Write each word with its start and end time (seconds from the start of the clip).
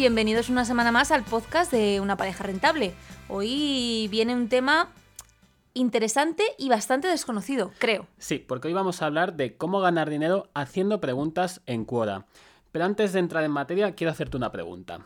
bienvenidos 0.00 0.48
una 0.48 0.64
semana 0.64 0.92
más 0.92 1.10
al 1.10 1.24
podcast 1.24 1.70
de 1.70 2.00
Una 2.00 2.16
pareja 2.16 2.42
rentable. 2.42 2.94
Hoy 3.28 4.08
viene 4.10 4.34
un 4.34 4.48
tema 4.48 4.88
interesante 5.74 6.42
y 6.56 6.70
bastante 6.70 7.06
desconocido, 7.06 7.70
creo. 7.76 8.06
Sí, 8.16 8.38
porque 8.38 8.68
hoy 8.68 8.72
vamos 8.72 9.02
a 9.02 9.06
hablar 9.06 9.34
de 9.36 9.58
cómo 9.58 9.80
ganar 9.80 10.08
dinero 10.08 10.48
haciendo 10.54 11.02
preguntas 11.02 11.60
en 11.66 11.84
Quora. 11.84 12.24
Pero 12.72 12.86
antes 12.86 13.12
de 13.12 13.18
entrar 13.18 13.44
en 13.44 13.50
materia, 13.50 13.94
quiero 13.94 14.10
hacerte 14.10 14.38
una 14.38 14.50
pregunta. 14.50 15.04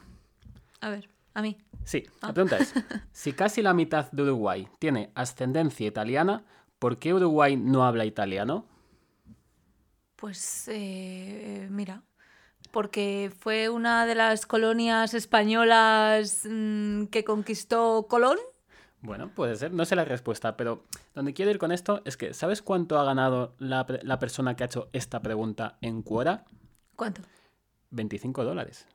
A 0.81 0.91
ver, 0.91 1.11
a 1.35 1.43
mí. 1.43 1.59
Sí, 1.83 2.05
la 2.23 2.33
pregunta 2.33 2.59
es, 2.59 2.73
si 3.11 3.33
casi 3.33 3.63
la 3.63 3.75
mitad 3.75 4.13
de 4.13 4.23
Uruguay 4.23 4.69
tiene 4.79 5.11
ascendencia 5.17 5.89
italiana, 5.89 6.45
¿por 6.79 7.01
qué 7.01 7.13
Uruguay 7.13 7.57
no 7.57 7.85
habla 7.85 8.05
italiano? 8.05 8.65
Pues 10.15 10.69
eh, 10.69 11.67
mira, 11.69 12.05
porque 12.75 13.31
fue 13.39 13.69
una 13.69 14.05
de 14.05 14.17
las 14.17 14.47
colonias 14.47 15.15
españolas 15.15 16.43
mm, 16.45 17.05
que 17.05 17.23
conquistó 17.23 18.09
Colón. 18.09 18.37
Bueno, 19.01 19.31
puede 19.33 19.55
ser, 19.55 19.73
no 19.73 19.85
sé 19.85 19.95
la 19.95 20.05
respuesta, 20.05 20.57
pero 20.57 20.83
donde 21.15 21.35
quiero 21.35 21.53
ir 21.53 21.59
con 21.59 21.71
esto 21.71 22.03
es 22.05 22.17
que, 22.17 22.35
¿sabes 22.35 22.63
cuánto 22.63 22.99
ha 22.99 23.05
ganado 23.05 23.55
la, 23.59 23.87
persona 24.19 24.57
que 24.57 24.65
ha 24.65 24.67
hecho 24.67 24.89
esta 24.93 25.23
pregunta 25.23 25.79
en 25.83 26.03
Quora? 26.03 26.47
¿Cuánto? 26.97 27.23
25 27.91 28.43
dólares. 28.43 28.89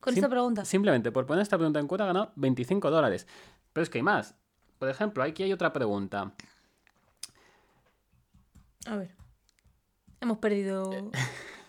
Con 0.00 0.14
Sim- 0.14 0.24
esta 0.24 0.28
pregunta. 0.28 0.64
Simplemente 0.64 1.12
por 1.12 1.24
poner 1.24 1.42
esta 1.42 1.56
pregunta 1.56 1.78
en 1.78 1.86
Quora 1.86 2.06
ha 2.06 2.08
ganado 2.08 2.32
25 2.34 2.90
dólares. 2.90 3.28
Pero 3.72 3.84
es 3.84 3.88
que 3.88 3.98
hay 3.98 4.02
más. 4.02 4.34
Por 4.80 4.88
ejemplo, 4.88 5.22
aquí 5.22 5.44
hay 5.44 5.52
otra 5.52 5.72
pregunta. 5.72 6.32
A 8.86 8.96
ver. 8.96 9.14
Hemos 10.20 10.38
perdido. 10.38 11.12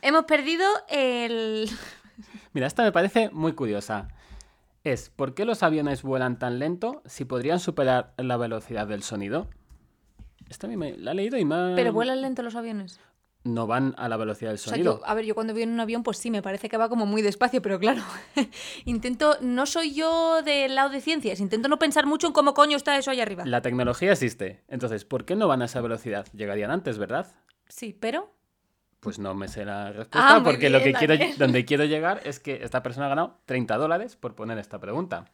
Hemos 0.04 0.26
perdido 0.26 0.66
el. 0.90 1.70
Mira, 2.54 2.68
esta 2.68 2.84
me 2.84 2.92
parece 2.92 3.30
muy 3.32 3.54
curiosa. 3.54 4.10
Es, 4.84 5.10
¿por 5.10 5.34
qué 5.34 5.46
los 5.46 5.64
aviones 5.64 6.04
vuelan 6.04 6.38
tan 6.38 6.60
lento 6.60 7.02
si 7.06 7.24
podrían 7.24 7.60
superar 7.60 8.14
la 8.18 8.36
velocidad 8.38 8.86
del 8.86 9.02
sonido? 9.02 9.48
Esta 10.50 10.68
a 10.68 10.70
mí 10.70 10.76
me 10.76 10.98
la 10.98 11.12
he 11.12 11.16
leído 11.16 11.38
y 11.38 11.44
ha- 11.50 11.74
Pero 11.76 11.94
vuelan 11.94 12.22
lento 12.22 12.44
los 12.44 12.56
aviones. 12.56 13.00
No 13.46 13.66
van 13.66 13.94
a 13.98 14.08
la 14.10 14.18
velocidad 14.18 14.52
del 14.52 14.56
O 14.56 14.62
sea, 14.62 14.72
sonido. 14.72 15.00
yo, 15.00 15.06
a 15.06 15.14
ver, 15.16 15.26
yo 15.26 15.36
cuando 15.36 15.54
voy 15.54 15.64
en 15.64 15.72
un 15.72 15.80
avión, 15.80 16.04
pues 16.04 16.18
sí, 16.18 16.32
me 16.32 16.42
parece 16.42 16.70
que 16.70 16.78
va 16.78 16.88
como 16.90 17.06
muy 17.06 17.22
despacio, 17.22 17.62
pero 17.62 17.78
claro, 17.80 18.02
intento, 18.86 19.38
no 19.42 19.66
soy 19.66 19.94
yo 19.94 20.42
del 20.44 20.76
lado 20.76 20.90
de 20.90 21.02
ciencias, 21.02 21.40
intento 21.42 21.68
no 21.70 21.78
pensar 21.80 22.06
mucho 22.06 22.28
en 22.28 22.34
cómo 22.34 22.54
coño 22.54 22.78
está 22.78 22.98
eso 22.98 23.12
ahí 23.12 23.20
arriba. 23.22 23.46
La 23.46 23.62
tecnología 23.62 24.12
existe. 24.14 24.64
Entonces, 24.70 25.04
¿por 25.06 25.26
qué 25.26 25.36
no 25.36 25.48
van 25.50 25.62
a 25.62 25.66
esa 25.66 25.82
velocidad? 25.82 26.26
Llegarían 26.34 26.72
antes, 26.72 26.98
¿verdad? 26.98 27.34
Sí, 27.68 27.96
pero... 27.98 28.34
Pues 29.04 29.20
no 29.20 29.36
me 29.36 29.48
sé 29.50 29.66
la 29.66 29.88
respuesta 29.92 30.38
Ah, 30.38 30.42
porque 30.44 30.70
lo 30.70 30.82
que 30.82 30.94
quiero, 30.94 31.16
donde 31.38 31.66
quiero 31.66 31.84
llegar 31.94 32.22
es 32.24 32.40
que 32.40 32.64
esta 32.64 32.82
persona 32.82 33.08
ha 33.08 33.10
ganado 33.10 33.38
30 33.46 33.76
dólares 33.78 34.16
por 34.16 34.34
poner 34.34 34.58
esta 34.58 34.80
pregunta. 34.80 35.26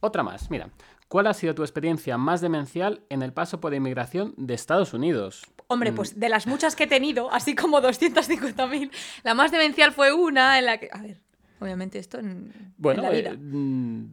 Otra 0.00 0.22
más, 0.22 0.50
mira. 0.50 0.70
¿Cuál 1.08 1.26
ha 1.26 1.34
sido 1.34 1.54
tu 1.54 1.62
experiencia 1.62 2.18
más 2.18 2.40
demencial 2.40 3.02
en 3.08 3.22
el 3.22 3.32
paso 3.32 3.60
por 3.60 3.72
inmigración 3.74 4.34
de 4.36 4.54
Estados 4.54 4.92
Unidos? 4.94 5.42
Hombre, 5.66 5.92
pues 5.92 6.18
de 6.20 6.28
las 6.28 6.46
muchas 6.46 6.76
que 6.76 6.84
he 6.84 6.86
tenido, 6.86 7.32
así 7.32 7.54
como 7.54 7.78
250.000, 7.82 8.90
la 9.22 9.34
más 9.34 9.50
demencial 9.50 9.92
fue 9.92 10.12
una 10.12 10.58
en 10.58 10.66
la 10.66 10.78
que... 10.78 10.88
A 10.92 11.00
ver, 11.02 11.18
obviamente 11.60 11.98
esto 11.98 12.18
en, 12.18 12.52
Bueno, 12.76 13.02
en 13.04 13.10
la 13.10 13.16
eh, 13.16 13.22
vida. 13.22 13.36
mm, 13.38 14.10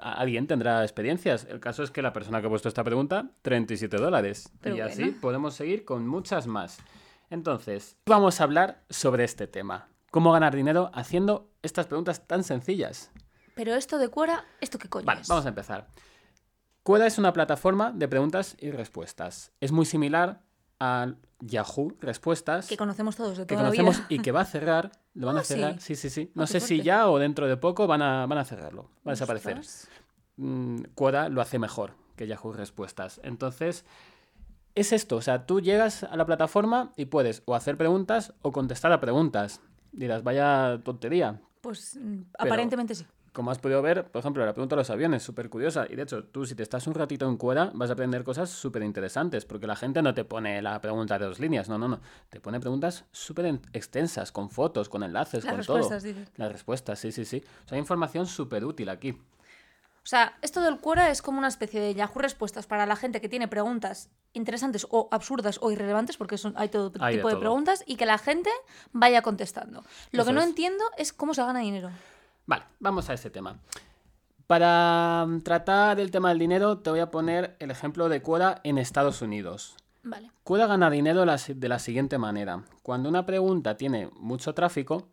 alguien 0.00 0.46
tendrá 0.46 0.82
experiencias. 0.82 1.46
El 1.50 1.58
caso 1.60 1.82
es 1.82 1.90
que 1.90 2.00
la 2.02 2.12
persona 2.12 2.40
que 2.40 2.46
ha 2.46 2.50
puesto 2.50 2.68
esta 2.68 2.84
pregunta, 2.84 3.30
37 3.42 3.96
dólares. 3.96 4.50
Pero 4.60 4.76
y 4.76 4.80
así 4.80 5.06
podemos 5.20 5.54
seguir 5.54 5.84
con 5.84 6.06
muchas 6.06 6.46
más. 6.46 6.78
Entonces, 7.30 7.96
vamos 8.06 8.40
a 8.40 8.44
hablar 8.44 8.84
sobre 8.90 9.24
este 9.24 9.46
tema. 9.46 9.88
¿Cómo 10.10 10.32
ganar 10.32 10.54
dinero 10.54 10.90
haciendo 10.94 11.50
estas 11.62 11.86
preguntas 11.86 12.26
tan 12.26 12.44
sencillas? 12.44 13.10
Pero 13.54 13.74
esto 13.74 13.98
de 13.98 14.08
Quora, 14.08 14.44
¿esto 14.60 14.78
qué 14.78 14.88
coño 14.88 15.04
Vale, 15.06 15.22
es? 15.22 15.28
vamos 15.28 15.44
a 15.46 15.48
empezar. 15.48 15.88
Quora 16.82 17.06
es 17.06 17.18
una 17.18 17.32
plataforma 17.32 17.90
de 17.92 18.06
preguntas 18.06 18.56
y 18.60 18.70
respuestas. 18.70 19.50
Es 19.60 19.72
muy 19.72 19.86
similar 19.86 20.42
a 20.78 21.14
Yahoo 21.40 21.96
Respuestas. 22.00 22.68
Que 22.68 22.76
conocemos 22.76 23.16
todos 23.16 23.38
de 23.38 23.44
que 23.46 23.54
toda 23.56 23.62
la 23.64 23.68
conocemos 23.70 23.96
vida. 23.96 24.06
y 24.10 24.18
que 24.20 24.30
va 24.32 24.42
a 24.42 24.44
cerrar. 24.44 24.92
Lo 25.14 25.26
van 25.26 25.38
Ah, 25.38 25.40
a 25.40 25.44
cerrar. 25.44 25.80
sí. 25.80 25.96
Sí, 25.96 26.08
sí, 26.08 26.10
sí. 26.10 26.28
Ah, 26.30 26.32
No 26.36 26.46
sé 26.46 26.60
si 26.60 26.82
ya 26.82 27.08
o 27.08 27.18
dentro 27.18 27.48
de 27.48 27.56
poco 27.56 27.86
van 27.86 28.02
a, 28.02 28.26
van 28.26 28.38
a 28.38 28.44
cerrarlo. 28.44 28.90
Va 29.06 29.10
a 29.12 29.14
desaparecer. 29.14 29.60
Mm, 30.36 30.82
Quora 30.94 31.28
lo 31.28 31.40
hace 31.40 31.58
mejor 31.58 31.94
que 32.14 32.26
Yahoo 32.28 32.52
Respuestas. 32.52 33.20
Entonces, 33.24 33.84
es 34.76 34.92
esto. 34.92 35.16
O 35.16 35.22
sea, 35.22 35.44
tú 35.46 35.60
llegas 35.60 36.04
a 36.04 36.16
la 36.16 36.24
plataforma 36.26 36.92
y 36.96 37.06
puedes 37.06 37.42
o 37.46 37.54
hacer 37.56 37.76
preguntas 37.76 38.32
o 38.42 38.52
contestar 38.52 38.92
a 38.92 39.00
preguntas. 39.00 39.60
Dirás, 39.90 40.22
vaya 40.22 40.80
tontería. 40.84 41.40
Pues 41.60 41.98
mm, 42.00 42.20
aparentemente 42.38 42.94
sí. 42.94 43.04
Como 43.32 43.50
has 43.50 43.58
podido 43.58 43.82
ver, 43.82 44.06
por 44.10 44.20
ejemplo, 44.20 44.46
la 44.46 44.54
pregunta 44.54 44.76
de 44.76 44.80
los 44.80 44.88
aviones, 44.88 45.22
súper 45.22 45.50
curiosa. 45.50 45.84
Y 45.90 45.94
de 45.96 46.04
hecho, 46.04 46.24
tú 46.24 46.46
si 46.46 46.54
te 46.54 46.62
estás 46.62 46.86
un 46.86 46.94
ratito 46.94 47.28
en 47.28 47.36
Quora, 47.36 47.70
vas 47.74 47.90
a 47.90 47.92
aprender 47.92 48.24
cosas 48.24 48.48
súper 48.48 48.82
interesantes, 48.82 49.44
porque 49.44 49.66
la 49.66 49.76
gente 49.76 50.00
no 50.00 50.14
te 50.14 50.24
pone 50.24 50.62
la 50.62 50.80
pregunta 50.80 51.18
de 51.18 51.26
dos 51.26 51.38
líneas, 51.38 51.68
no, 51.68 51.76
no, 51.76 51.86
no. 51.86 52.00
Te 52.30 52.40
pone 52.40 52.60
preguntas 52.60 53.04
súper 53.12 53.44
en- 53.44 53.60
extensas, 53.74 54.32
con 54.32 54.48
fotos, 54.48 54.88
con 54.88 55.02
enlaces, 55.02 55.44
Las 55.44 55.52
con 55.52 55.58
respuestas, 55.58 56.02
todo. 56.02 56.12
dices. 56.14 56.28
Las 56.36 56.50
respuestas, 56.50 56.98
sí, 56.98 57.12
sí, 57.12 57.26
sí. 57.26 57.42
O 57.66 57.68
sea, 57.68 57.76
hay 57.76 57.80
información 57.80 58.26
súper 58.26 58.64
útil 58.64 58.88
aquí. 58.88 59.18
O 60.06 60.08
sea, 60.08 60.38
esto 60.40 60.60
del 60.60 60.78
Quora 60.78 61.10
es 61.10 61.20
como 61.20 61.38
una 61.38 61.48
especie 61.48 61.80
de 61.80 61.92
Yahoo 61.92 62.20
Respuestas 62.20 62.68
para 62.68 62.86
la 62.86 62.94
gente 62.94 63.20
que 63.20 63.28
tiene 63.28 63.48
preguntas 63.48 64.08
interesantes 64.34 64.86
o 64.88 65.08
absurdas 65.10 65.58
o 65.60 65.72
irrelevantes, 65.72 66.16
porque 66.16 66.38
son, 66.38 66.54
hay 66.56 66.68
todo 66.68 66.92
Hay 67.00 67.16
tipo 67.16 67.26
de, 67.26 67.34
todo. 67.34 67.40
preguntas, 67.40 67.82
y 67.88 67.96
que 67.96 68.06
la 68.06 68.16
gente 68.16 68.48
vaya 68.92 69.22
contestando. 69.22 69.82
Lo 70.12 70.22
Eso 70.22 70.30
que 70.30 70.32
no 70.32 70.42
es. 70.42 70.46
entiendo 70.46 70.84
es 70.96 71.12
cómo 71.12 71.34
se 71.34 71.42
gana 71.42 71.58
dinero. 71.58 71.90
Vale, 72.46 72.62
vamos 72.78 73.10
a 73.10 73.14
ese 73.14 73.30
tema. 73.30 73.58
Para 74.46 75.24
mm, 75.26 75.40
tratar 75.40 75.98
el 75.98 76.12
tema 76.12 76.28
del 76.28 76.38
dinero, 76.38 76.78
te 76.78 76.90
voy 76.90 77.00
a 77.00 77.10
poner 77.10 77.56
el 77.58 77.72
ejemplo 77.72 78.08
de 78.08 78.22
Quora 78.22 78.60
en 78.62 78.78
Estados 78.78 79.22
Unidos. 79.22 79.74
Vale. 80.04 80.30
Quora 80.44 80.68
gana 80.68 80.88
dinero 80.88 81.26
de 81.26 81.68
la 81.68 81.78
siguiente 81.80 82.16
manera. 82.16 82.62
Cuando 82.84 83.08
una 83.08 83.26
pregunta 83.26 83.76
tiene 83.76 84.08
mucho 84.14 84.54
tráfico, 84.54 85.08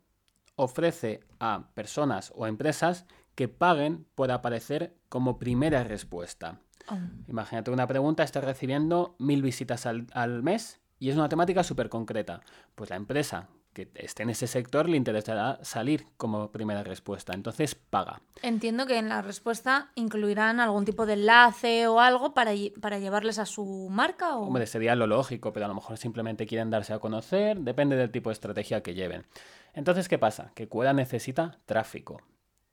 ofrece 0.54 1.24
a 1.40 1.64
personas 1.74 2.32
o 2.36 2.46
empresas 2.46 3.06
que 3.34 3.48
paguen 3.48 4.06
por 4.14 4.30
aparecer 4.30 4.94
como 5.08 5.38
primera 5.38 5.84
respuesta. 5.84 6.60
Oh. 6.88 6.96
Imagínate 7.28 7.70
una 7.70 7.86
pregunta, 7.86 8.22
está 8.22 8.40
recibiendo 8.40 9.14
mil 9.18 9.42
visitas 9.42 9.86
al, 9.86 10.06
al 10.12 10.42
mes 10.42 10.80
y 10.98 11.10
es 11.10 11.16
una 11.16 11.28
temática 11.28 11.62
súper 11.62 11.88
concreta. 11.88 12.40
Pues 12.74 12.90
la 12.90 12.96
empresa 12.96 13.48
que 13.74 13.90
esté 13.96 14.22
en 14.22 14.30
ese 14.30 14.46
sector 14.46 14.88
le 14.88 14.96
interesará 14.96 15.58
salir 15.62 16.06
como 16.16 16.50
primera 16.50 16.82
respuesta. 16.82 17.34
Entonces 17.34 17.74
paga. 17.74 18.22
Entiendo 18.40 18.86
que 18.86 18.98
en 18.98 19.08
la 19.08 19.20
respuesta 19.20 19.90
incluirán 19.96 20.60
algún 20.60 20.84
tipo 20.84 21.04
de 21.04 21.14
enlace 21.14 21.86
o 21.88 22.00
algo 22.00 22.32
para, 22.32 22.52
para 22.80 22.98
llevarles 22.98 23.38
a 23.38 23.44
su 23.44 23.88
marca 23.90 24.36
o... 24.36 24.46
Hombre, 24.46 24.66
sería 24.66 24.94
lo 24.94 25.06
lógico, 25.06 25.52
pero 25.52 25.66
a 25.66 25.68
lo 25.68 25.74
mejor 25.74 25.98
simplemente 25.98 26.46
quieren 26.46 26.70
darse 26.70 26.94
a 26.94 27.00
conocer, 27.00 27.58
depende 27.58 27.96
del 27.96 28.10
tipo 28.10 28.30
de 28.30 28.34
estrategia 28.34 28.82
que 28.82 28.94
lleven. 28.94 29.26
Entonces, 29.74 30.08
¿qué 30.08 30.18
pasa? 30.18 30.52
Que 30.54 30.68
Quora 30.68 30.92
necesita 30.92 31.58
tráfico. 31.66 32.22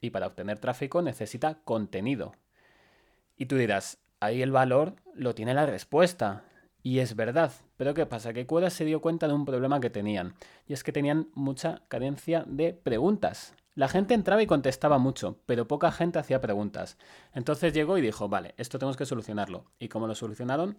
Y 0.02 0.10
para 0.10 0.28
obtener 0.28 0.60
tráfico 0.60 1.02
necesita 1.02 1.60
contenido. 1.64 2.34
Y 3.38 3.46
tú 3.46 3.56
dirás, 3.56 4.00
ahí 4.20 4.42
el 4.42 4.52
valor 4.52 4.96
lo 5.14 5.36
tiene 5.36 5.54
la 5.54 5.66
respuesta. 5.66 6.44
Y 6.84 7.00
es 7.00 7.16
verdad. 7.16 7.52
Pero 7.78 7.94
¿qué 7.94 8.06
pasa? 8.06 8.34
Que 8.34 8.48
Quora 8.48 8.70
se 8.72 8.86
dio 8.86 9.02
cuenta 9.02 9.28
de 9.28 9.34
un 9.34 9.46
problema 9.46 9.80
que 9.80 9.92
tenían. 9.92 10.34
Y 10.68 10.74
es 10.74 10.84
que 10.84 10.92
tenían 10.92 11.30
mucha 11.36 11.84
carencia 11.88 12.44
de 12.48 12.74
preguntas. 12.74 13.54
La 13.74 13.88
gente 13.88 14.14
entraba 14.14 14.42
y 14.42 14.48
contestaba 14.48 14.98
mucho, 14.98 15.40
pero 15.46 15.68
poca 15.68 15.92
gente 15.92 16.20
hacía 16.20 16.42
preguntas. 16.42 16.98
Entonces 17.34 17.74
llegó 17.74 17.98
y 17.98 18.02
dijo, 18.02 18.28
vale, 18.28 18.54
esto 18.58 18.78
tenemos 18.80 18.98
que 18.98 19.06
solucionarlo. 19.06 19.72
¿Y 19.80 19.88
cómo 19.88 20.08
lo 20.08 20.16
solucionaron? 20.16 20.78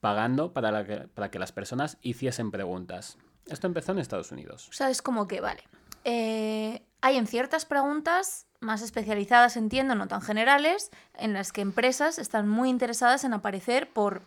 Pagando 0.00 0.52
para, 0.52 0.84
que, 0.84 0.96
para 1.08 1.30
que 1.30 1.38
las 1.38 1.52
personas 1.52 1.96
hiciesen 2.02 2.50
preguntas. 2.50 3.16
Esto 3.46 3.66
empezó 3.66 3.92
en 3.92 3.98
Estados 3.98 4.30
Unidos. 4.30 4.68
O 4.68 4.72
sea, 4.72 4.90
es 4.90 5.00
como 5.00 5.26
que, 5.26 5.40
vale, 5.40 5.62
eh, 6.04 6.86
hay 7.00 7.16
en 7.16 7.26
ciertas 7.26 7.64
preguntas 7.64 8.46
más 8.60 8.82
especializadas, 8.82 9.56
entiendo, 9.56 9.94
no 9.94 10.08
tan 10.08 10.22
generales, 10.22 10.90
en 11.14 11.32
las 11.32 11.52
que 11.52 11.60
empresas 11.60 12.18
están 12.18 12.48
muy 12.48 12.70
interesadas 12.70 13.24
en 13.24 13.34
aparecer 13.34 13.90
por, 13.92 14.22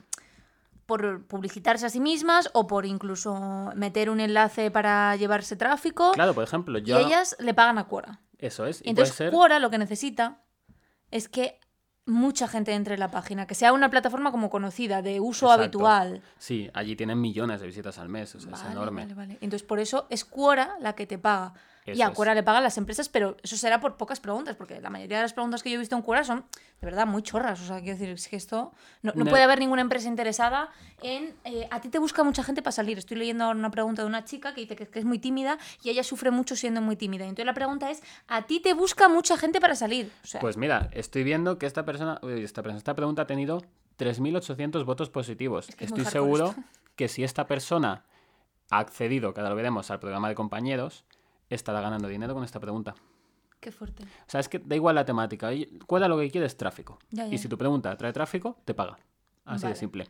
por 0.86 1.26
publicitarse 1.26 1.86
a 1.86 1.90
sí 1.90 2.00
mismas 2.00 2.50
o 2.54 2.68
por 2.68 2.86
incluso 2.86 3.72
meter 3.76 4.10
un 4.10 4.20
enlace 4.20 4.70
para 4.70 5.16
llevarse 5.16 5.56
tráfico. 5.56 6.12
Claro, 6.12 6.34
por 6.34 6.44
ejemplo, 6.44 6.78
yo... 6.78 7.00
Y 7.00 7.06
ellas 7.06 7.36
le 7.40 7.54
pagan 7.54 7.78
a 7.80 7.88
Quora. 7.88 8.20
Eso 8.38 8.66
es. 8.66 8.82
Y 8.84 8.90
Entonces, 8.90 9.16
ser... 9.16 9.32
Quora 9.32 9.60
lo 9.60 9.70
que 9.70 9.80
necesita 9.80 10.44
es 11.10 11.30
que 11.30 11.60
mucha 12.07 12.48
gente 12.48 12.74
entre 12.74 12.95
en 12.95 13.00
la 13.00 13.12
página, 13.12 13.45
que 13.45 13.54
sea 13.54 13.74
una 13.74 13.89
plataforma 13.89 14.31
como 14.31 14.50
conocida, 14.50 15.01
de 15.01 15.19
uso 15.19 15.45
Exacto. 15.48 15.62
habitual. 15.62 16.21
Sí, 16.38 16.69
allí 16.74 16.95
tienen 16.95 17.21
millones 17.21 17.62
de 17.62 17.68
visitas 17.68 17.98
al 18.00 18.09
mes, 18.09 18.33
o 18.36 18.39
sea, 18.39 18.54
es 18.54 18.63
enorme. 18.63 19.01
vale, 19.04 19.13
vale. 19.13 19.33
Entonces, 19.42 19.63
por 19.63 19.80
eso 19.80 20.07
es 20.09 20.25
Quora 20.25 20.75
la 20.80 20.94
que 20.94 21.06
te 21.06 21.18
paga. 21.18 21.54
Y 21.95 22.01
a 22.01 22.07
es. 22.07 22.13
Quora 22.16 22.34
le 22.36 22.44
pagan 22.44 22.63
las 22.63 22.78
empresas, 22.78 23.07
pero 23.10 23.38
eso 23.44 23.56
será 23.57 23.80
por 23.80 23.95
pocas 23.98 24.19
preguntas, 24.19 24.56
porque 24.56 24.81
la 24.81 24.89
mayoría 24.89 25.18
de 25.18 25.24
las 25.24 25.34
preguntas 25.34 25.62
que 25.63 25.69
yo 25.69 25.75
he 25.75 25.80
visto 25.80 25.95
en 25.95 26.01
Quora 26.01 26.24
son 26.24 26.45
de 26.81 26.86
verdad 26.86 27.06
muy 27.07 27.22
chorras. 27.24 27.62
O 27.62 27.66
sea, 27.66 27.78
quiero 27.81 27.98
decir, 27.98 28.10
es 28.10 28.28
que 28.28 28.36
esto. 28.36 28.72
No, 29.01 29.12
no 29.16 29.24
No. 29.25 29.30
puede 29.31 29.44
haber 29.44 29.60
ninguna 29.60 29.81
empresa 29.81 30.07
interesada 30.07 30.69
en. 31.01 31.36
eh, 31.44 31.68
a 31.72 31.80
ti 31.81 31.89
te 31.89 32.00
busca 32.00 32.24
mucha 32.24 32.44
gente 32.44 32.62
para 32.62 32.72
salir. 32.72 32.98
Estoy 32.98 33.18
leyendo 33.18 33.45
ahora 33.45 33.57
una 33.60 33.72
pregunta 33.72 34.01
de 34.01 34.07
una 34.07 34.25
chica 34.25 34.54
que 34.54 34.62
dice 34.62 34.75
que, 34.75 34.88
que 34.88 35.00
es 35.00 35.06
muy 35.06 35.19
tímida 35.19 35.57
y 35.84 35.89
ella 35.89 36.04
sufre 36.04 36.31
mucho 36.31 36.56
siendo 36.56 36.81
muy 36.81 36.95
tímida. 36.95 37.25
Y 37.25 37.30
entonces 37.30 37.45
la 37.45 37.54
pregunta 37.54 37.90
es: 37.90 38.01
¿a 38.28 38.44
ti 38.48 38.60
te 38.60 38.74
busca 38.74 39.07
mucha 39.10 39.38
gente 39.38 39.60
para 39.62 39.75
salir? 39.75 40.12
O 40.24 40.28
sea, 40.28 40.42
Pues 40.42 40.57
mira, 40.57 40.90
estoy 40.92 41.24
viendo 41.24 41.57
que 41.57 41.66
esta 41.66 41.86
persona, 41.86 42.19
uy, 42.22 42.44
esta 42.44 42.62
persona, 42.63 42.78
esta 42.78 42.95
pregunta 42.95 43.22
ha 43.24 43.28
tenido 43.28 43.63
3.800 44.00 44.86
votos 44.86 45.10
positivos. 45.10 45.68
que 45.75 45.86
es 45.86 45.92
muy 45.92 46.01
estoy 46.01 46.12
seguro 46.12 46.56
que 46.95 47.07
si 47.07 47.24
esta 47.24 47.48
persona 47.48 48.04
ha 48.69 48.80
accedido, 48.80 49.33
que 49.33 49.40
ahora 49.40 49.50
lo 49.51 49.56
veremos, 49.56 49.92
al 49.92 50.00
programa 50.00 50.30
de 50.30 50.36
compañeros, 50.36 51.06
estará 51.50 51.82
ganando 51.82 52.08
dinero 52.08 52.34
con 52.34 52.44
esta 52.44 52.60
pregunta. 52.60 52.96
qué 53.60 53.72
fuerte. 53.72 54.04
O 54.04 54.30
sea, 54.30 54.40
es 54.40 54.50
que 54.50 54.60
da 54.60 54.76
igual 54.76 54.96
la 54.96 55.06
temática. 55.06 55.50
Cuela 55.86 56.08
lo 56.08 56.18
que 56.20 56.30
quiere 56.30 56.46
es 56.48 56.58
tráfico. 56.58 57.00
Ya, 57.10 57.26
ya, 57.26 57.34
y 57.34 57.38
si 57.38 57.48
tu 57.48 57.58
pregunta 57.58 57.96
trae 57.98 58.14
tráfico, 58.14 58.58
te 58.66 58.74
paga. 58.74 58.98
Así 59.46 59.64
Vale. 59.64 59.74
de 59.74 59.80
simple. 59.80 60.08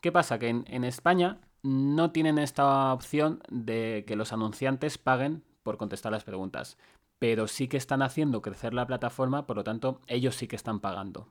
¿Qué 0.00 0.12
pasa? 0.12 0.38
Que 0.38 0.48
en, 0.48 0.64
en 0.68 0.84
España 0.84 1.38
no 1.62 2.10
tienen 2.12 2.38
esta 2.38 2.92
opción 2.92 3.42
de 3.48 4.04
que 4.06 4.16
los 4.16 4.32
anunciantes 4.32 4.98
paguen 4.98 5.42
por 5.62 5.76
contestar 5.78 6.12
las 6.12 6.24
preguntas. 6.24 6.76
Pero 7.18 7.48
sí 7.48 7.68
que 7.68 7.78
están 7.78 8.02
haciendo 8.02 8.42
crecer 8.42 8.74
la 8.74 8.86
plataforma, 8.86 9.46
por 9.46 9.56
lo 9.56 9.64
tanto, 9.64 10.00
ellos 10.06 10.36
sí 10.36 10.46
que 10.46 10.56
están 10.56 10.80
pagando. 10.80 11.28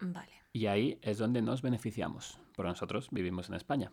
Vale. 0.00 0.30
Y 0.52 0.66
ahí 0.66 0.98
es 1.02 1.18
donde 1.18 1.42
nos 1.42 1.60
beneficiamos, 1.60 2.38
porque 2.54 2.68
nosotros 2.68 3.08
vivimos 3.10 3.48
en 3.48 3.56
España. 3.56 3.90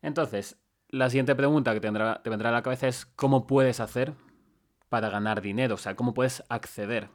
Entonces, 0.00 0.56
la 0.92 1.08
siguiente 1.10 1.34
pregunta 1.34 1.72
que 1.72 1.80
tendrá, 1.80 2.22
te 2.22 2.30
vendrá 2.30 2.50
a 2.50 2.52
la 2.52 2.62
cabeza 2.62 2.86
es 2.86 3.06
¿cómo 3.06 3.46
puedes 3.46 3.80
hacer 3.80 4.12
para 4.88 5.08
ganar 5.08 5.40
dinero? 5.40 5.74
O 5.74 5.78
sea, 5.78 5.96
¿cómo 5.96 6.14
puedes 6.14 6.44
acceder? 6.48 7.08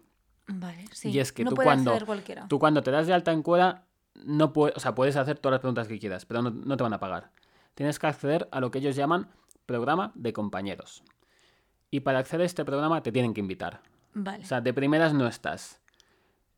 Vale, 0.48 0.86
sí. 0.92 1.12
Y 1.12 1.20
es 1.20 1.32
que 1.32 1.44
no 1.44 1.52
tú 1.52 1.58
cuando, 1.58 1.98
tú 2.50 2.60
cuando 2.60 2.82
te 2.82 2.92
das 2.92 3.06
de 3.06 3.14
alta 3.14 3.32
en 3.32 3.44
Quora, 3.44 3.86
no 4.26 4.52
puedes, 4.52 4.76
o 4.76 4.80
sea, 4.80 4.96
puedes 4.96 5.16
hacer 5.16 5.38
todas 5.38 5.54
las 5.54 5.60
preguntas 5.60 5.88
que 5.88 6.00
quieras, 6.00 6.26
pero 6.26 6.42
no, 6.42 6.50
no 6.50 6.76
te 6.76 6.84
van 6.84 6.94
a 6.94 7.00
pagar. 7.00 7.32
Tienes 7.76 8.00
que 8.00 8.08
acceder 8.08 8.50
a 8.52 8.60
lo 8.60 8.72
que 8.72 8.80
ellos 8.80 8.96
llaman 8.96 9.30
programa 9.68 10.12
de 10.16 10.34
compañeros. 10.34 11.04
Y 11.92 12.00
para 12.00 12.20
acceder 12.20 12.42
a 12.42 12.46
este 12.46 12.66
programa 12.66 13.04
te 13.04 13.12
tienen 13.12 13.34
que 13.34 13.42
invitar. 13.42 13.82
Vale. 14.16 14.44
O 14.44 14.48
sea, 14.48 14.60
de 14.60 14.74
primeras 14.74 15.14
no 15.14 15.28
estás. 15.28 15.80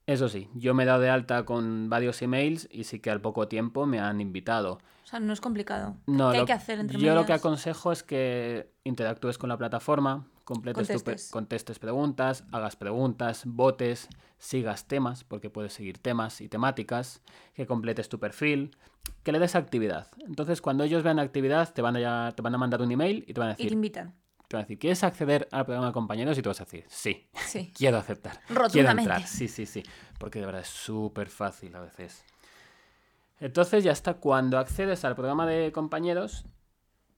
Eso 0.10 0.28
sí, 0.28 0.50
yo 0.56 0.74
me 0.74 0.84
he 0.84 0.86
dado 0.88 1.02
de 1.02 1.10
alta 1.12 1.46
con 1.46 1.88
varios 1.88 2.20
emails 2.24 2.68
y 2.72 2.86
sí 2.86 3.00
que 3.00 3.12
al 3.12 3.22
poco 3.22 3.48
tiempo 3.48 3.86
me 3.86 4.00
han 4.00 4.22
invitado. 4.22 4.80
O 5.04 5.08
sea, 5.08 5.20
no 5.20 5.32
es 5.34 5.40
complicado. 5.40 5.98
No, 6.08 6.32
¿Qué 6.32 6.38
hay 6.40 6.46
que 6.46 6.54
hacer 6.54 6.80
entre 6.80 6.98
Yo 6.98 7.14
lo 7.14 7.28
que 7.28 7.34
aconsejo 7.34 7.92
es 7.92 8.02
que 8.02 8.72
interactúes 8.84 9.38
con 9.38 9.50
la 9.50 9.58
plataforma, 9.58 10.26
completes 10.46 10.88
tu 10.88 10.94
pe- 10.94 11.04
Contestes. 11.12 11.32
contestes 11.32 11.78
preguntas, 11.78 12.44
hagas 12.52 12.76
preguntas, 12.76 13.44
votes, 13.46 14.08
sigas 14.40 14.88
temas, 14.88 15.24
porque 15.24 15.52
puedes 15.52 15.74
seguir 15.74 16.00
temas 16.00 16.42
y 16.42 16.50
temáticas, 16.50 17.22
que 17.54 17.68
completes 17.68 18.10
tu 18.10 18.18
perfil, 18.20 18.76
que 19.22 19.32
le 19.32 19.38
des 19.38 19.54
actividad. 19.54 20.08
Entonces, 20.26 20.60
cuando 20.60 20.86
ellos 20.86 21.04
vean 21.04 21.20
actividad, 21.20 21.72
te 21.72 21.84
van 21.84 21.96
a, 21.98 22.32
te 22.32 22.42
van 22.42 22.56
a 22.56 22.58
mandar 22.58 22.82
un 22.82 22.92
email 22.92 23.26
y 23.28 23.34
te 23.34 23.40
van 23.40 23.50
a 23.50 23.54
Y 23.54 23.58
te 23.58 23.62
decir, 23.64 23.74
invitan. 23.74 24.16
Te 24.50 24.58
van 24.58 24.64
a 24.64 24.66
decir, 24.66 24.80
¿quieres 24.80 25.04
acceder 25.04 25.48
al 25.52 25.64
programa 25.64 25.88
de 25.88 25.94
compañeros? 25.94 26.36
Y 26.38 26.42
tú 26.42 26.50
vas 26.50 26.60
a 26.60 26.66
decir, 26.66 26.84
sí, 26.90 27.30
Sí. 27.46 27.72
quiero 27.78 27.98
aceptar. 27.98 28.42
Quiero 28.72 28.90
entrar. 28.90 29.26
Sí, 29.28 29.48
sí, 29.48 29.66
sí. 29.68 29.84
Porque 30.18 30.40
de 30.40 30.48
verdad 30.48 30.62
es 30.62 30.68
súper 30.68 31.30
fácil 31.30 31.76
a 31.76 31.80
veces. 31.82 32.26
Entonces 33.40 33.84
ya 33.84 33.92
está. 33.92 34.16
Cuando 34.16 34.58
accedes 34.58 35.06
al 35.06 35.16
programa 35.16 35.46
de 35.46 35.72
compañeros, 35.72 36.46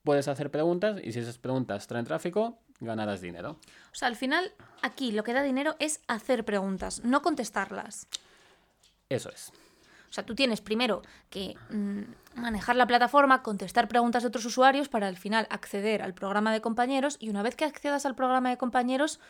puedes 0.03 0.27
hacer 0.27 0.51
preguntas 0.51 0.99
y 1.03 1.13
si 1.13 1.19
esas 1.19 1.37
preguntas 1.37 1.87
traen 1.87 2.05
tráfico, 2.05 2.59
ganarás 2.81 3.21
dinero. 3.21 3.51
O 3.93 3.95
sea, 3.95 4.09
al 4.09 4.17
final, 4.17 4.51
aquí 4.81 5.13
lo 5.13 5.23
que 5.23 5.31
da 5.33 5.41
dinero 5.41 5.77
es 5.79 6.01
hacer 6.07 6.43
preguntas, 6.43 7.01
no 7.05 7.21
contestarlas. 7.21 8.07
Eso 9.07 9.29
es. 9.29 9.53
O 10.11 10.13
sea, 10.13 10.25
tú 10.25 10.35
tienes 10.35 10.59
primero 10.59 11.03
que 11.29 11.55
mm, 11.69 12.39
manejar 12.41 12.75
la 12.75 12.85
plataforma, 12.85 13.41
contestar 13.41 13.87
preguntas 13.87 14.23
de 14.23 14.27
otros 14.27 14.43
usuarios 14.43 14.89
para 14.89 15.07
al 15.07 15.15
final 15.15 15.47
acceder 15.49 16.01
al 16.01 16.13
programa 16.13 16.51
de 16.51 16.59
compañeros 16.59 17.15
y 17.21 17.29
una 17.29 17.43
vez 17.43 17.55
que 17.55 17.63
accedas 17.63 18.05
al 18.05 18.13
programa 18.13 18.49
de 18.49 18.57
compañeros, 18.57 19.21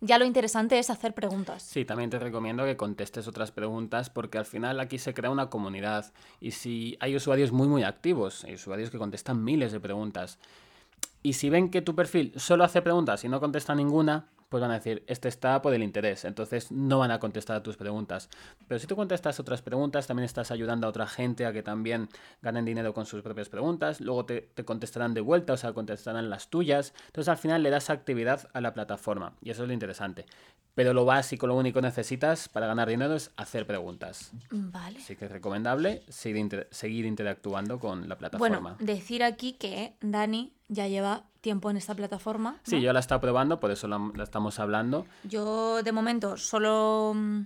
ya 0.00 0.18
lo 0.18 0.24
interesante 0.24 0.80
es 0.80 0.90
hacer 0.90 1.14
preguntas. 1.14 1.62
Sí, 1.62 1.84
también 1.84 2.10
te 2.10 2.18
recomiendo 2.18 2.64
que 2.64 2.76
contestes 2.76 3.28
otras 3.28 3.52
preguntas 3.52 4.10
porque 4.10 4.36
al 4.36 4.44
final 4.44 4.80
aquí 4.80 4.98
se 4.98 5.14
crea 5.14 5.30
una 5.30 5.50
comunidad 5.50 6.12
y 6.40 6.50
si 6.50 6.96
hay 6.98 7.14
usuarios 7.14 7.52
muy 7.52 7.68
muy 7.68 7.84
activos, 7.84 8.42
hay 8.42 8.54
usuarios 8.54 8.90
que 8.90 8.98
contestan 8.98 9.44
miles 9.44 9.70
de 9.70 9.78
preguntas 9.78 10.40
y 11.22 11.34
si 11.34 11.48
ven 11.48 11.70
que 11.70 11.80
tu 11.80 11.94
perfil 11.94 12.32
solo 12.36 12.64
hace 12.64 12.82
preguntas 12.82 13.24
y 13.24 13.28
no 13.28 13.38
contesta 13.38 13.74
ninguna, 13.76 14.26
pues 14.54 14.60
van 14.60 14.70
a 14.70 14.74
decir, 14.74 15.02
este 15.08 15.26
está 15.26 15.60
por 15.60 15.74
el 15.74 15.82
interés, 15.82 16.24
entonces 16.24 16.70
no 16.70 17.00
van 17.00 17.10
a 17.10 17.18
contestar 17.18 17.56
a 17.56 17.62
tus 17.64 17.76
preguntas. 17.76 18.30
Pero 18.68 18.78
si 18.78 18.86
tú 18.86 18.94
contestas 18.94 19.40
otras 19.40 19.62
preguntas, 19.62 20.06
también 20.06 20.26
estás 20.26 20.52
ayudando 20.52 20.86
a 20.86 20.90
otra 20.90 21.08
gente 21.08 21.44
a 21.44 21.52
que 21.52 21.64
también 21.64 22.08
ganen 22.40 22.64
dinero 22.64 22.94
con 22.94 23.04
sus 23.04 23.20
propias 23.20 23.48
preguntas, 23.48 24.00
luego 24.00 24.26
te, 24.26 24.42
te 24.54 24.64
contestarán 24.64 25.12
de 25.12 25.22
vuelta, 25.22 25.54
o 25.54 25.56
sea, 25.56 25.72
contestarán 25.72 26.30
las 26.30 26.50
tuyas, 26.50 26.94
entonces 27.06 27.28
al 27.30 27.36
final 27.38 27.64
le 27.64 27.70
das 27.70 27.90
actividad 27.90 28.48
a 28.52 28.60
la 28.60 28.74
plataforma 28.74 29.32
y 29.42 29.50
eso 29.50 29.62
es 29.62 29.66
lo 29.66 29.74
interesante. 29.74 30.24
Pero 30.74 30.92
lo 30.92 31.04
básico, 31.04 31.46
lo 31.46 31.54
único 31.54 31.78
que 31.80 31.86
necesitas 31.86 32.48
para 32.48 32.66
ganar 32.66 32.88
dinero 32.88 33.14
es 33.14 33.30
hacer 33.36 33.66
preguntas. 33.66 34.32
Vale. 34.50 34.98
Así 34.98 35.14
que 35.14 35.26
es 35.26 35.30
recomendable 35.30 36.02
seguir, 36.08 36.38
inter- 36.38 36.68
seguir 36.72 37.04
interactuando 37.06 37.78
con 37.78 38.08
la 38.08 38.18
plataforma. 38.18 38.58
Bueno, 38.58 38.76
decir 38.80 39.22
aquí 39.22 39.52
que 39.52 39.94
Dani 40.00 40.52
ya 40.68 40.88
lleva 40.88 41.24
tiempo 41.40 41.70
en 41.70 41.76
esta 41.76 41.94
plataforma. 41.94 42.58
Sí, 42.64 42.80
yo 42.80 42.92
la 42.92 42.98
he 42.98 43.02
estado 43.02 43.20
probando, 43.20 43.60
por 43.60 43.70
eso 43.70 43.86
la, 43.86 44.00
la 44.16 44.24
estamos 44.24 44.58
hablando. 44.58 45.06
Yo 45.22 45.82
de 45.82 45.92
momento 45.92 46.36
solo 46.36 47.12
mm, 47.14 47.40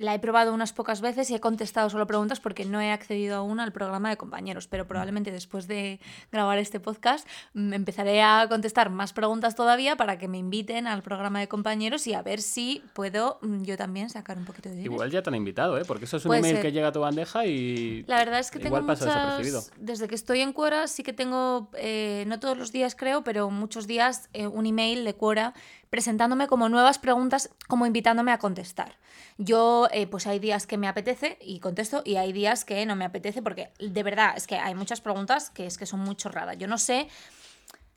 la 0.00 0.14
he 0.14 0.18
probado 0.18 0.54
unas 0.54 0.72
pocas 0.72 1.02
veces 1.02 1.30
y 1.30 1.34
he 1.34 1.40
contestado 1.40 1.90
solo 1.90 2.06
preguntas 2.06 2.40
porque 2.40 2.64
no 2.64 2.80
he 2.80 2.90
accedido 2.90 3.36
aún 3.36 3.60
al 3.60 3.70
programa 3.70 4.08
de 4.08 4.16
compañeros, 4.16 4.66
pero 4.66 4.86
probablemente 4.86 5.30
después 5.30 5.68
de 5.68 6.00
grabar 6.32 6.56
este 6.58 6.80
podcast 6.80 7.28
mm, 7.52 7.74
empezaré 7.74 8.22
a 8.22 8.46
contestar 8.48 8.88
más 8.88 9.12
preguntas 9.12 9.54
todavía 9.54 9.96
para 9.96 10.18
que 10.18 10.26
me 10.26 10.38
inviten 10.38 10.86
al 10.86 11.02
programa 11.02 11.38
de 11.38 11.48
compañeros 11.48 12.06
y 12.06 12.14
a 12.14 12.22
ver 12.22 12.40
si 12.40 12.82
puedo 12.94 13.38
mm, 13.42 13.62
yo 13.64 13.76
también 13.76 14.08
sacar 14.08 14.38
un 14.38 14.46
poquito 14.46 14.70
de 14.70 14.76
dinero. 14.76 14.94
Igual 14.94 15.10
ya 15.10 15.22
te 15.22 15.28
han 15.28 15.36
invitado, 15.36 15.76
¿eh? 15.76 15.84
Porque 15.86 16.06
eso 16.06 16.16
es 16.16 16.24
un 16.24 16.30
Puede 16.30 16.40
email 16.40 16.54
ser. 16.56 16.62
que 16.62 16.72
llega 16.72 16.88
a 16.88 16.92
tu 16.92 17.00
bandeja 17.00 17.44
y. 17.44 18.02
La 18.06 18.16
verdad 18.16 18.40
es 18.40 18.50
que 18.50 18.58
tengo 18.58 18.78
igual 18.78 18.86
pasa 18.86 19.04
desapercibido. 19.04 19.60
muchas... 19.60 19.74
Desde 19.78 20.08
que 20.08 20.14
estoy 20.14 20.40
en 20.40 20.54
Quora 20.54 20.86
sí 20.86 21.02
que 21.02 21.12
tengo, 21.12 21.68
eh, 21.74 22.24
no 22.26 22.40
todos 22.40 22.56
los 22.56 22.72
días 22.72 22.94
creo, 22.94 23.22
pero 23.22 23.50
muchos 23.50 23.86
días 23.86 24.30
eh, 24.32 24.46
un 24.46 24.64
email 24.64 25.04
de 25.04 25.12
Quora 25.12 25.52
presentándome 25.90 26.46
como 26.46 26.68
nuevas 26.68 26.98
preguntas, 26.98 27.50
como 27.68 27.84
invitándome 27.84 28.32
a 28.32 28.38
contestar. 28.38 28.96
Yo, 29.38 29.88
eh, 29.92 30.06
pues 30.06 30.26
hay 30.26 30.38
días 30.38 30.66
que 30.66 30.78
me 30.78 30.88
apetece 30.88 31.36
y 31.40 31.58
contesto 31.58 32.02
y 32.04 32.16
hay 32.16 32.32
días 32.32 32.64
que 32.64 32.86
no 32.86 32.94
me 32.94 33.04
apetece 33.04 33.42
porque 33.42 33.72
de 33.78 34.02
verdad 34.02 34.34
es 34.36 34.46
que 34.46 34.56
hay 34.56 34.74
muchas 34.74 35.00
preguntas 35.00 35.50
que 35.50 35.66
es 35.66 35.76
que 35.76 35.86
son 35.86 36.00
muy 36.00 36.14
chorradas. 36.14 36.56
Yo 36.58 36.68
no 36.68 36.78
sé, 36.78 37.08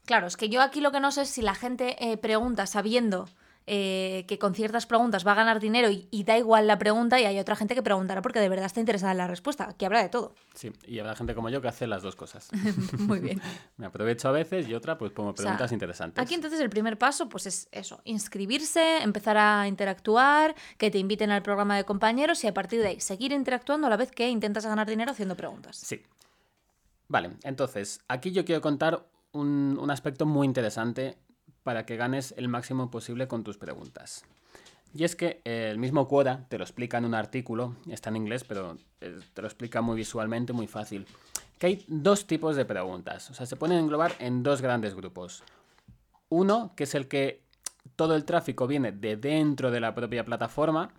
claro, 0.06 0.28
es 0.28 0.38
que 0.38 0.50
yo 0.50 0.62
aquí 0.62 0.82
lo 0.82 0.92
que 0.92 1.00
no 1.00 1.12
sé 1.12 1.22
es 1.22 1.30
si 1.30 1.44
la 1.44 1.54
gente 1.54 1.96
eh, 2.04 2.18
pregunta 2.18 2.66
sabiendo 2.66 3.30
eh, 3.66 4.26
que 4.28 4.38
con 4.38 4.54
ciertas 4.56 4.86
preguntas 4.86 5.26
va 5.26 5.32
a 5.32 5.36
ganar 5.36 5.60
dinero 5.60 5.90
y, 5.90 6.08
y 6.12 6.24
da 6.24 6.38
igual 6.38 6.68
la 6.68 6.78
pregunta 6.78 7.20
y 7.20 7.26
hay 7.26 7.40
otra 7.40 7.56
gente 7.56 7.76
que 7.76 7.82
preguntará 7.82 8.22
porque 8.22 8.40
de 8.40 8.50
verdad 8.50 8.66
está 8.66 8.80
interesada 8.80 9.12
en 9.14 9.18
la 9.18 9.28
respuesta. 9.28 9.70
Aquí 9.70 9.86
habrá 9.86 10.02
de 10.02 10.10
todo. 10.10 10.36
Sí, 10.54 10.72
y 10.86 11.00
habrá 11.00 11.16
gente 11.16 11.34
como 11.34 11.50
yo 11.50 11.62
que 11.62 11.70
hace 11.70 11.88
las 11.88 12.04
dos 12.04 12.16
cosas. 12.16 12.50
Muy 12.98 13.20
bien. 13.20 13.42
Me 13.78 13.86
aprovecho 13.86 14.28
a 14.28 14.32
veces 14.32 14.68
y 14.68 14.74
otra, 14.74 14.98
pues 14.98 15.12
pongo 15.12 15.32
sea, 15.32 15.44
preguntas 15.44 15.72
interesantes. 15.72 16.22
Aquí 16.22 16.34
entonces 16.34 16.60
el 16.60 16.70
primer 16.70 16.98
paso 16.98 17.30
pues 17.30 17.46
es 17.46 17.68
eso, 17.72 18.02
inscribirse, 18.04 19.02
empezar 19.02 19.38
a 19.38 19.68
interactuar, 19.68 20.56
que 20.78 20.92
te 20.92 20.98
inviten 20.98 21.32
al 21.32 21.42
programa 21.42 21.78
de 21.78 21.86
compañeros 21.86 22.44
y 22.44 22.48
a 22.48 22.54
partir 22.54 22.82
de 22.82 22.88
ahí 22.90 23.00
seguir 23.00 23.32
interactuando 23.32 23.88
a 23.88 23.90
la 23.90 23.98
vez 23.98 24.12
que 24.12 24.30
intentas 24.30 24.66
ganar 24.66 24.88
dinero 24.88 25.12
haciendo 25.12 25.36
preguntas. 25.36 25.78
Sí. 25.78 26.02
Vale, 27.08 27.32
entonces, 27.44 28.02
aquí 28.08 28.32
yo 28.32 28.44
quiero 28.44 28.62
contar 28.62 29.06
un, 29.34 29.78
un 29.80 29.92
aspecto 29.92 30.26
muy 30.26 30.48
interesante 30.48 31.18
para 31.64 31.86
que 31.86 31.96
ganes 31.96 32.34
el 32.38 32.48
máximo 32.48 32.92
posible 32.92 33.28
con 33.28 33.44
tus 33.44 33.58
preguntas. 33.58 34.26
Y 34.94 35.06
es 35.06 35.16
que 35.16 35.42
eh, 35.44 35.70
el 35.72 35.80
mismo 35.80 36.08
Quora 36.08 36.46
te 36.50 36.58
lo 36.58 36.64
explica 36.64 37.00
en 37.00 37.06
un 37.06 37.16
artículo, 37.16 37.76
está 37.90 38.10
en 38.10 38.18
inglés, 38.18 38.44
pero 38.44 38.78
eh, 39.02 39.20
te 39.34 39.42
lo 39.42 39.48
explica 39.48 39.82
muy 39.82 39.96
visualmente, 39.96 40.54
muy 40.54 40.68
fácil, 40.68 41.08
que 41.58 41.68
hay 41.68 41.86
dos 41.88 42.28
tipos 42.28 42.56
de 42.56 42.66
preguntas, 42.66 43.32
o 43.32 43.34
sea, 43.34 43.46
se 43.46 43.56
pueden 43.56 43.80
englobar 43.80 44.14
en 44.20 44.44
dos 44.44 44.62
grandes 44.62 44.94
grupos. 44.94 45.44
Uno, 46.30 46.74
que 46.76 46.84
es 46.84 46.94
el 46.94 47.08
que 47.08 47.42
todo 47.96 48.16
el 48.16 48.26
tráfico 48.26 48.68
viene 48.68 48.92
de 48.92 49.18
dentro 49.18 49.72
de 49.72 49.80
la 49.80 49.96
propia 49.96 50.26
plataforma, 50.26 50.92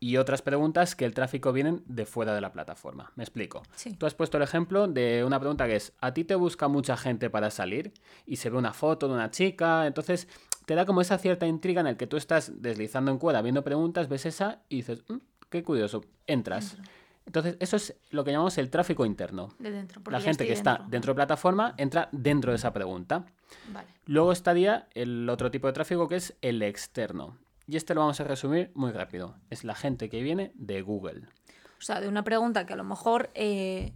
y 0.00 0.16
otras 0.16 0.42
preguntas 0.42 0.94
que 0.94 1.04
el 1.04 1.12
tráfico 1.14 1.52
vienen 1.52 1.82
de 1.86 2.06
fuera 2.06 2.34
de 2.34 2.40
la 2.40 2.52
plataforma. 2.52 3.12
Me 3.16 3.24
explico. 3.24 3.62
Sí. 3.74 3.94
Tú 3.96 4.06
has 4.06 4.14
puesto 4.14 4.36
el 4.36 4.42
ejemplo 4.44 4.86
de 4.86 5.24
una 5.24 5.40
pregunta 5.40 5.66
que 5.66 5.76
es, 5.76 5.92
¿a 6.00 6.14
ti 6.14 6.24
te 6.24 6.34
busca 6.36 6.68
mucha 6.68 6.96
gente 6.96 7.30
para 7.30 7.50
salir? 7.50 7.92
Y 8.26 8.36
se 8.36 8.50
ve 8.50 8.58
una 8.58 8.72
foto 8.72 9.08
de 9.08 9.14
una 9.14 9.30
chica, 9.30 9.86
entonces 9.86 10.28
te 10.66 10.74
da 10.74 10.86
como 10.86 11.00
esa 11.00 11.18
cierta 11.18 11.46
intriga 11.46 11.80
en 11.80 11.86
el 11.88 11.96
que 11.96 12.06
tú 12.06 12.16
estás 12.16 12.62
deslizando 12.62 13.10
en 13.10 13.18
cuerda, 13.18 13.42
viendo 13.42 13.64
preguntas, 13.64 14.08
ves 14.08 14.26
esa 14.26 14.60
y 14.68 14.76
dices, 14.76 15.02
"Mm, 15.08 15.16
qué 15.50 15.62
curioso, 15.64 16.04
entras. 16.26 16.76
Entonces, 17.26 17.56
eso 17.60 17.76
es 17.76 17.94
lo 18.10 18.24
que 18.24 18.30
llamamos 18.32 18.56
el 18.56 18.70
tráfico 18.70 19.04
interno. 19.04 19.50
De 19.58 19.70
dentro. 19.70 20.00
La 20.10 20.18
gente 20.20 20.46
que 20.46 20.52
está 20.54 20.72
dentro. 20.72 20.90
dentro 20.90 21.12
de 21.12 21.16
plataforma 21.16 21.74
entra 21.76 22.08
dentro 22.10 22.52
de 22.52 22.56
esa 22.56 22.72
pregunta. 22.72 23.26
Vale. 23.70 23.86
Luego 24.06 24.32
estaría 24.32 24.88
el 24.94 25.28
otro 25.28 25.50
tipo 25.50 25.66
de 25.66 25.74
tráfico 25.74 26.08
que 26.08 26.16
es 26.16 26.34
el 26.40 26.62
externo. 26.62 27.36
Y 27.68 27.76
este 27.76 27.94
lo 27.94 28.00
vamos 28.00 28.18
a 28.18 28.24
resumir 28.24 28.72
muy 28.74 28.92
rápido. 28.92 29.36
Es 29.50 29.62
la 29.62 29.74
gente 29.74 30.08
que 30.08 30.22
viene 30.22 30.52
de 30.54 30.80
Google. 30.80 31.26
O 31.78 31.82
sea, 31.82 32.00
de 32.00 32.08
una 32.08 32.24
pregunta 32.24 32.64
que 32.64 32.72
a 32.72 32.76
lo 32.76 32.82
mejor 32.82 33.30
eh, 33.34 33.92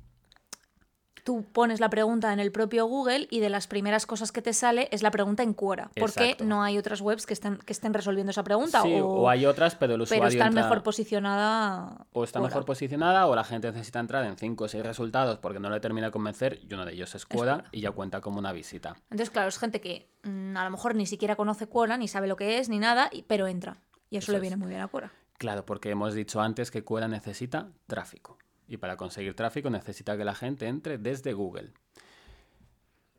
tú 1.25 1.45
pones 1.53 1.79
la 1.81 1.89
pregunta 1.89 2.33
en 2.33 2.41
el 2.41 2.51
propio 2.51 2.87
Google 2.87 3.29
y 3.31 3.41
de 3.41 3.49
las 3.49 3.67
primeras 3.69 4.07
cosas 4.07 4.33
que 4.33 4.43
te 4.43 4.53
sale 4.53 4.89
es 4.91 5.03
la 5.03 5.11
pregunta 5.11 5.43
en 5.43 5.55
Quora. 5.55 5.91
¿Por 5.99 6.13
qué 6.13 6.25
Exacto. 6.31 6.45
no 6.45 6.63
hay 6.63 6.79
otras 6.79 7.01
webs 7.01 7.27
que, 7.27 7.33
estén 7.35 7.59
que 7.59 7.73
estén 7.73 7.95
resolviendo 7.95 8.31
esa 8.31 8.43
pregunta? 8.43 8.83
Sí, 8.83 8.99
o, 9.01 9.29
hay 9.29 9.47
otras, 9.47 9.75
pero 9.77 9.95
el 9.95 10.01
usuario 10.01 10.23
pero 10.23 10.33
está 10.33 10.47
entra- 10.49 10.63
mejor 10.65 10.83
posicionada. 10.83 12.07
o 12.13 12.25
está 12.25 12.41
Quora. 12.41 12.49
mejor 12.49 12.65
posicionada 12.65 13.27
o 13.27 13.35
la 13.37 13.45
gente 13.45 13.71
necesita 13.71 14.01
entrar 14.01 14.25
en 14.25 14.37
5 14.37 14.65
o 14.65 14.69
6 14.69 14.85
resultados 14.85 15.39
porque 15.39 15.61
no 15.61 15.71
le 15.71 15.81
termina 15.81 16.09
de 16.09 16.13
convencer 16.13 16.59
y 16.69 16.73
uno 16.75 16.85
de 16.85 16.93
ellos 16.93 17.15
es 17.15 17.25
Quora 17.27 17.57
Quora. 17.59 17.69
y 17.73 17.81
ya 17.81 17.93
cuenta 17.93 18.21
como 18.21 18.39
una 18.39 18.53
visita. 18.53 18.97
Entonces, 19.11 19.31
claro, 19.31 19.49
es 19.49 19.59
gente 19.59 19.81
que 19.81 20.09
mm, 20.25 20.57
a 20.57 20.65
lo 20.65 20.71
mejor 20.71 20.95
ni 20.97 21.07
siquiera 21.07 21.37
conoce 21.37 21.67
Quora, 21.69 21.97
ni 21.97 22.09
sabe 22.09 22.27
lo 22.27 22.37
que 22.37 22.59
es, 22.59 22.69
ni 22.69 22.79
nada, 22.79 23.09
y- 23.13 23.23
pero 23.23 23.47
entra. 23.47 23.77
Y 24.11 24.17
eso, 24.17 24.25
Eso 24.27 24.33
le 24.33 24.39
es. 24.39 24.43
viene 24.43 24.57
muy 24.57 24.69
bien 24.69 24.81
a 24.81 24.89
Quora. 24.89 25.13
Claro, 25.39 25.65
porque 25.65 25.91
hemos 25.91 26.15
dicho 26.15 26.41
antes 26.41 26.71
que 26.71 26.85
Quora 26.85 27.09
necesita 27.09 27.69
tráfico. 27.87 28.39
Y 28.73 28.79
para 28.79 28.97
conseguir 28.97 29.35
tráfico 29.35 29.69
necesita 29.69 30.17
que 30.17 30.25
la 30.25 30.35
gente 30.35 30.67
entre 30.67 30.97
desde 30.97 31.35
Google. 31.35 31.75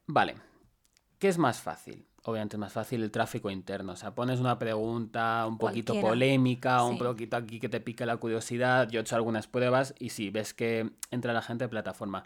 Vale. 0.07 0.35
¿Qué 1.19 1.27
es 1.27 1.37
más 1.37 1.61
fácil? 1.61 2.07
Obviamente 2.23 2.55
es 2.55 2.59
más 2.59 2.73
fácil 2.73 3.03
el 3.03 3.11
tráfico 3.11 3.51
interno. 3.51 3.91
O 3.91 3.95
sea, 3.95 4.15
pones 4.15 4.39
una 4.39 4.57
pregunta 4.57 5.45
un 5.47 5.59
poquito 5.59 5.93
Cualquiera. 5.93 6.09
polémica, 6.09 6.83
un 6.83 6.97
poquito 6.97 7.37
aquí 7.37 7.59
que 7.59 7.69
te 7.69 7.79
pique 7.79 8.03
la 8.03 8.17
curiosidad. 8.17 8.89
Yo 8.89 8.99
he 8.99 9.01
hecho 9.01 9.15
algunas 9.15 9.45
pruebas 9.45 9.93
y 9.99 10.09
sí, 10.09 10.31
ves 10.31 10.55
que 10.55 10.89
entra 11.11 11.33
la 11.33 11.43
gente 11.43 11.65
de 11.65 11.69
plataforma. 11.69 12.25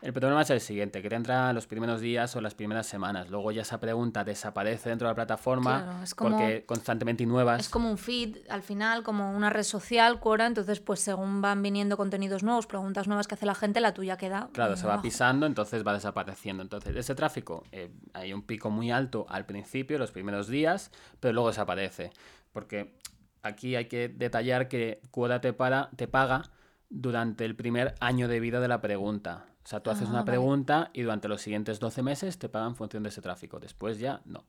El 0.00 0.12
problema 0.12 0.42
es 0.42 0.50
el 0.50 0.60
siguiente, 0.60 1.02
que 1.02 1.08
te 1.08 1.16
entra 1.16 1.52
los 1.52 1.66
primeros 1.66 2.00
días 2.00 2.34
o 2.36 2.40
las 2.40 2.54
primeras 2.54 2.86
semanas. 2.86 3.30
Luego 3.30 3.50
ya 3.50 3.62
esa 3.62 3.80
pregunta 3.80 4.22
desaparece 4.22 4.88
dentro 4.90 5.08
de 5.08 5.10
la 5.10 5.14
plataforma 5.16 5.82
Claro, 5.82 6.02
es 6.02 6.14
como- 6.14 6.30
porque 6.30 6.64
constantemente 6.66 7.24
hay 7.24 7.26
nuevas. 7.26 7.60
Es 7.60 7.68
como 7.68 7.90
un 7.90 7.98
feed, 7.98 8.36
al 8.48 8.62
final, 8.62 9.02
como 9.02 9.32
una 9.32 9.50
red 9.50 9.64
social, 9.64 10.20
Quora, 10.20 10.46
entonces 10.46 10.78
pues 10.80 11.00
según 11.00 11.40
van 11.42 11.62
viniendo 11.62 11.96
contenidos 11.96 12.44
nuevos, 12.44 12.66
preguntas 12.68 13.08
nuevas 13.08 13.26
que 13.26 13.34
hace 13.34 13.46
la 13.46 13.56
gente, 13.56 13.80
la 13.80 13.92
tuya 13.92 14.16
queda. 14.16 14.48
Claro, 14.52 14.76
se 14.76 14.86
va 14.86 15.02
pisando, 15.02 15.46
entonces 15.46 15.84
va 15.86 15.94
desapareciendo. 15.94 16.62
Entonces, 16.62 16.94
ese 16.94 17.14
tráfico, 17.16 17.64
eh, 17.72 17.90
hay 18.14 18.32
un 18.32 18.42
pico 18.42 18.70
muy 18.70 18.92
alto 18.92 19.26
al 19.28 19.46
principio, 19.46 19.98
los 19.98 20.12
primeros 20.12 20.46
días, 20.46 20.92
pero 21.18 21.32
luego 21.34 21.48
desaparece. 21.48 22.12
Porque 22.52 22.94
aquí 23.42 23.74
hay 23.74 23.86
que 23.86 24.08
detallar 24.08 24.68
que 24.68 25.00
Quora 25.10 25.40
te, 25.40 25.52
para, 25.52 25.90
te 25.96 26.06
paga 26.06 26.42
durante 26.88 27.44
el 27.44 27.56
primer 27.56 27.94
año 28.00 28.28
de 28.28 28.40
vida 28.40 28.60
de 28.60 28.68
la 28.68 28.80
pregunta. 28.80 29.44
O 29.68 29.70
sea, 29.70 29.80
tú 29.80 29.90
haces 29.90 30.06
Ah, 30.08 30.12
una 30.12 30.20
vale. 30.20 30.30
pregunta 30.30 30.90
y 30.94 31.02
durante 31.02 31.28
los 31.28 31.42
siguientes 31.42 31.78
12 31.78 32.02
meses 32.02 32.38
te 32.38 32.48
pagan 32.48 32.68
en 32.70 32.76
función 32.76 33.02
de 33.02 33.10
ese 33.10 33.20
tráfico. 33.20 33.60
Después 33.60 33.98
ya 33.98 34.22
no. 34.24 34.46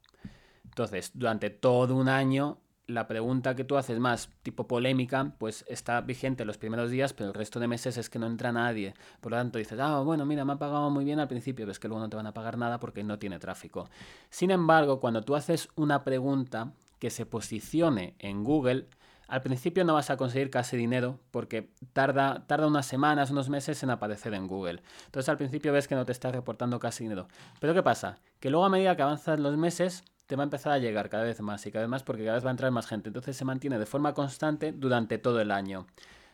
Entonces, 0.63 1.11
durante 1.13 1.49
todo 1.49 1.93
un 1.97 2.07
año, 2.07 2.59
la 2.87 3.05
pregunta 3.05 3.53
que 3.53 3.65
tú 3.65 3.75
haces 3.75 3.99
más 3.99 4.29
tipo 4.43 4.65
polémica, 4.65 5.33
pues 5.37 5.65
está 5.67 5.99
vigente 5.99 6.45
los 6.45 6.57
primeros 6.57 6.89
días, 6.89 7.11
pero 7.11 7.27
el 7.27 7.33
resto 7.33 7.59
de 7.59 7.67
meses 7.67 7.97
es 7.97 8.09
que 8.09 8.17
no 8.17 8.27
entra 8.27 8.53
nadie. 8.53 8.93
Por 9.19 9.33
lo 9.33 9.37
tanto, 9.37 9.59
dices, 9.59 9.77
ah, 9.81 9.99
bueno, 9.99 10.25
mira, 10.25 10.45
me 10.45 10.53
ha 10.53 10.57
pagado 10.57 10.89
muy 10.89 11.03
bien 11.03 11.19
al 11.19 11.27
principio, 11.27 11.67
ves 11.67 11.79
que 11.79 11.89
luego 11.89 12.01
no 12.01 12.09
te 12.09 12.15
van 12.15 12.27
a 12.27 12.33
pagar 12.33 12.57
nada 12.57 12.79
porque 12.79 13.03
no 13.03 13.19
tiene 13.19 13.39
tráfico. 13.39 13.89
Sin 14.29 14.51
embargo, 14.51 15.01
cuando 15.01 15.21
tú 15.21 15.35
haces 15.35 15.67
una 15.75 16.05
pregunta 16.05 16.71
que 16.97 17.09
se 17.09 17.25
posicione 17.25 18.15
en 18.19 18.45
Google, 18.45 18.87
al 19.29 19.41
principio 19.41 19.85
no 19.85 19.93
vas 19.93 20.09
a 20.09 20.17
conseguir 20.17 20.49
casi 20.49 20.75
dinero 20.77 21.19
porque 21.31 21.71
tarda, 21.93 22.45
tarda 22.47 22.67
unas 22.67 22.85
semanas, 22.85 23.31
unos 23.31 23.49
meses 23.49 23.81
en 23.83 23.89
aparecer 23.91 24.33
en 24.33 24.47
Google. 24.47 24.81
Entonces 25.05 25.29
al 25.29 25.37
principio 25.37 25.71
ves 25.71 25.87
que 25.87 25.95
no 25.95 26.05
te 26.05 26.11
está 26.11 26.31
reportando 26.31 26.79
casi 26.79 27.03
dinero. 27.03 27.27
Pero 27.59 27.73
¿qué 27.73 27.83
pasa? 27.83 28.17
Que 28.39 28.49
luego 28.49 28.65
a 28.65 28.69
medida 28.69 28.95
que 28.95 29.01
avanzan 29.03 29.41
los 29.43 29.55
meses 29.57 30.03
te 30.27 30.35
va 30.35 30.43
a 30.43 30.45
empezar 30.45 30.71
a 30.73 30.77
llegar 30.77 31.09
cada 31.09 31.23
vez 31.23 31.41
más 31.41 31.65
y 31.65 31.71
cada 31.71 31.83
vez 31.85 31.89
más 31.89 32.03
porque 32.03 32.23
cada 32.23 32.35
vez 32.35 32.45
va 32.45 32.49
a 32.49 32.51
entrar 32.51 32.71
más 32.71 32.87
gente. 32.87 33.09
Entonces 33.09 33.35
se 33.37 33.45
mantiene 33.45 33.79
de 33.79 33.85
forma 33.85 34.13
constante 34.13 34.71
durante 34.71 35.17
todo 35.17 35.41
el 35.41 35.51
año. 35.51 35.87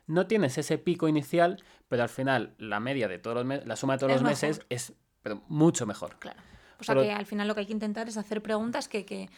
No 0.08 0.28
tienes 0.28 0.58
ese 0.58 0.78
pico 0.78 1.08
inicial, 1.08 1.64
pero 1.88 2.04
al 2.04 2.10
final 2.10 2.54
la 2.58 2.80
media 2.80 3.08
de 3.08 3.20
todos 3.20 3.36
los 3.38 3.46
meses, 3.46 3.66
la 3.68 3.76
suma 3.76 3.94
de 3.94 4.00
todos 4.00 4.12
Es 4.14 4.22
los 4.22 4.30
meses 4.30 4.62
es 4.70 4.94
pero 5.22 5.42
mucho 5.48 5.86
mejor. 5.86 6.18
Claro. 6.20 6.40
O 6.80 6.84
sea 6.84 6.94
Pero- 6.94 7.08
que 7.08 7.12
al 7.14 7.26
final 7.26 7.48
lo 7.48 7.56
que 7.56 7.62
hay 7.62 7.66
que 7.66 7.74
intentar 7.74 8.08
es 8.08 8.18
hacer 8.18 8.42
preguntas 8.44 8.88
que, 8.88 9.06
que, 9.06 9.30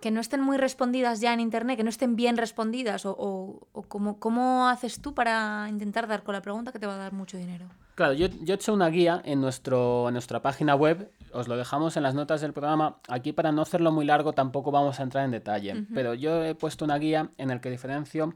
que 0.00 0.10
no 0.10 0.20
estén 0.20 0.40
muy 0.40 0.56
respondidas 0.56 1.20
ya 1.20 1.32
en 1.34 1.40
internet, 1.40 1.76
que 1.76 1.84
no 1.84 1.90
estén 1.90 2.16
bien 2.16 2.36
respondidas. 2.36 3.04
O, 3.06 3.16
o, 3.18 3.68
o 3.72 3.82
cómo, 3.82 4.18
cómo 4.18 4.68
haces 4.68 5.00
tú 5.00 5.14
para 5.14 5.66
intentar 5.68 6.06
dar 6.06 6.22
con 6.22 6.34
la 6.34 6.42
pregunta 6.42 6.72
que 6.72 6.78
te 6.78 6.86
va 6.86 6.94
a 6.94 6.98
dar 6.98 7.12
mucho 7.12 7.36
dinero. 7.36 7.66
Claro, 7.98 8.12
yo, 8.12 8.28
yo 8.28 8.54
he 8.54 8.56
hecho 8.56 8.72
una 8.72 8.88
guía 8.90 9.20
en, 9.24 9.40
nuestro, 9.40 10.06
en 10.06 10.12
nuestra 10.12 10.40
página 10.40 10.76
web, 10.76 11.10
os 11.32 11.48
lo 11.48 11.56
dejamos 11.56 11.96
en 11.96 12.04
las 12.04 12.14
notas 12.14 12.40
del 12.40 12.52
programa. 12.52 13.00
Aquí 13.08 13.32
para 13.32 13.50
no 13.50 13.62
hacerlo 13.62 13.90
muy 13.90 14.04
largo 14.04 14.32
tampoco 14.32 14.70
vamos 14.70 15.00
a 15.00 15.02
entrar 15.02 15.24
en 15.24 15.32
detalle, 15.32 15.84
pero 15.92 16.14
yo 16.14 16.44
he 16.44 16.54
puesto 16.54 16.84
una 16.84 16.96
guía 16.98 17.30
en 17.38 17.48
la 17.48 17.60
que 17.60 17.70
diferencio 17.70 18.34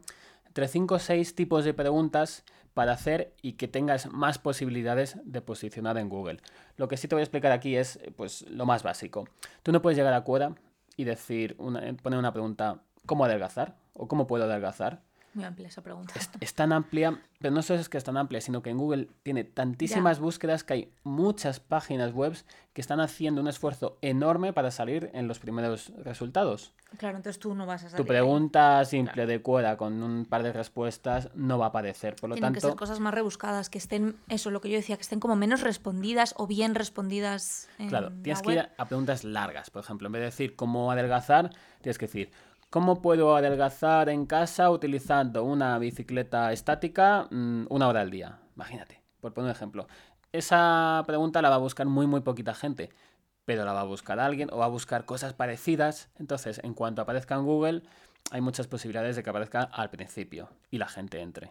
entre 0.49 0.67
5 0.67 0.97
o 0.97 0.99
6 0.99 1.37
tipos 1.37 1.65
de 1.65 1.75
preguntas 1.75 2.45
para 2.75 2.91
hacer 2.91 3.35
y 3.41 3.53
que 3.53 3.69
tengas 3.69 4.11
más 4.11 4.39
posibilidades 4.39 5.19
de 5.25 5.41
posicionar 5.43 5.97
en 5.97 6.09
Google. 6.09 6.41
Lo 6.77 6.89
que 6.89 6.97
sí 6.97 7.07
te 7.07 7.15
voy 7.15 7.21
a 7.21 7.25
explicar 7.25 7.53
aquí 7.53 7.77
es 7.77 8.01
pues, 8.17 8.43
lo 8.51 8.67
más 8.67 8.83
básico. 8.83 9.29
Tú 9.63 9.71
no 9.71 9.81
puedes 9.81 9.97
llegar 9.97 10.15
a 10.15 10.25
Quora 10.25 10.57
y 10.97 11.05
decir, 11.05 11.55
una- 11.59 11.81
poner 12.03 12.19
una 12.19 12.33
pregunta, 12.33 12.83
¿cómo 13.07 13.25
adelgazar? 13.25 13.77
o 13.95 14.09
¿cómo 14.09 14.27
puedo 14.27 14.45
adelgazar? 14.45 15.03
Muy 15.35 15.45
amplia 15.45 15.69
esa 15.69 15.83
pregunta. 15.83 16.13
es, 16.15 16.31
es 16.41 16.55
tan 16.55 16.73
amplia, 16.73 17.19
pero 17.39 17.55
no 17.55 17.63
solo 17.63 17.81
es 17.81 17.89
que 17.89 17.99
es 17.99 18.05
tan 18.05 18.17
amplia, 18.17 18.41
sino 18.41 18.63
que 18.63 18.71
en 18.71 18.79
Google 18.79 19.09
tiene 19.23 19.45
tantísimas 19.45 20.21
búsquedas 20.21 20.63
que 20.63 20.75
hay 20.75 20.93
muchas 21.05 21.59
páginas 21.59 22.13
web 22.13 22.37
que 22.73 22.81
están 22.81 23.01
haciendo 23.01 23.41
un 23.41 23.49
esfuerzo 23.49 23.99
enorme 24.01 24.53
para 24.53 24.71
salir 24.71 25.11
en 25.13 25.29
los 25.29 25.39
primeros 25.39 25.93
resultados. 26.05 26.73
Claro, 26.99 27.17
entonces 27.17 27.39
tú 27.39 27.55
no 27.55 27.67
vas 27.67 27.85
a 27.85 27.89
salir. 27.91 27.97
Tu 27.97 28.03
ahí. 28.03 28.19
pregunta 28.19 28.85
simple 28.85 29.27
de 29.27 29.43
Quora 29.43 29.77
con 29.77 30.03
un 30.03 30.27
par 30.27 30.43
de 30.43 30.53
respuestas 30.53 31.31
no 31.35 31.59
va 31.59 31.67
a 31.67 31.69
aparecer. 31.69 32.17
Por 32.17 32.31
lo 32.31 32.35
Tienen 32.35 32.53
que 32.53 32.61
ser 32.61 32.71
tanto, 32.71 32.79
cosas 32.79 33.01
más 33.01 33.15
rebuscadas, 33.15 33.71
que 33.71 33.79
estén, 33.79 34.17
eso, 34.29 34.51
lo 34.51 34.61
que 34.61 34.69
yo 34.69 34.77
decía, 34.77 34.97
que 34.97 35.03
estén 35.03 35.21
como 35.21 35.37
menos 35.37 35.63
respondidas 35.63 36.35
o 36.37 36.47
bien 36.47 36.75
respondidas. 36.75 37.69
En 37.79 37.89
claro, 37.89 38.11
la 38.11 38.23
tienes 38.23 38.43
que 38.43 38.53
ir 38.53 38.69
a 38.77 38.85
preguntas 38.87 39.25
largas. 39.25 39.71
Por 39.71 39.83
ejemplo, 39.83 40.07
en 40.07 40.13
vez 40.13 40.21
de 40.21 40.27
decir 40.27 40.57
cómo 40.57 40.91
adelgazar, 40.91 41.51
tienes 41.81 41.99
que 41.99 42.07
decir 42.07 42.31
¿Cómo 42.73 43.03
puedo 43.03 43.37
adelgazar 43.37 44.09
en 44.09 44.25
casa 44.25 44.71
utilizando 44.71 45.45
una 45.45 45.79
bicicleta 45.79 46.53
estática 46.53 47.29
mm, 47.31 47.67
una 47.69 47.87
hora 47.87 48.01
al 48.01 48.09
día? 48.09 48.39
Imagínate, 48.57 49.03
por 49.21 49.35
poner 49.35 49.51
un 49.51 49.55
ejemplo. 49.55 49.89
Esa 50.33 51.03
pregunta 51.07 51.43
la 51.43 51.51
va 51.51 51.57
a 51.57 51.59
buscar 51.59 51.87
muy, 51.87 52.07
muy 52.07 52.23
poquita 52.23 52.55
gente, 52.55 52.89
pero 53.45 53.67
la 53.67 53.75
va 53.75 53.83
a 53.83 53.85
buscar 53.85 54.19
alguien 54.19 54.49
o 54.51 54.57
va 54.57 54.65
a 54.65 54.69
buscar 54.69 55.05
cosas 55.05 55.35
parecidas. 55.35 56.09
Entonces, 56.19 56.63
en 56.65 56.73
cuanto 56.73 57.03
aparezca 57.03 57.35
en 57.35 57.45
Google, 57.45 57.83
hay 58.31 58.41
muchas 58.41 58.69
posibilidades 58.69 59.17
de 59.17 59.23
que 59.23 59.29
aparezca 59.29 59.65
al 59.65 59.91
principio 59.91 60.49
y 60.71 60.79
la 60.79 60.89
gente 60.89 61.21
entre. 61.21 61.51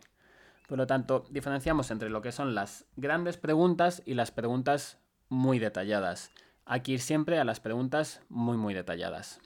Por 0.67 0.79
lo 0.79 0.87
tanto, 0.87 1.25
diferenciamos 1.29 1.91
entre 1.91 2.09
lo 2.09 2.23
que 2.23 2.31
son 2.31 2.55
las 2.55 2.85
grandes 2.95 3.37
preguntas 3.37 4.01
y 4.07 4.15
las 4.15 4.31
preguntas 4.31 4.97
muy 5.29 5.59
detalladas. 5.59 6.31
Hay 6.65 6.81
que 6.81 6.93
ir 6.93 6.99
siempre 6.99 7.37
a 7.37 7.43
las 7.43 7.59
preguntas 7.59 8.21
muy, 8.27 8.57
muy 8.57 8.73
detalladas. 8.73 9.39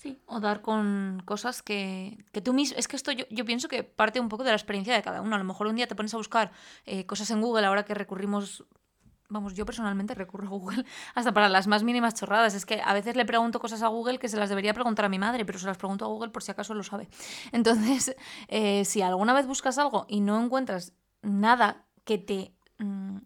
Sí, 0.00 0.18
o 0.24 0.40
dar 0.40 0.62
con 0.62 1.22
cosas 1.26 1.62
que, 1.62 2.24
que 2.32 2.40
tú 2.40 2.54
mismo... 2.54 2.78
Es 2.78 2.88
que 2.88 2.96
esto 2.96 3.12
yo, 3.12 3.26
yo 3.28 3.44
pienso 3.44 3.68
que 3.68 3.84
parte 3.84 4.18
un 4.18 4.30
poco 4.30 4.44
de 4.44 4.48
la 4.50 4.56
experiencia 4.56 4.94
de 4.94 5.02
cada 5.02 5.20
uno. 5.20 5.36
A 5.36 5.38
lo 5.38 5.44
mejor 5.44 5.66
un 5.66 5.76
día 5.76 5.86
te 5.86 5.94
pones 5.94 6.14
a 6.14 6.16
buscar 6.16 6.52
eh, 6.86 7.04
cosas 7.04 7.30
en 7.30 7.42
Google 7.42 7.66
ahora 7.66 7.84
que 7.84 7.92
recurrimos... 7.92 8.64
Vamos, 9.28 9.52
yo 9.52 9.66
personalmente 9.66 10.14
recurro 10.14 10.46
a 10.46 10.48
Google 10.48 10.86
hasta 11.14 11.34
para 11.34 11.50
las 11.50 11.66
más 11.66 11.82
mínimas 11.82 12.14
chorradas. 12.14 12.54
Es 12.54 12.64
que 12.64 12.80
a 12.82 12.94
veces 12.94 13.14
le 13.14 13.26
pregunto 13.26 13.60
cosas 13.60 13.82
a 13.82 13.88
Google 13.88 14.18
que 14.18 14.30
se 14.30 14.38
las 14.38 14.48
debería 14.48 14.72
preguntar 14.72 15.04
a 15.04 15.10
mi 15.10 15.18
madre, 15.18 15.44
pero 15.44 15.58
se 15.58 15.66
las 15.66 15.76
pregunto 15.76 16.06
a 16.06 16.08
Google 16.08 16.30
por 16.30 16.42
si 16.42 16.50
acaso 16.50 16.72
lo 16.72 16.82
sabe. 16.82 17.10
Entonces, 17.52 18.16
eh, 18.48 18.86
si 18.86 19.02
alguna 19.02 19.34
vez 19.34 19.46
buscas 19.46 19.76
algo 19.76 20.06
y 20.08 20.22
no 20.22 20.42
encuentras 20.42 20.94
nada 21.20 21.84
que 22.04 22.16
te... 22.16 22.54
mm, 22.78 23.18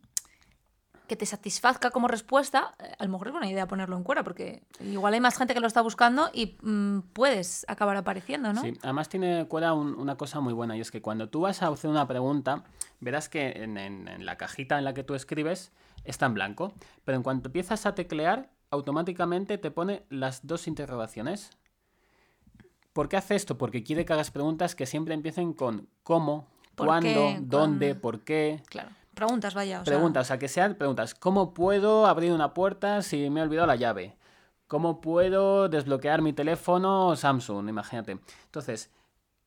que 1.07 1.17
te 1.17 1.27
satisfazca 1.27 1.91
como 1.91 2.09
respuesta, 2.09 2.75
eh, 2.79 2.95
a 2.99 3.05
lo 3.05 3.11
mejor 3.11 3.29
es 3.29 3.33
buena 3.33 3.51
idea 3.51 3.67
ponerlo 3.67 3.97
en 3.97 4.05
cuera, 4.05 4.25
porque 4.25 4.63
igual 4.81 5.13
hay 5.15 5.21
más 5.21 5.37
gente 5.37 5.53
que 5.53 5.61
lo 5.61 5.67
está 5.67 5.83
buscando 5.83 6.31
y 6.33 6.57
mm, 6.63 7.01
puedes 7.13 7.65
acabar 7.69 7.97
apareciendo, 7.97 8.53
¿no? 8.53 8.61
Sí, 8.63 8.73
además 8.83 9.09
tiene 9.09 9.43
un- 9.51 9.95
una 9.97 10.17
cosa 10.17 10.41
muy 10.41 10.55
buena 10.55 10.77
y 10.77 10.81
es 10.81 10.91
que 10.91 11.03
cuando 11.03 11.29
tú 11.29 11.43
vas 11.43 11.63
a 11.63 11.69
hacer 11.69 11.91
una 11.91 12.07
pregunta, 12.09 12.65
verás 13.01 13.29
que 13.29 13.51
en, 13.51 13.77
en- 13.77 14.09
en 14.09 14.25
la 14.25 14.37
cajita 14.37 14.79
en 14.79 14.85
la 14.85 14.95
que 14.95 15.05
tú 15.05 15.15
escribes 15.15 15.73
está 16.05 16.27
en 16.27 16.35
blanco, 16.35 16.73
pero 17.05 17.17
en 17.17 17.23
cuanto 17.23 17.49
empiezas 17.49 17.85
a 17.85 17.95
teclear, 17.95 18.51
automáticamente 18.71 19.59
te 19.59 19.71
pone 19.71 20.05
las 20.09 20.47
dos 20.47 20.67
interrogaciones. 20.67 21.51
¿Por 22.95 23.09
qué 23.09 23.17
hace 23.17 23.35
esto? 23.35 23.59
Porque 23.59 23.83
quiere 23.83 24.05
que 24.05 24.13
hagas 24.13 24.31
preguntas 24.31 24.75
que 24.75 24.87
siempre 24.87 25.15
empiecen 25.15 25.53
con 25.53 25.89
cómo, 26.03 26.47
¿Por 26.75 26.87
cuándo, 26.87 27.11
qué? 27.11 27.39
dónde, 27.43 27.89
¿Cuándo? 27.89 28.01
por 28.01 28.21
qué. 28.25 28.63
Claro. 28.67 28.91
Preguntas, 29.14 29.54
vaya. 29.54 29.83
Preguntas, 29.85 30.26
o 30.26 30.28
sea, 30.28 30.38
que 30.38 30.49
sean 30.49 30.75
preguntas. 30.75 31.14
¿Cómo 31.14 31.54
puedo 31.54 32.06
abrir 32.06 32.33
una 32.33 32.54
puerta 32.54 33.02
si 33.02 33.30
me 33.30 33.40
he 33.40 33.42
olvidado 33.42 33.66
la 33.66 33.76
llave? 33.76 34.16
¿Cómo 34.66 35.00
puedo 35.00 35.68
desbloquear 35.68 36.23
mi 36.23 36.33
teléfono 36.33 37.14
Samsung? 37.16 37.68
Imagínate. 37.68 38.18
Entonces, 38.47 38.90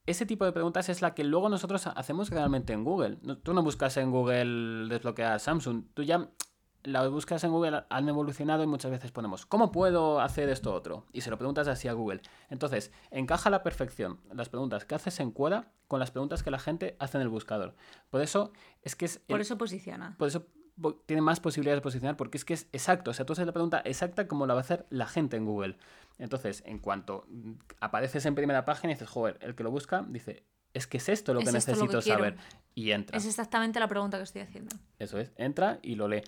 ese 0.05 0.25
tipo 0.25 0.45
de 0.45 0.51
preguntas 0.51 0.87
es 0.89 1.01
la 1.01 1.13
que 1.13 1.23
luego 1.23 1.49
nosotros 1.49 1.87
hacemos 1.87 2.29
realmente 2.29 2.73
en 2.73 2.83
Google. 2.83 3.17
Tú 3.43 3.53
no 3.53 3.61
buscas 3.61 3.97
en 3.97 4.11
Google 4.11 4.87
desbloquear 4.87 5.39
Samsung. 5.39 5.83
Tú 5.93 6.03
ya 6.03 6.29
las 6.83 7.09
búsquedas 7.09 7.43
en 7.43 7.51
Google 7.51 7.83
han 7.89 8.09
evolucionado 8.09 8.63
y 8.63 8.67
muchas 8.67 8.91
veces 8.91 9.11
ponemos, 9.11 9.45
¿cómo 9.45 9.71
puedo 9.71 10.19
hacer 10.19 10.49
esto 10.49 10.73
otro? 10.73 11.05
Y 11.11 11.21
se 11.21 11.29
lo 11.29 11.37
preguntas 11.37 11.67
así 11.67 11.87
a 11.87 11.93
Google. 11.93 12.21
Entonces, 12.49 12.91
encaja 13.11 13.49
a 13.49 13.51
la 13.51 13.63
perfección 13.63 14.19
las 14.33 14.49
preguntas 14.49 14.85
que 14.85 14.95
haces 14.95 15.19
en 15.19 15.31
Quora 15.31 15.71
con 15.87 15.99
las 15.99 16.11
preguntas 16.11 16.43
que 16.43 16.51
la 16.51 16.59
gente 16.59 16.95
hace 16.99 17.17
en 17.17 17.23
el 17.23 17.29
buscador. 17.29 17.75
Por 18.09 18.21
eso 18.21 18.51
es 18.81 18.95
que 18.95 19.05
es... 19.05 19.19
Por 19.19 19.41
eso 19.41 19.57
posiciona. 19.57 20.15
Por 20.17 20.27
eso 20.27 20.47
tiene 21.05 21.21
más 21.21 21.39
posibilidades 21.39 21.79
de 21.79 21.81
posicionar 21.81 22.17
porque 22.17 22.37
es 22.37 22.45
que 22.45 22.53
es 22.53 22.67
exacto. 22.71 23.11
O 23.11 23.13
sea, 23.13 23.25
tú 23.25 23.33
haces 23.33 23.45
la 23.45 23.53
pregunta 23.53 23.81
exacta 23.83 24.27
como 24.27 24.45
la 24.45 24.53
va 24.53 24.59
a 24.59 24.61
hacer 24.61 24.85
la 24.89 25.07
gente 25.07 25.37
en 25.37 25.45
Google. 25.45 25.77
Entonces, 26.19 26.63
en 26.65 26.79
cuanto 26.79 27.25
apareces 27.79 28.25
en 28.25 28.35
primera 28.35 28.65
página 28.65 28.91
y 28.91 28.95
dices, 28.95 29.09
joder, 29.09 29.37
el 29.41 29.55
que 29.55 29.63
lo 29.63 29.71
busca 29.71 30.05
dice, 30.07 30.43
es 30.73 30.87
que 30.87 30.97
es 30.97 31.09
esto 31.09 31.33
lo 31.33 31.41
que 31.41 31.51
necesito 31.51 32.01
saber. 32.01 32.37
Y 32.75 32.91
entra. 32.91 33.17
Es 33.17 33.25
exactamente 33.25 33.79
la 33.79 33.87
pregunta 33.87 34.17
que 34.17 34.23
estoy 34.23 34.41
haciendo. 34.41 34.75
Eso 34.99 35.19
es, 35.19 35.31
entra 35.35 35.79
y 35.81 35.95
lo 35.95 36.07
lee. 36.07 36.21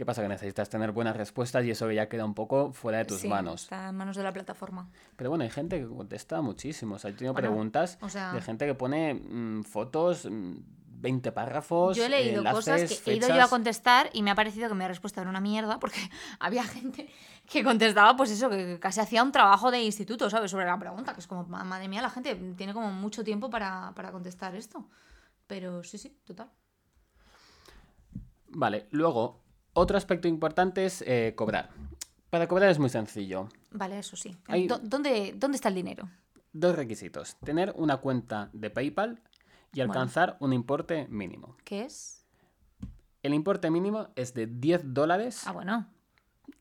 ¿Qué 0.00 0.06
pasa? 0.06 0.22
Que 0.22 0.28
necesitas 0.28 0.70
tener 0.70 0.92
buenas 0.92 1.14
respuestas 1.14 1.62
y 1.66 1.72
eso 1.72 1.90
ya 1.90 2.08
queda 2.08 2.24
un 2.24 2.32
poco 2.32 2.72
fuera 2.72 2.96
de 2.96 3.04
tus 3.04 3.20
sí, 3.20 3.28
manos. 3.28 3.64
Está 3.64 3.90
en 3.90 3.96
manos 3.96 4.16
de 4.16 4.22
la 4.22 4.32
plataforma. 4.32 4.88
Pero 5.14 5.28
bueno, 5.28 5.44
hay 5.44 5.50
gente 5.50 5.78
que 5.78 5.86
contesta 5.86 6.40
muchísimo. 6.40 6.94
O 6.94 6.98
sea, 6.98 7.10
yo 7.10 7.18
tengo 7.18 7.34
preguntas 7.34 7.98
de 8.00 8.40
gente 8.40 8.64
que 8.64 8.74
pone 8.74 9.12
mm, 9.12 9.62
fotos, 9.64 10.26
20 10.26 11.30
mm, 11.30 11.34
párrafos. 11.34 11.98
Yo 11.98 12.06
he 12.06 12.08
leído 12.08 12.42
cosas 12.44 12.98
que 13.04 13.10
he 13.10 13.16
ido 13.16 13.28
yo 13.28 13.42
a 13.42 13.48
contestar 13.48 14.08
y 14.14 14.22
me 14.22 14.30
ha 14.30 14.34
parecido 14.34 14.70
que 14.70 14.74
mi 14.74 14.86
respuesta 14.88 15.20
era 15.20 15.28
una 15.28 15.42
mierda 15.42 15.78
porque 15.78 16.00
había 16.40 16.64
gente 16.64 17.10
que 17.46 17.62
contestaba, 17.62 18.16
pues 18.16 18.30
eso, 18.30 18.48
que 18.48 18.80
casi 18.80 19.00
hacía 19.00 19.22
un 19.22 19.32
trabajo 19.32 19.70
de 19.70 19.82
instituto, 19.82 20.30
¿sabes? 20.30 20.50
Sobre 20.50 20.64
la 20.64 20.78
pregunta, 20.78 21.12
que 21.12 21.20
es 21.20 21.26
como, 21.26 21.44
madre 21.44 21.88
mía, 21.88 22.00
la 22.00 22.08
gente 22.08 22.36
tiene 22.56 22.72
como 22.72 22.90
mucho 22.90 23.22
tiempo 23.22 23.50
para, 23.50 23.92
para 23.94 24.12
contestar 24.12 24.54
esto. 24.54 24.88
Pero 25.46 25.84
sí, 25.84 25.98
sí, 25.98 26.16
total. 26.24 26.48
Vale, 28.48 28.88
luego 28.92 29.49
otro 29.80 29.96
aspecto 29.96 30.28
importante 30.28 30.84
es 30.84 31.02
eh, 31.06 31.34
cobrar. 31.36 31.70
Para 32.30 32.46
cobrar 32.46 32.70
es 32.70 32.78
muy 32.78 32.90
sencillo. 32.90 33.48
Vale, 33.72 33.98
eso 33.98 34.16
sí. 34.16 34.36
¿Dónde, 34.82 35.34
¿Dónde 35.36 35.56
está 35.56 35.68
el 35.68 35.74
dinero? 35.74 36.08
Dos 36.52 36.76
requisitos. 36.76 37.36
Tener 37.44 37.72
una 37.76 37.96
cuenta 37.96 38.50
de 38.52 38.70
PayPal 38.70 39.20
y 39.72 39.80
alcanzar 39.80 40.36
un 40.40 40.52
importe 40.52 41.06
mínimo. 41.08 41.56
¿Qué 41.64 41.84
es? 41.84 42.26
El 43.22 43.34
importe 43.34 43.70
mínimo 43.70 44.08
es 44.16 44.34
de 44.34 44.46
10 44.46 44.94
dólares. 44.94 45.42
Ah, 45.46 45.52
bueno. 45.52 45.86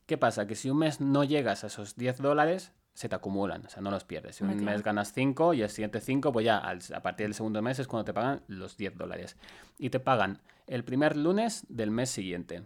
¿Qué 0.06 0.18
pasa? 0.18 0.48
Que 0.48 0.56
si 0.56 0.70
un 0.70 0.80
mes 0.80 1.00
no 1.00 1.24
llegas 1.24 1.64
a 1.64 1.68
esos 1.68 1.96
10 1.96 2.18
dólares, 2.18 2.72
se 2.94 3.08
te 3.08 3.16
acumulan, 3.16 3.66
o 3.66 3.70
sea, 3.70 3.82
no 3.82 3.92
los 3.92 4.04
pierdes. 4.04 4.36
Si 4.36 4.44
un 4.44 4.64
mes 4.64 4.84
ganas 4.84 5.14
5 5.14 5.54
y 5.54 5.62
el 5.62 5.70
siguiente 5.70 6.02
5, 6.02 6.34
pues 6.34 6.46
ya 6.46 6.58
a 6.58 7.02
partir 7.02 7.26
del 7.26 7.34
segundo 7.34 7.62
mes 7.62 7.80
es 7.80 7.88
cuando 7.88 8.06
te 8.06 8.14
pagan 8.14 8.42
los 8.48 8.76
10 8.76 8.98
dólares. 8.98 9.38
Y 9.78 9.90
te 9.90 10.00
pagan 10.00 10.42
el 10.68 10.84
primer 10.84 11.16
lunes 11.16 11.66
del 11.70 11.92
mes 11.92 12.10
siguiente. 12.10 12.64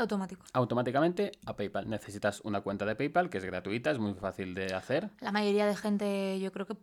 Automático. 0.00 0.42
Automáticamente 0.52 1.32
a 1.46 1.54
PayPal. 1.54 1.88
Necesitas 1.88 2.40
una 2.40 2.62
cuenta 2.62 2.84
de 2.86 2.96
PayPal 2.96 3.28
que 3.28 3.38
es 3.38 3.44
gratuita, 3.44 3.90
es 3.90 3.98
muy 3.98 4.14
fácil 4.14 4.54
de 4.54 4.74
hacer. 4.74 5.10
La 5.20 5.32
mayoría 5.32 5.66
de 5.66 5.76
gente, 5.76 6.40
yo 6.40 6.50
creo 6.52 6.66
que 6.66 6.76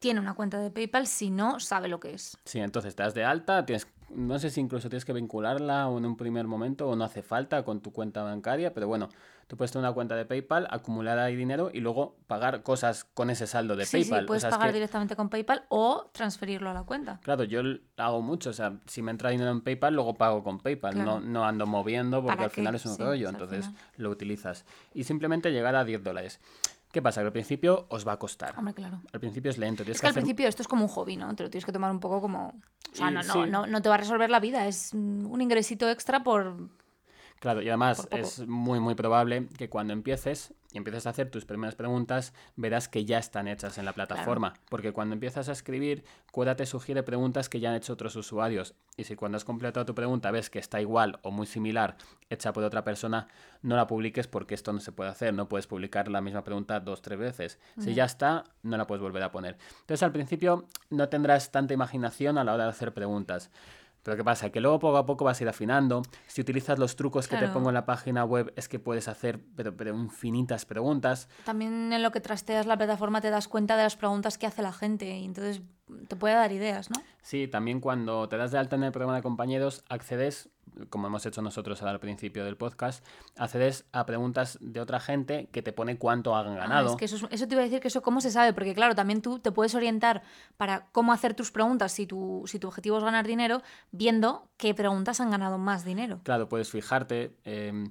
tiene 0.00 0.18
una 0.18 0.34
cuenta 0.34 0.58
de 0.58 0.70
PayPal 0.70 1.06
si 1.06 1.30
no 1.30 1.60
sabe 1.60 1.86
lo 1.88 2.00
que 2.00 2.14
es. 2.14 2.36
Sí, 2.44 2.58
entonces 2.58 2.96
te 2.96 3.02
das 3.02 3.14
de 3.14 3.24
alta, 3.24 3.64
tienes, 3.64 3.86
no 4.08 4.38
sé 4.38 4.50
si 4.50 4.60
incluso 4.60 4.88
tienes 4.88 5.04
que 5.04 5.12
vincularla 5.12 5.88
en 5.96 6.04
un 6.04 6.16
primer 6.16 6.46
momento 6.46 6.88
o 6.88 6.96
no 6.96 7.04
hace 7.04 7.22
falta 7.22 7.62
con 7.64 7.80
tu 7.80 7.92
cuenta 7.92 8.22
bancaria, 8.22 8.72
pero 8.74 8.88
bueno, 8.88 9.08
tú 9.50 9.56
puedes 9.56 9.72
tener 9.72 9.84
una 9.84 9.92
cuenta 9.92 10.14
de 10.14 10.24
PayPal, 10.24 10.68
acumular 10.70 11.18
ahí 11.18 11.34
dinero 11.34 11.72
y 11.74 11.80
luego 11.80 12.14
pagar 12.28 12.62
cosas 12.62 13.02
con 13.02 13.30
ese 13.30 13.48
saldo 13.48 13.74
de 13.74 13.84
PayPal. 13.84 14.20
Sí, 14.20 14.26
puedes 14.28 14.44
pagar 14.44 14.72
directamente 14.72 15.16
con 15.16 15.28
PayPal 15.28 15.64
o 15.70 16.08
transferirlo 16.12 16.70
a 16.70 16.72
la 16.74 16.84
cuenta. 16.84 17.18
Claro, 17.24 17.42
yo 17.42 17.60
hago 17.96 18.22
mucho, 18.22 18.50
o 18.50 18.52
sea, 18.52 18.78
si 18.86 19.02
me 19.02 19.10
entra 19.10 19.30
dinero 19.30 19.50
en 19.50 19.62
PayPal, 19.62 19.92
luego 19.92 20.14
pago 20.14 20.44
con 20.44 20.60
PayPal, 20.60 21.04
no, 21.04 21.18
no 21.18 21.44
ando 21.44 21.66
moviendo 21.66 22.22
porque 22.22 22.44
al 22.44 22.50
final 22.50 22.76
es 22.76 22.86
un 22.86 22.96
rollo, 22.96 23.28
entonces 23.28 23.68
lo 23.96 24.10
utilizas. 24.10 24.64
Y 24.94 25.02
simplemente 25.02 25.50
llegar 25.50 25.74
a 25.74 25.84
10 25.84 26.04
dólares. 26.04 26.38
¿Qué 26.92 27.02
pasa? 27.02 27.20
Que 27.20 27.26
al 27.26 27.32
principio 27.32 27.86
os 27.88 28.06
va 28.06 28.12
a 28.12 28.18
costar. 28.20 28.54
Hombre, 28.56 28.74
claro. 28.74 29.00
Al 29.12 29.18
principio 29.18 29.50
es 29.50 29.58
lento. 29.58 29.82
es 29.82 30.00
que, 30.00 30.06
al 30.06 30.14
principio 30.14 30.46
esto 30.46 30.62
es 30.62 30.68
como 30.68 30.84
un 30.84 30.88
hobby, 30.88 31.16
¿no? 31.16 31.34
Te 31.34 31.42
lo 31.42 31.50
tienes 31.50 31.64
que 31.64 31.72
tomar 31.72 31.90
un 31.90 31.98
poco 31.98 32.20
como... 32.20 32.54
O 32.92 32.96
sea, 32.96 33.10
no, 33.10 33.22
no, 33.24 33.46
no, 33.46 33.66
no 33.66 33.82
te 33.82 33.88
va 33.88 33.96
a 33.96 33.98
resolver 33.98 34.30
la 34.30 34.38
vida. 34.38 34.68
Es 34.68 34.92
un 34.94 35.40
ingresito 35.40 35.88
extra 35.88 36.22
por 36.22 36.68
Claro, 37.40 37.62
y 37.62 37.68
además 37.68 38.06
es 38.10 38.46
muy, 38.46 38.80
muy 38.80 38.94
probable 38.94 39.48
que 39.56 39.70
cuando 39.70 39.94
empieces 39.94 40.52
y 40.72 40.76
empieces 40.76 41.06
a 41.06 41.10
hacer 41.10 41.30
tus 41.30 41.46
primeras 41.46 41.74
preguntas, 41.74 42.34
verás 42.54 42.86
que 42.86 43.06
ya 43.06 43.18
están 43.18 43.48
hechas 43.48 43.78
en 43.78 43.86
la 43.86 43.94
plataforma. 43.94 44.52
Porque 44.68 44.92
cuando 44.92 45.14
empiezas 45.14 45.48
a 45.48 45.52
escribir, 45.52 46.04
Cueda 46.32 46.54
te 46.54 46.66
sugiere 46.66 47.02
preguntas 47.02 47.48
que 47.48 47.58
ya 47.58 47.70
han 47.70 47.76
hecho 47.76 47.94
otros 47.94 48.14
usuarios. 48.14 48.74
Y 48.98 49.04
si 49.04 49.16
cuando 49.16 49.36
has 49.36 49.46
completado 49.46 49.86
tu 49.86 49.94
pregunta 49.94 50.30
ves 50.30 50.50
que 50.50 50.58
está 50.58 50.82
igual 50.82 51.18
o 51.22 51.30
muy 51.30 51.46
similar 51.46 51.96
hecha 52.28 52.52
por 52.52 52.62
otra 52.62 52.84
persona, 52.84 53.26
no 53.62 53.74
la 53.74 53.86
publiques 53.86 54.28
porque 54.28 54.54
esto 54.54 54.74
no 54.74 54.80
se 54.80 54.92
puede 54.92 55.08
hacer. 55.08 55.32
No 55.32 55.48
puedes 55.48 55.66
publicar 55.66 56.08
la 56.08 56.20
misma 56.20 56.44
pregunta 56.44 56.78
dos, 56.78 57.00
tres 57.00 57.18
veces. 57.18 57.58
Si 57.78 57.94
ya 57.94 58.04
está, 58.04 58.44
no 58.62 58.76
la 58.76 58.86
puedes 58.86 59.00
volver 59.00 59.22
a 59.22 59.32
poner. 59.32 59.56
Entonces 59.80 60.02
al 60.02 60.12
principio 60.12 60.66
no 60.90 61.08
tendrás 61.08 61.50
tanta 61.50 61.72
imaginación 61.72 62.36
a 62.36 62.44
la 62.44 62.52
hora 62.52 62.64
de 62.64 62.70
hacer 62.70 62.92
preguntas. 62.92 63.50
Pero 64.02 64.16
¿qué 64.16 64.24
pasa? 64.24 64.50
Que 64.50 64.60
luego 64.60 64.78
poco 64.78 64.96
a 64.96 65.06
poco 65.06 65.24
vas 65.24 65.40
a 65.40 65.44
ir 65.44 65.48
afinando. 65.48 66.02
Si 66.26 66.40
utilizas 66.40 66.78
los 66.78 66.96
trucos 66.96 67.28
que 67.28 67.36
te 67.36 67.48
pongo 67.48 67.68
en 67.68 67.74
la 67.74 67.84
página 67.84 68.24
web, 68.24 68.52
es 68.56 68.68
que 68.68 68.78
puedes 68.78 69.08
hacer 69.08 69.40
pero, 69.56 69.76
pero 69.76 69.94
infinitas 69.94 70.64
preguntas. 70.64 71.28
También 71.44 71.92
en 71.92 72.02
lo 72.02 72.10
que 72.10 72.20
trasteas 72.20 72.66
la 72.66 72.76
plataforma 72.76 73.20
te 73.20 73.30
das 73.30 73.48
cuenta 73.48 73.76
de 73.76 73.82
las 73.82 73.96
preguntas 73.96 74.38
que 74.38 74.46
hace 74.46 74.62
la 74.62 74.72
gente 74.72 75.18
y 75.18 75.24
entonces 75.24 75.62
te 76.08 76.16
puede 76.16 76.34
dar 76.34 76.52
ideas, 76.52 76.90
¿no? 76.90 76.96
Sí, 77.22 77.48
también 77.48 77.80
cuando 77.80 78.28
te 78.28 78.36
das 78.36 78.52
de 78.52 78.58
alta 78.58 78.76
en 78.76 78.84
el 78.84 78.92
programa 78.92 79.16
de 79.16 79.22
compañeros, 79.22 79.84
accedes 79.88 80.50
como 80.88 81.06
hemos 81.06 81.24
hecho 81.26 81.42
nosotros 81.42 81.82
al 81.82 82.00
principio 82.00 82.44
del 82.44 82.56
podcast, 82.56 83.04
accedes 83.36 83.84
a 83.92 84.06
preguntas 84.06 84.58
de 84.60 84.80
otra 84.80 85.00
gente 85.00 85.48
que 85.52 85.62
te 85.62 85.72
pone 85.72 85.98
cuánto 85.98 86.36
han 86.36 86.48
ah, 86.48 86.60
ganado. 86.60 86.90
es 86.90 86.96
que 86.96 87.04
eso, 87.04 87.28
eso, 87.30 87.48
te 87.48 87.54
iba 87.54 87.62
a 87.62 87.64
decir 87.64 87.80
que 87.80 87.88
eso 87.88 88.02
cómo 88.02 88.20
se 88.20 88.30
sabe, 88.30 88.52
porque 88.52 88.74
claro, 88.74 88.94
también 88.94 89.22
tú 89.22 89.38
te 89.38 89.52
puedes 89.52 89.74
orientar 89.74 90.22
para 90.56 90.86
cómo 90.92 91.12
hacer 91.12 91.34
tus 91.34 91.50
preguntas 91.50 91.92
si 91.92 92.06
tu, 92.06 92.44
si 92.46 92.58
tu 92.58 92.68
objetivo 92.68 92.98
es 92.98 93.04
ganar 93.04 93.26
dinero, 93.26 93.62
viendo 93.92 94.48
qué 94.56 94.74
preguntas 94.74 95.20
han 95.20 95.30
ganado 95.30 95.58
más 95.58 95.84
dinero. 95.84 96.20
Claro, 96.24 96.48
puedes 96.48 96.70
fijarte. 96.70 97.36
Em, 97.44 97.90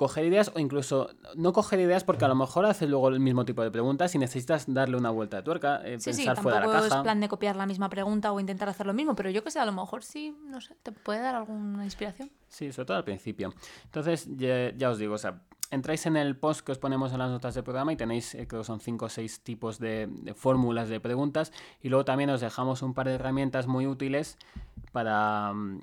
coger 0.00 0.24
ideas 0.24 0.50
o 0.54 0.58
incluso 0.58 1.10
no 1.34 1.52
coger 1.52 1.78
ideas 1.78 2.04
porque 2.04 2.24
a 2.24 2.28
lo 2.28 2.34
mejor 2.34 2.64
haces 2.64 2.88
luego 2.88 3.08
el 3.08 3.20
mismo 3.20 3.44
tipo 3.44 3.62
de 3.62 3.70
preguntas 3.70 4.14
y 4.14 4.18
necesitas 4.18 4.64
darle 4.66 4.96
una 4.96 5.10
vuelta 5.10 5.36
de 5.36 5.42
tuerca, 5.42 5.82
eh, 5.84 5.98
pensar 6.02 6.38
fuera 6.38 6.58
de 6.60 6.66
la 6.68 6.72
caja. 6.72 6.86
es 6.86 7.02
plan 7.02 7.20
de 7.20 7.28
copiar 7.28 7.54
la 7.54 7.66
misma 7.66 7.90
pregunta 7.90 8.32
o 8.32 8.40
intentar 8.40 8.70
hacer 8.70 8.86
lo 8.86 8.94
mismo, 8.94 9.14
pero 9.14 9.28
yo 9.28 9.44
que 9.44 9.50
sé, 9.50 9.58
a 9.58 9.66
lo 9.66 9.72
mejor 9.72 10.02
sí, 10.02 10.34
no 10.46 10.62
sé, 10.62 10.74
te 10.82 10.90
puede 10.90 11.20
dar 11.20 11.34
alguna 11.34 11.84
inspiración. 11.84 12.30
Sí, 12.48 12.72
sobre 12.72 12.86
todo 12.86 12.96
al 12.96 13.04
principio. 13.04 13.52
Entonces, 13.84 14.26
ya, 14.38 14.88
os 14.88 14.96
digo, 14.96 15.16
o 15.16 15.18
sea, 15.18 15.42
entráis 15.70 16.06
en 16.06 16.16
el 16.16 16.34
post 16.34 16.62
que 16.62 16.72
os 16.72 16.78
ponemos 16.78 17.12
en 17.12 17.18
las 17.18 17.30
notas 17.30 17.54
del 17.54 17.64
programa 17.64 17.92
y 17.92 17.96
tenéis, 17.96 18.34
eh, 18.34 18.46
creo 18.48 18.62
que 18.62 18.66
son 18.66 18.80
5 18.80 19.04
o 19.04 19.08
6 19.10 19.40
tipos 19.40 19.78
de, 19.78 20.06
de 20.10 20.32
fórmulas 20.32 20.88
de 20.88 20.98
preguntas 20.98 21.52
y 21.82 21.90
luego 21.90 22.06
también 22.06 22.30
os 22.30 22.40
dejamos 22.40 22.80
un 22.80 22.94
par 22.94 23.06
de 23.06 23.16
herramientas 23.16 23.66
muy 23.66 23.86
útiles 23.86 24.38
para 24.92 25.52
mm, 25.52 25.82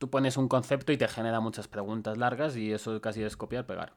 tú 0.00 0.08
pones 0.08 0.38
un 0.38 0.48
concepto 0.48 0.92
y 0.92 0.96
te 0.96 1.06
genera 1.06 1.40
muchas 1.40 1.68
preguntas 1.68 2.16
largas 2.16 2.56
y 2.56 2.72
eso 2.72 2.98
casi 3.02 3.22
es 3.22 3.36
copiar, 3.36 3.66
pegar. 3.66 3.92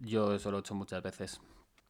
Yo 0.00 0.32
eso 0.32 0.50
lo 0.50 0.56
he 0.56 0.60
hecho 0.60 0.74
muchas 0.74 1.02
veces. 1.02 1.38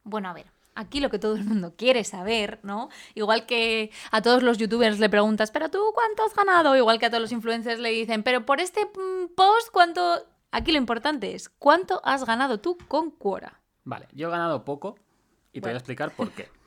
Bueno, 0.03 0.27
a 0.27 0.33
ver, 0.33 0.47
aquí 0.75 0.99
lo 0.99 1.09
que 1.09 1.19
todo 1.19 1.35
el 1.35 1.45
mundo 1.45 1.73
quiere 1.77 2.03
saber, 2.03 2.59
¿no? 2.63 2.89
Igual 3.15 3.45
que 3.45 3.91
a 4.11 4.21
todos 4.21 4.43
los 4.43 4.57
youtubers 4.57 4.99
le 4.99 5.09
preguntas, 5.09 5.51
pero 5.51 5.69
tú 5.69 5.79
cuánto 5.93 6.23
has 6.23 6.35
ganado, 6.35 6.75
igual 6.75 6.99
que 6.99 7.05
a 7.05 7.09
todos 7.09 7.21
los 7.21 7.31
influencers 7.31 7.79
le 7.79 7.91
dicen, 7.91 8.23
pero 8.23 8.45
por 8.45 8.59
este 8.59 8.85
mm, 8.85 9.33
post, 9.37 9.69
¿cuánto? 9.71 10.27
Aquí 10.51 10.73
lo 10.73 10.77
importante 10.77 11.33
es, 11.33 11.47
¿cuánto 11.47 12.01
has 12.03 12.25
ganado 12.25 12.59
tú 12.59 12.77
con 12.89 13.09
Quora? 13.09 13.61
Vale, 13.85 14.09
yo 14.11 14.27
he 14.27 14.31
ganado 14.31 14.65
poco 14.65 14.95
y 15.53 15.61
te 15.61 15.69
voy 15.69 15.75
a 15.75 15.77
explicar 15.77 16.13
por 16.13 16.31
qué. 16.31 16.49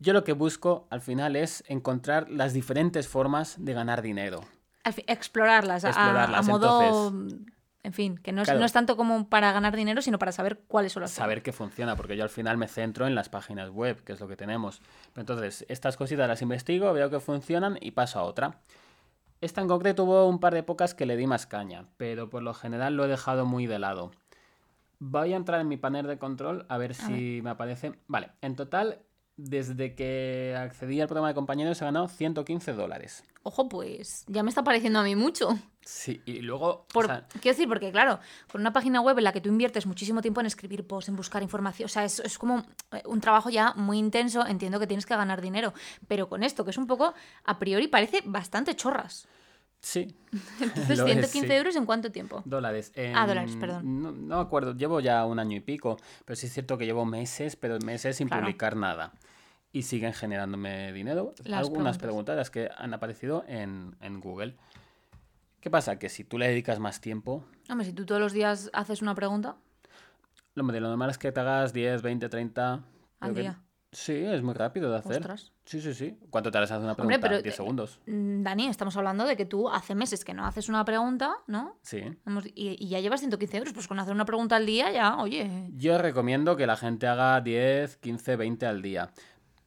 Yo 0.00 0.12
lo 0.12 0.22
que 0.22 0.32
busco 0.32 0.86
al 0.90 1.00
final 1.00 1.34
es 1.34 1.64
encontrar 1.66 2.30
las 2.30 2.52
diferentes 2.52 3.08
formas 3.08 3.64
de 3.64 3.72
ganar 3.72 4.00
dinero 4.00 4.44
explorarlas, 5.06 5.84
a, 5.84 6.42
modo... 6.42 7.12
En 7.84 7.92
fin, 7.92 8.18
que 8.18 8.32
no 8.32 8.42
es, 8.42 8.72
tanto 8.72 8.96
como 8.96 9.28
para 9.28 9.52
ganar 9.52 9.74
dinero, 9.74 10.02
sino 10.02 10.18
para 10.18 10.32
saber 10.32 10.60
cuáles 10.66 10.92
son 10.92 11.02
las 11.02 11.12
Saber 11.12 11.42
que 11.42 11.52
funciona, 11.52 11.96
porque 11.96 12.16
yo 12.16 12.24
al 12.24 12.28
final 12.28 12.58
me 12.58 12.68
centro 12.68 13.06
en 13.06 13.14
las 13.14 13.28
páginas 13.28 13.70
web, 13.70 14.02
que 14.04 14.12
es 14.12 14.20
lo 14.20 14.28
que 14.28 14.36
tenemos. 14.36 14.82
entonces, 15.16 15.64
estas 15.68 15.96
cositas 15.96 16.28
las 16.28 16.42
investigo, 16.42 16.92
veo 16.92 17.08
que 17.08 17.20
funcionan 17.20 17.78
y 17.80 17.92
paso 17.92 18.18
a 18.18 18.24
otra. 18.24 18.58
Esta 19.40 19.60
en 19.60 19.68
concreto 19.68 20.04
hubo 20.04 20.28
un 20.28 20.40
par 20.40 20.52
de 20.52 20.64
pocas 20.64 20.94
que 20.94 21.06
le 21.06 21.16
di 21.16 21.26
más 21.26 21.46
caña, 21.46 21.86
pero 21.96 22.28
por 22.28 22.42
lo 22.42 22.52
general 22.52 22.94
lo 22.94 23.04
he 23.04 23.08
dejado 23.08 23.46
muy 23.46 23.66
de 23.66 23.78
lado. 23.78 24.10
Voy 24.98 25.32
a 25.32 25.36
entrar 25.36 25.60
en 25.60 25.68
mi 25.68 25.76
panel 25.76 26.08
de 26.08 26.18
control 26.18 26.66
a 26.68 26.76
ver 26.76 26.94
si 26.94 27.40
me 27.42 27.50
aparece. 27.50 27.92
Vale, 28.08 28.32
en 28.42 28.56
total 28.56 28.98
desde 29.38 29.94
que 29.94 30.54
accedí 30.58 31.00
al 31.00 31.06
programa 31.06 31.28
de 31.28 31.34
compañeros 31.34 31.80
he 31.80 31.84
ganado 31.84 32.08
115 32.08 32.72
dólares. 32.72 33.24
Ojo, 33.44 33.68
pues 33.68 34.24
ya 34.26 34.42
me 34.42 34.50
está 34.50 34.64
pareciendo 34.64 34.98
a 34.98 35.04
mí 35.04 35.14
mucho. 35.14 35.56
Sí, 35.80 36.20
y 36.26 36.40
luego... 36.40 36.86
Quiero 37.40 37.56
decir, 37.56 37.68
porque 37.68 37.90
claro, 37.92 38.18
con 38.50 38.60
una 38.60 38.72
página 38.72 39.00
web 39.00 39.16
en 39.16 39.24
la 39.24 39.32
que 39.32 39.40
tú 39.40 39.48
inviertes 39.48 39.86
muchísimo 39.86 40.20
tiempo 40.20 40.40
en 40.40 40.46
escribir 40.46 40.86
posts, 40.86 41.08
en 41.08 41.16
buscar 41.16 41.42
información, 41.42 41.86
o 41.86 41.88
sea, 41.88 42.04
es, 42.04 42.18
es 42.18 42.36
como 42.36 42.66
eh, 42.92 43.02
un 43.06 43.20
trabajo 43.20 43.48
ya 43.48 43.72
muy 43.74 43.96
intenso, 43.96 44.44
entiendo 44.44 44.80
que 44.80 44.86
tienes 44.86 45.06
que 45.06 45.16
ganar 45.16 45.40
dinero, 45.40 45.72
pero 46.08 46.28
con 46.28 46.42
esto, 46.42 46.64
que 46.64 46.72
es 46.72 46.78
un 46.78 46.86
poco, 46.86 47.14
a 47.44 47.58
priori, 47.58 47.86
parece 47.86 48.22
bastante 48.26 48.76
chorras. 48.76 49.28
Sí. 49.80 50.14
Entonces, 50.60 50.98
Lo 50.98 51.06
es, 51.06 51.12
115 51.12 51.46
sí. 51.48 51.52
euros 51.54 51.76
en 51.76 51.86
cuánto 51.86 52.10
tiempo? 52.10 52.42
Dólares. 52.44 52.92
Ah, 52.96 53.00
en- 53.00 53.26
dólares, 53.26 53.56
perdón. 53.58 54.02
No, 54.02 54.12
no 54.12 54.40
acuerdo, 54.40 54.74
llevo 54.74 55.00
ya 55.00 55.24
un 55.24 55.38
año 55.38 55.56
y 55.56 55.60
pico, 55.60 55.96
pero 56.24 56.36
sí 56.36 56.46
es 56.46 56.52
cierto 56.52 56.76
que 56.78 56.84
llevo 56.86 57.04
meses, 57.04 57.56
pero 57.56 57.78
meses 57.84 58.16
sin 58.16 58.28
Claro. 58.28 58.42
publicar 58.44 58.76
nada. 58.76 59.12
Y 59.72 59.82
siguen 59.82 60.12
generándome 60.14 60.92
dinero. 60.92 61.34
Las 61.44 61.60
Algunas 61.60 61.98
preguntas. 61.98 62.36
las 62.36 62.50
que 62.50 62.70
han 62.76 62.92
aparecido 62.94 63.44
en, 63.46 63.96
en 64.00 64.20
Google. 64.20 64.56
¿Qué 65.60 65.70
pasa? 65.70 65.98
Que 65.98 66.08
si 66.08 66.24
tú 66.24 66.38
le 66.38 66.48
dedicas 66.48 66.78
más 66.78 67.00
tiempo, 67.00 67.44
Hombre, 67.68 67.84
si 67.86 67.92
tú 67.92 68.06
todos 68.06 68.20
los 68.20 68.32
días 68.32 68.70
haces 68.72 69.02
una 69.02 69.14
pregunta, 69.14 69.56
lo, 70.54 70.62
lo 70.64 70.80
normal 70.88 71.10
es 71.10 71.18
que 71.18 71.30
te 71.32 71.40
hagas 71.40 71.72
10, 71.72 72.00
20, 72.02 72.28
30. 72.28 72.82
Al 73.20 73.34
día. 73.34 73.60
Sí, 73.90 74.12
es 74.12 74.42
muy 74.42 74.52
rápido 74.54 74.90
de 74.90 74.98
hacer. 74.98 75.16
ostras. 75.16 75.52
Sí, 75.64 75.80
sí, 75.80 75.94
sí. 75.94 76.18
¿Cuánto 76.30 76.50
tardas 76.50 76.70
hacer 76.70 76.82
una 76.84 76.92
Hombre, 76.92 77.18
pregunta? 77.18 77.28
pero, 77.28 77.42
10 77.42 77.54
eh, 77.54 77.56
segundos. 77.56 78.00
Mm, 78.06 78.42
Dani, 78.42 78.66
estamos 78.68 78.96
hablando 78.96 79.24
de 79.24 79.36
que 79.36 79.46
tú 79.46 79.68
hace 79.70 79.94
meses 79.94 80.24
que 80.24 80.34
no 80.34 80.44
haces 80.46 80.68
una 80.68 80.84
pregunta, 80.84 81.36
¿no? 81.46 81.78
Sí. 81.82 82.02
Y, 82.54 82.84
y 82.84 82.88
ya 82.88 83.00
llevas 83.00 83.20
115 83.20 83.56
euros. 83.56 83.72
Pues 83.72 83.88
con 83.88 83.98
hacer 83.98 84.12
una 84.14 84.26
pregunta 84.26 84.56
al 84.56 84.66
día 84.66 84.90
ya, 84.92 85.16
oye. 85.16 85.70
Yo 85.74 85.96
recomiendo 85.98 86.56
que 86.56 86.66
la 86.66 86.76
gente 86.76 87.06
haga 87.06 87.40
10, 87.40 87.96
15, 87.96 88.36
20 88.36 88.66
al 88.66 88.82
día. 88.82 89.10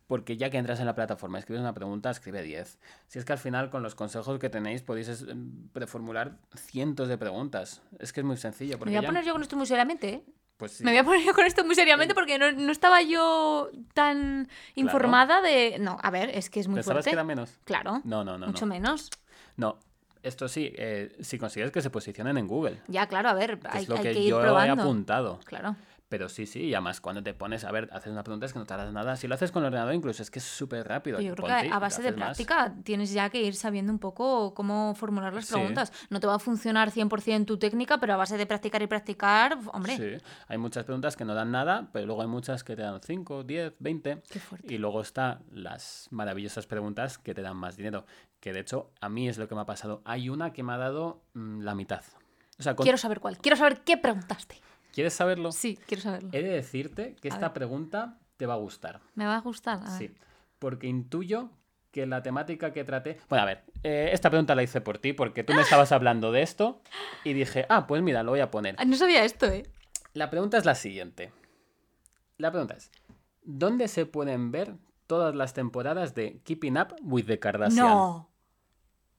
Porque 0.05 0.36
ya 0.38 0.49
que 0.49 0.57
entras 0.57 0.79
en 0.81 0.86
la 0.86 0.93
plataforma, 0.93 1.39
escribes 1.39 1.62
una 1.62 1.73
pregunta, 1.73 2.12
escribe 2.12 2.43
10. 2.43 2.79
Si 3.07 3.17
es 3.17 3.23
que 3.25 3.31
al 3.31 3.39
final 3.39 3.69
con 3.69 3.81
los 3.81 3.95
consejos 3.95 4.38
que 4.39 4.49
tenéis 4.49 4.81
podéis 4.81 5.21
em, 5.23 5.69
preformular 5.69 6.38
cientos 6.53 7.07
de 7.07 7.17
preguntas. 7.17 7.81
Es 7.97 8.12
que 8.12 8.19
es 8.19 8.25
muy 8.25 8.36
sencillo. 8.38 8.77
Me 8.77 8.86
voy 8.86 8.95
a 8.97 9.01
ya- 9.01 9.07
poner 9.07 9.23
yo 9.23 9.31
con 9.31 9.41
esto 9.41 9.55
muy 9.55 9.65
seriamente, 9.65 10.10
¿eh? 10.10 10.23
Pues 10.62 10.74
sí. 10.74 10.84
Me 10.84 10.91
voy 10.91 11.00
a 11.00 11.04
poner 11.04 11.26
con 11.36 11.43
esto 11.45 11.65
muy 11.65 11.74
seriamente 11.74 12.13
porque 12.13 12.38
no, 12.38 12.52
no 12.52 12.71
estaba 12.71 13.02
yo 13.02 13.69
tan 13.95 14.47
informada 14.76 15.41
de... 15.41 15.78
No, 15.80 15.97
a 16.02 16.12
ver, 16.12 16.30
es 16.30 16.52
que 16.52 16.60
es 16.60 16.67
muy 16.67 16.76
¿Pensabas 16.76 16.97
fuerte. 16.97 17.10
que 17.10 17.13
era 17.15 17.24
menos? 17.24 17.58
Claro, 17.65 18.02
No, 18.04 18.24
no, 18.24 18.38
no. 18.38 18.45
mucho 18.45 18.65
no. 18.67 18.74
menos. 18.76 19.10
No, 19.58 19.78
esto 20.21 20.47
sí, 20.47 20.71
eh, 20.78 21.17
si 21.21 21.39
consigues 21.39 21.71
que 21.71 21.82
se 21.82 21.89
posicionen 21.89 22.38
en 22.38 22.47
Google. 22.47 22.80
Ya, 22.88 23.08
claro, 23.08 23.30
a 23.30 23.34
ver, 23.34 23.58
hay, 23.65 23.82
es 23.84 23.89
lo 23.89 23.95
hay 23.97 24.04
que, 24.04 24.13
que 24.13 24.19
ir 24.19 24.30
yo 24.30 24.39
he 24.39 24.43
probando. 24.43 24.84
apuntado. 24.84 25.39
Claro. 25.45 25.76
Pero 26.12 26.28
sí, 26.28 26.45
sí, 26.45 26.63
y 26.65 26.74
además 26.74 27.00
cuando 27.00 27.24
te 27.24 27.34
pones 27.34 27.63
a 27.63 27.71
ver, 27.71 27.88
haces 27.93 28.12
una 28.12 28.21
pregunta 28.26 28.45
es 28.45 28.52
que 28.52 28.60
no 28.60 28.65
tardas 28.65 28.91
nada. 28.91 29.15
Si 29.15 29.30
lo 29.30 29.36
haces 29.36 29.50
con 29.50 29.63
el 29.63 29.67
ordenador 29.67 29.93
incluso 29.93 30.21
es 30.21 30.30
que 30.30 30.39
es 30.39 30.45
súper 30.45 30.86
rápido. 30.86 31.21
Yo 31.21 31.34
creo 31.36 31.47
Ponte 31.47 31.62
que 31.62 31.67
a 31.69 31.76
te 31.76 31.80
base 31.80 32.02
de 32.02 32.12
más. 32.12 32.36
práctica 32.38 32.76
tienes 32.84 33.13
ya 33.13 33.30
que 33.30 33.41
ir 33.41 33.56
sabiendo 33.56 33.93
un 33.93 33.97
poco 34.00 34.54
cómo 34.54 34.93
formular 34.93 35.34
las 35.34 35.45
Sí. 35.45 35.54
preguntas. 35.54 35.93
No 36.10 36.19
te 36.19 36.28
va 36.28 36.36
a 36.36 36.39
funcionar 36.39 36.91
100% 36.91 37.45
tu 37.45 37.58
técnica, 37.58 37.97
pero 37.97 38.13
a 38.13 38.17
base 38.17 38.36
de 38.38 38.45
practicar 38.45 38.82
y 38.82 38.88
practicar, 38.88 39.58
hombre, 39.71 39.95
Sí, 39.95 40.26
hay 40.50 40.58
muchas 40.58 40.84
preguntas 40.84 41.15
que 41.15 41.24
no 41.24 41.34
dan 41.34 41.50
nada, 41.50 41.88
pero 41.93 42.06
luego 42.08 42.24
hay 42.24 42.28
muchas 42.28 42.65
que 42.65 42.76
te 42.76 42.82
dan 42.82 43.00
5, 43.02 43.45
10, 43.45 43.74
20. 43.80 44.21
qué 44.30 44.39
fuerte. 44.41 44.74
Y 44.74 44.80
luego 44.80 45.00
están 45.00 45.39
las 45.50 46.10
maravillosas 46.12 46.67
preguntas 46.67 47.19
que 47.19 47.34
te 47.34 47.41
dan 47.41 47.56
más 47.56 47.78
dinero. 47.78 48.06
Que 48.41 48.52
de 48.52 48.60
hecho, 48.60 48.91
a 49.00 49.08
mí 49.08 49.30
es 49.30 49.38
lo 49.38 49.47
que 49.47 49.56
me 49.56 49.62
ha 49.62 49.65
pasado. 49.65 50.02
Hay 50.04 50.28
una 50.28 50.52
que 50.52 50.62
me 50.62 50.74
ha 50.74 50.78
dado 50.78 51.21
mm, 51.36 51.62
la 51.62 51.74
mitad. 51.74 52.04
O 52.60 52.63
sea, 52.63 52.76
con- 52.76 52.84
Quiero 52.84 52.97
saber 52.97 53.21
cuál. 53.21 53.38
Quiero 53.38 53.56
saber 53.56 53.80
qué 53.86 53.95
preguntaste. 53.95 54.58
¿Quieres 54.91 55.13
saberlo? 55.13 55.51
Sí, 55.51 55.77
quiero 55.88 56.04
saberlo. 56.04 56.30
He 56.34 56.41
de 56.43 56.49
decirte 56.49 57.15
que 57.21 57.30
A 57.30 57.34
esta 57.34 57.47
ver. 57.49 57.54
pregunta 57.54 58.17
te 58.38 58.45
va 58.45 58.54
a 58.56 58.58
gustar. 58.58 58.99
Me 59.15 59.25
va 59.25 59.38
a 59.38 59.41
gustar. 59.41 59.80
a 59.84 59.89
ver. 59.89 59.97
Sí, 59.97 60.15
porque 60.60 60.88
intuyo 60.88 61.49
que 61.91 62.06
la 62.06 62.21
temática 62.23 62.71
que 62.71 62.84
traté... 62.86 63.19
Bueno, 63.30 63.43
a 63.43 63.45
ver, 63.45 63.63
eh, 63.84 64.10
esta 64.13 64.30
pregunta 64.30 64.56
la 64.56 64.63
hice 64.63 64.80
por 64.80 64.97
ti 64.97 65.12
porque 65.13 65.43
tú 65.43 65.54
me 65.54 65.62
estabas 65.62 65.91
hablando 65.91 66.32
de 66.32 66.41
esto 66.41 66.82
y 67.25 67.34
dije, 67.34 67.65
ah, 67.67 67.86
pues 67.86 68.01
mira, 68.01 68.23
lo 68.23 68.32
voy 68.32 68.39
a 68.39 68.49
poner. 68.49 68.75
Ah, 68.77 68.86
No 68.86 68.95
sabía 68.95 69.25
esto, 69.25 69.45
¿eh? 69.47 69.63
La 70.13 70.30
pregunta 70.30 70.58
es 70.58 70.65
la 70.65 70.75
siguiente. 70.75 71.34
La 72.38 72.49
pregunta 72.51 72.75
es, 72.75 72.91
¿dónde 73.43 73.88
se 73.89 74.06
pueden 74.06 74.51
ver 74.51 74.75
todas 75.06 75.36
las 75.36 75.54
temporadas 75.54 76.15
de 76.15 76.39
Keeping 76.45 76.77
Up 76.77 76.95
with 77.01 77.25
the 77.25 77.39
Kardashian? 77.39 77.86
No. 77.88 78.30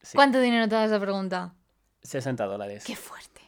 Sí, 0.00 0.16
¿Cuánto 0.16 0.40
dinero 0.40 0.66
te 0.68 0.74
da 0.74 0.86
esa 0.86 0.98
pregunta? 0.98 1.54
60 2.02 2.44
dólares. 2.46 2.84
Qué 2.84 2.96
fuerte. 2.96 3.41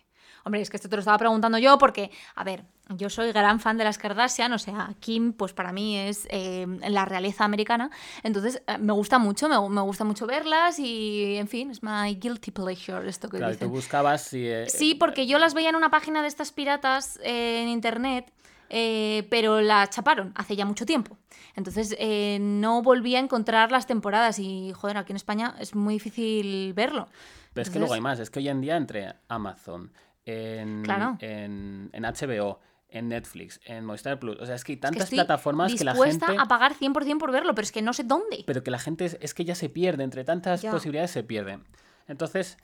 Hombre, 0.44 0.60
es 0.60 0.68
que 0.70 0.76
esto 0.76 0.88
te 0.88 0.96
lo 0.96 1.00
estaba 1.00 1.16
preguntando 1.18 1.56
yo 1.58 1.78
porque, 1.78 2.10
a 2.34 2.44
ver, 2.44 2.64
yo 2.90 3.08
soy 3.08 3.32
gran 3.32 3.60
fan 3.60 3.78
de 3.78 3.84
las 3.84 3.96
Kardashian, 3.96 4.52
o 4.52 4.58
sea, 4.58 4.94
Kim, 5.00 5.32
pues 5.32 5.54
para 5.54 5.72
mí 5.72 5.96
es 5.98 6.26
eh, 6.30 6.66
la 6.88 7.06
realeza 7.06 7.44
americana. 7.44 7.90
Entonces, 8.22 8.62
eh, 8.66 8.76
me 8.78 8.92
gusta 8.92 9.18
mucho, 9.18 9.48
me, 9.48 9.68
me 9.74 9.80
gusta 9.80 10.04
mucho 10.04 10.26
verlas 10.26 10.78
y, 10.78 11.36
en 11.36 11.48
fin, 11.48 11.70
es 11.70 11.82
my 11.82 12.14
guilty 12.16 12.50
pleasure, 12.50 13.08
esto 13.08 13.28
que 13.30 13.38
Claro, 13.38 13.52
y 13.52 13.56
dicen. 13.56 13.68
tú 13.68 13.74
buscabas 13.74 14.22
si... 14.22 14.46
eh, 14.46 14.66
Sí, 14.68 14.94
porque 14.94 15.26
yo 15.26 15.38
las 15.38 15.54
veía 15.54 15.70
en 15.70 15.76
una 15.76 15.90
página 15.90 16.20
de 16.20 16.28
estas 16.28 16.52
piratas 16.52 17.18
eh, 17.22 17.62
en 17.62 17.68
internet, 17.68 18.30
eh, 18.68 19.26
pero 19.30 19.60
la 19.62 19.88
chaparon 19.88 20.32
hace 20.36 20.54
ya 20.56 20.66
mucho 20.66 20.84
tiempo. 20.84 21.16
Entonces 21.56 21.94
eh, 21.98 22.38
no 22.40 22.82
volví 22.82 23.14
a 23.16 23.20
encontrar 23.20 23.70
las 23.72 23.86
temporadas 23.86 24.38
y, 24.38 24.72
joder, 24.74 24.98
aquí 24.98 25.12
en 25.12 25.16
España 25.16 25.54
es 25.58 25.74
muy 25.74 25.94
difícil 25.94 26.72
verlo. 26.74 27.08
Pero 27.52 27.62
es 27.62 27.70
que 27.70 27.78
luego 27.78 27.94
hay 27.94 28.00
más. 28.00 28.18
Es 28.18 28.30
que 28.30 28.40
hoy 28.40 28.48
en 28.48 28.60
día 28.60 28.76
entre 28.76 29.14
Amazon, 29.28 29.92
en, 30.26 30.82
Claro. 30.82 31.16
en, 31.20 31.90
en 31.92 32.02
HBO, 32.04 32.60
en 32.88 33.08
Netflix, 33.08 33.60
en 33.64 33.84
Movistar 33.84 34.18
Plus. 34.18 34.38
O 34.40 34.46
sea, 34.46 34.54
es 34.54 34.64
que 34.64 34.72
hay 34.72 34.76
Es 34.76 34.80
que 34.80 34.82
tantas 34.82 35.02
estoy 35.04 35.16
plataformas 35.18 35.74
que 35.74 35.84
la 35.84 35.92
dispuesta 35.92 36.26
gente... 36.28 36.42
a 36.42 36.46
pagar 36.46 36.74
100% 36.74 37.18
por 37.18 37.32
verlo, 37.32 37.54
pero 37.54 37.64
es 37.64 37.72
que 37.72 37.82
no 37.82 37.92
sé 37.92 38.04
dónde. 38.04 38.44
Pero 38.46 38.62
que 38.62 38.70
la 38.70 38.78
gente 38.78 39.04
es, 39.04 39.18
es 39.20 39.34
que 39.34 39.44
ya 39.44 39.54
se 39.54 39.68
pierde. 39.68 40.04
Entre 40.04 40.24
tantas 40.24 40.62
Ya. 40.62 40.70
posibilidades 40.70 41.10
se 41.10 41.24
pierde. 41.24 41.58
Entonces, 42.06 42.56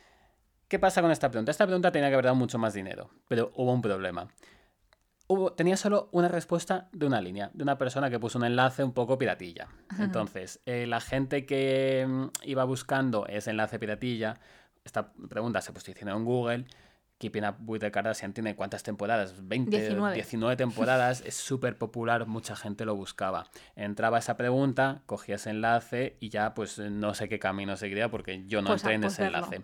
¿qué 0.68 0.78
pasa 0.78 1.02
con 1.02 1.10
esta 1.10 1.30
pregunta? 1.30 1.50
Esta 1.50 1.66
pregunta 1.66 1.90
tenía 1.90 2.08
que 2.08 2.14
haber 2.14 2.26
dado 2.26 2.36
mucho 2.36 2.58
más 2.58 2.74
dinero. 2.74 3.10
Pero 3.28 3.50
hubo 3.56 3.72
un 3.72 3.82
problema. 3.82 4.28
Hubo, 5.26 5.52
tenía 5.52 5.76
solo 5.76 6.08
una 6.12 6.26
respuesta 6.28 6.88
de 6.92 7.06
una 7.06 7.20
línea, 7.20 7.50
de 7.54 7.62
una 7.62 7.78
persona 7.78 8.10
que 8.10 8.18
puso 8.18 8.36
un 8.38 8.44
enlace 8.44 8.82
un 8.82 8.92
poco 8.92 9.16
piratilla. 9.16 9.68
Entonces, 9.98 10.60
eh, 10.66 10.86
la 10.88 11.00
gente 11.00 11.46
que 11.46 12.04
mm, 12.08 12.26
iba 12.44 12.64
buscando 12.64 13.26
ese 13.26 13.50
enlace 13.50 13.78
piratilla, 13.78 14.40
esta 14.84 15.12
pregunta 15.28 15.60
se 15.60 15.72
posicionó 15.72 16.16
en 16.16 16.24
Google. 16.24 16.64
Keeping 17.20 17.44
Up 17.44 17.56
with 17.66 17.80
the 17.80 17.90
Kardashian 17.92 18.32
tiene 18.32 18.56
cuántas 18.56 18.82
temporadas? 18.82 19.34
20, 19.46 19.70
19. 19.78 20.14
19 20.14 20.56
temporadas, 20.56 21.22
es 21.26 21.34
súper 21.34 21.76
popular, 21.76 22.26
mucha 22.26 22.56
gente 22.56 22.86
lo 22.86 22.96
buscaba. 22.96 23.46
Entraba 23.76 24.18
esa 24.18 24.38
pregunta, 24.38 25.02
cogía 25.04 25.34
ese 25.34 25.50
enlace 25.50 26.16
y 26.18 26.30
ya 26.30 26.54
pues 26.54 26.78
no 26.78 27.12
sé 27.12 27.28
qué 27.28 27.38
camino 27.38 27.76
seguiría 27.76 28.10
porque 28.10 28.46
yo 28.46 28.62
no 28.62 28.68
Pues, 28.68 28.80
entré 28.82 28.94
en 28.94 29.02
pues, 29.02 29.12
ese 29.12 29.22
verlo. 29.24 29.36
enlace. 29.44 29.60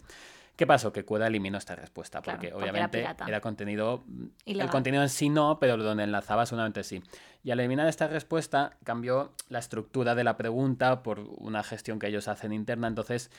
¿Qué 0.55 0.67
pasó? 0.67 0.93
Que 0.93 1.05
Cueda 1.07 1.27
eliminó 1.29 1.57
esta 1.57 1.77
respuesta 1.77 2.21
Claro, 2.21 2.39
porque 2.39 2.53
obviamente 2.55 3.07
era, 3.27 3.41
contenido... 3.41 4.05
El 4.45 4.69
contenido 4.69 5.03
en 5.03 5.09
sí 5.09 5.31
no, 5.31 5.59
pero 5.59 5.79
donde 5.79 6.05
enlazaba 6.05 6.45
solamente 6.45 6.85
sí. 6.85 7.03
Y 7.43 7.53
al 7.53 7.61
eliminar 7.61 7.89
esta 7.89 8.07
respuesta 8.07 8.77
cambió 8.85 9.33
la 9.49 9.61
estructura 9.61 10.15
de 10.15 10.25
la 10.25 10.37
pregunta 10.37 11.03
por 11.03 11.21
una 11.21 11.63
gestión 11.63 11.99
que 11.99 12.09
ellos 12.09 12.29
hacen 12.29 12.53
interna, 12.53 12.87
entonces 12.89 13.31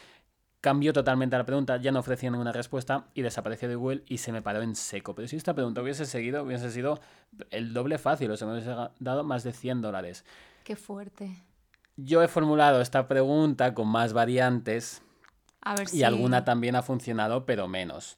cambió 0.62 0.93
totalmente 0.93 1.38
la 1.38 1.46
pregunta, 1.46 1.78
ya 1.78 1.91
no 1.91 2.00
ofrecía 2.00 2.30
ninguna 2.32 2.52
respuesta 2.52 3.08
y 3.13 3.22
desapareció 3.22 3.70
de 3.70 3.76
Google 3.76 4.04
y 4.08 4.17
se 4.17 4.32
me 4.32 4.41
paró 4.41 4.62
en 4.62 4.76
seco. 4.76 5.15
Pero 5.15 5.28
si 5.28 5.36
esta 5.36 5.54
pregunta 5.54 5.82
hubiese 5.82 6.06
seguido, 6.06 6.43
hubiese 6.43 6.72
sido 6.72 7.00
el 7.52 7.74
doble 7.74 7.98
fácil, 7.98 8.32
o 8.32 8.38
sea, 8.38 8.48
me 8.48 8.54
hubiese 8.54 8.76
dado 9.00 9.24
más 9.24 9.43
de 9.43 9.54
100 9.54 9.82
dólares. 9.82 10.26
Qué 10.63 10.76
fuerte. 10.76 11.43
Yo 11.96 12.22
he 12.22 12.28
formulado 12.28 12.82
esta 12.82 13.08
pregunta 13.08 13.74
con 13.74 13.88
más 13.88 14.13
variantes 14.13 15.02
A 15.62 15.76
ver 15.76 15.88
si... 15.88 15.98
y 15.98 16.04
alguna 16.04 16.46
también 16.46 16.76
ha 16.76 16.84
funcionado, 16.84 17.46
pero 17.46 17.67
menos. 17.67 18.17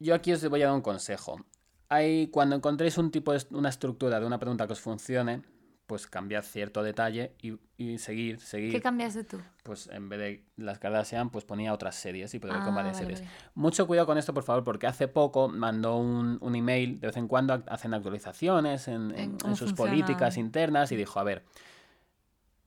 Yo 0.00 0.14
aquí 0.14 0.32
os 0.32 0.48
voy 0.48 0.62
a 0.62 0.66
dar 0.66 0.74
un 0.74 0.82
consejo. 0.82 1.44
Hay, 1.88 2.28
cuando 2.28 2.56
encontréis 2.56 2.98
un 2.98 3.10
tipo 3.10 3.32
de, 3.32 3.44
una 3.50 3.68
estructura 3.68 4.18
de 4.18 4.26
una 4.26 4.38
pregunta 4.38 4.66
que 4.66 4.72
os 4.72 4.80
funcione, 4.80 5.42
pues 5.86 6.06
cambiad 6.06 6.42
cierto 6.42 6.82
detalle 6.82 7.32
y, 7.42 7.58
y 7.76 7.98
seguir, 7.98 8.40
seguir. 8.40 8.72
¿Qué 8.72 8.80
cambiaste 8.80 9.24
tú? 9.24 9.40
pues 9.62 9.86
en 9.86 10.10
vez 10.10 10.18
de 10.18 10.44
las 10.56 10.78
Kardashian, 10.78 11.30
pues 11.30 11.46
ponía 11.46 11.72
otras 11.72 11.94
series 11.94 12.34
y 12.34 12.38
probé 12.38 12.60
con 12.60 12.72
Ah, 12.74 12.76
varias 12.76 12.96
vale, 12.96 13.06
series. 13.16 13.20
vale. 13.20 13.50
Mucho 13.54 13.86
cuidado 13.86 14.06
con 14.06 14.18
esto, 14.18 14.34
por 14.34 14.42
favor, 14.44 14.62
porque 14.62 14.86
hace 14.86 15.08
poco 15.08 15.48
mandó 15.48 15.96
un, 15.96 16.36
un 16.42 16.54
email, 16.54 17.00
de 17.00 17.06
vez 17.06 17.16
en 17.16 17.28
cuando 17.28 17.54
ac- 17.54 17.64
hacen 17.68 17.94
actualizaciones 17.94 18.88
en, 18.88 19.12
en- 19.12 19.18
En 19.18 19.38
cómo 19.38 19.52
en 19.52 19.56
sus 19.56 19.70
funciona. 19.70 19.90
políticas 19.90 20.36
internas 20.36 20.92
y 20.92 20.96
dijo, 20.96 21.18
a 21.18 21.24
ver, 21.24 21.44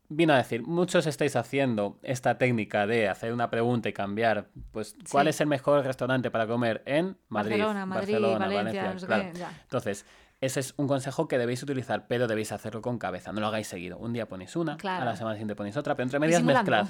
vino 0.09 0.33
a 0.33 0.37
decir, 0.37 0.63
muchos 0.63 1.05
estáis 1.05 1.35
haciendo 1.35 1.99
esta 2.01 2.37
técnica 2.39 2.87
de 2.87 3.09
hacer 3.09 3.33
una 3.33 3.49
pregunta 3.49 3.89
y 3.89 3.93
cambiar, 3.93 4.49
pues, 4.71 4.95
¿cuál 5.11 5.25
Sí. 5.25 5.29
es 5.31 5.41
el 5.41 5.47
mejor 5.47 5.83
restaurante 5.85 6.31
para 6.31 6.47
comer 6.47 6.81
en 6.85 7.17
Madrid? 7.29 7.59
Barcelona, 7.59 7.85
Madrid, 7.85 8.13
Barcelona, 8.13 8.45
Valencia, 8.47 8.93
no 8.93 8.99
sé 8.99 9.05
claro. 9.05 9.23
qué, 9.33 9.37
ya. 9.39 9.51
Entonces, 9.63 10.05
ese 10.39 10.59
es 10.59 10.73
un 10.77 10.87
consejo 10.87 11.27
que 11.27 11.37
debéis 11.37 11.63
utilizar, 11.63 12.05
pero 12.07 12.27
debéis 12.27 12.51
hacerlo 12.51 12.81
con 12.81 12.99
cabeza, 12.99 13.31
no 13.31 13.41
lo 13.41 13.47
hagáis 13.47 13.67
seguido. 13.67 13.97
Un 13.97 14.13
día 14.13 14.27
ponéis 14.27 14.55
una, 14.55 14.77
Claro. 14.77 15.01
a 15.01 15.05
la 15.05 15.15
semana 15.15 15.35
siguiente 15.35 15.55
ponéis 15.55 15.75
otra, 15.77 15.95
pero 15.95 16.03
entre 16.03 16.19
medias 16.19 16.41
Disimulando. 16.43 16.87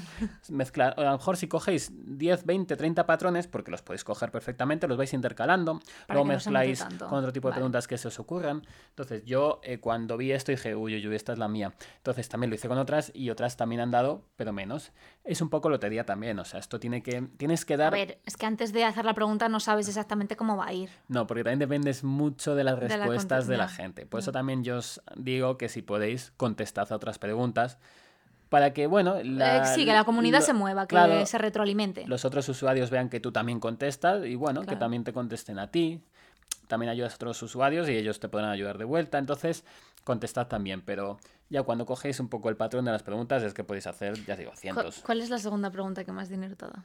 mezclar. 0.49 0.93
A 0.97 1.03
lo 1.03 1.11
mejor 1.13 1.37
si 1.37 1.47
cogéis 1.47 1.91
10, 1.93 2.45
20, 2.45 2.75
30 2.75 3.05
patrones, 3.05 3.47
porque 3.47 3.71
los 3.71 3.81
podéis 3.81 4.03
coger 4.03 4.31
perfectamente, 4.31 4.87
los 4.87 4.97
vais 4.97 5.13
intercalando, 5.13 5.79
Para 6.07 6.19
luego 6.19 6.27
no 6.27 6.33
mezcláis 6.33 6.83
con 6.83 7.13
otro 7.19 7.31
tipo 7.31 7.47
de 7.47 7.51
Vale. 7.51 7.59
preguntas 7.59 7.87
que 7.87 7.97
se 7.97 8.07
os 8.09 8.19
ocurran. 8.19 8.65
Entonces, 8.89 9.23
yo 9.25 9.59
eh, 9.63 9.79
cuando 9.79 10.17
vi 10.17 10.31
esto 10.31 10.51
dije, 10.51 10.75
uy, 10.75 10.95
uy, 10.95 11.07
uy, 11.07 11.15
esta 11.15 11.33
es 11.33 11.39
la 11.39 11.47
mía. 11.47 11.73
Entonces, 11.97 12.27
también 12.29 12.49
lo 12.49 12.55
hice 12.55 12.67
con 12.67 12.77
otras 12.77 13.11
y 13.13 13.29
otras 13.29 13.55
también 13.57 13.81
han 13.81 13.91
dado, 13.91 14.23
pero 14.35 14.51
menos. 14.53 14.91
Es 15.23 15.41
un 15.41 15.49
poco 15.49 15.69
lotería 15.69 16.05
también, 16.05 16.39
o 16.39 16.45
sea, 16.45 16.59
esto 16.59 16.79
tiene 16.79 17.01
que, 17.03 17.21
tienes 17.37 17.65
que 17.65 17.73
A 17.75 17.77
dar... 17.77 17.93
ver, 17.93 18.19
es 18.25 18.37
que 18.37 18.45
antes 18.45 18.71
de 18.73 18.83
hacer 18.85 19.05
la 19.05 19.13
pregunta 19.13 19.49
no 19.49 19.59
sabes 19.59 19.87
exactamente 19.87 20.35
cómo 20.35 20.57
va 20.57 20.67
a 20.67 20.73
ir. 20.73 20.89
No, 21.07 21.27
porque 21.27 21.43
también 21.43 21.59
dependes 21.59 22.03
mucho 22.03 22.55
de 22.55 22.63
las 22.63 22.79
De 22.79 22.87
la 22.97 23.05
de 23.45 23.57
la 23.57 23.67
gente. 23.67 24.05
Por 24.07 24.21
eso 24.21 24.31
también 24.31 24.63
yo 24.63 24.77
os 24.77 25.01
digo 25.15 25.57
que 25.57 25.69
si 25.69 25.81
podéis, 25.83 26.31
contestad 26.37 26.91
a 26.91 26.95
otras 26.95 27.19
preguntas. 27.19 27.77
para 28.49 28.71
que, 28.71 28.87
bueno, 28.87 29.17
la, 29.23 29.57
Eh, 29.57 29.75
sí, 29.75 29.83
que 29.85 29.91
la 29.91 30.05
comunidad 30.05 30.39
lo- 30.39 30.45
se 30.45 30.53
mueva, 30.53 30.83
que 30.83 30.87
claro, 30.87 31.25
se 31.25 31.37
retroalimente. 31.37 32.07
los 32.07 32.23
otros 32.23 32.47
usuarios 32.47 32.89
vean 32.89 33.09
que 33.09 33.19
tú 33.19 33.33
también 33.33 33.59
contestas 33.59 34.25
y 34.25 34.35
bueno, 34.35 34.61
que 34.65 34.77
también 34.77 35.03
te 35.03 35.11
contesten 35.11 35.59
a 35.59 35.69
ti. 35.69 36.01
También 36.69 36.89
ayudas 36.89 37.11
a 37.11 37.15
otros 37.15 37.41
usuarios 37.43 37.89
y 37.89 37.97
ellos 37.97 38.21
te 38.21 38.29
podrán 38.29 38.49
ayudar 38.51 38.77
de 38.77 38.85
vuelta. 38.85 39.17
Entonces, 39.17 39.65
contestad 40.05 40.47
también. 40.47 40.81
Pero 40.81 41.17
ya 41.49 41.63
cuando 41.63 41.85
cogéis 41.85 42.21
un 42.21 42.29
poco 42.29 42.47
el 42.49 42.55
patrón 42.55 42.85
de 42.85 42.91
las 42.91 43.03
preguntas 43.03 43.43
es 43.43 43.53
que 43.53 43.65
podéis 43.65 43.85
hacer, 43.87 44.13
ya 44.25 44.37
digo, 44.37 44.53
cientos. 44.55 45.01
¿Cuál 45.05 45.19
es 45.19 45.29
la 45.29 45.39
segunda 45.39 45.69
pregunta 45.69 46.05
que 46.05 46.13
más 46.13 46.29
dinero 46.29 46.55
te 46.55 46.67
da? 46.67 46.83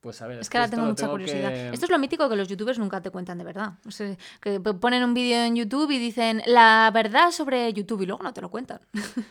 Pues 0.00 0.22
a 0.22 0.28
ver, 0.28 0.38
Es 0.38 0.48
que 0.48 0.58
ahora 0.58 0.70
tengo 0.70 0.86
mucha 0.86 1.08
curiosidad. 1.08 1.48
que- 1.50 1.70
Esto 1.70 1.86
es 1.86 1.90
lo 1.90 1.98
mítico 1.98 2.28
que 2.28 2.36
los 2.36 2.46
youtubers 2.48 2.78
nunca 2.78 3.00
te 3.00 3.10
cuentan 3.10 3.36
de 3.38 3.44
verdad. 3.44 3.72
O 3.86 3.90
sea, 3.90 4.16
que 4.40 4.60
ponen 4.60 5.02
un 5.02 5.12
vídeo 5.12 5.38
en 5.42 5.56
YouTube 5.56 5.90
y 5.90 5.98
dicen 5.98 6.40
la 6.46 6.90
verdad 6.94 7.32
sobre 7.32 7.72
YouTube 7.72 8.02
y 8.02 8.06
luego 8.06 8.22
no 8.22 8.32
te 8.32 8.40
lo 8.40 8.48
cuentan. 8.48 8.80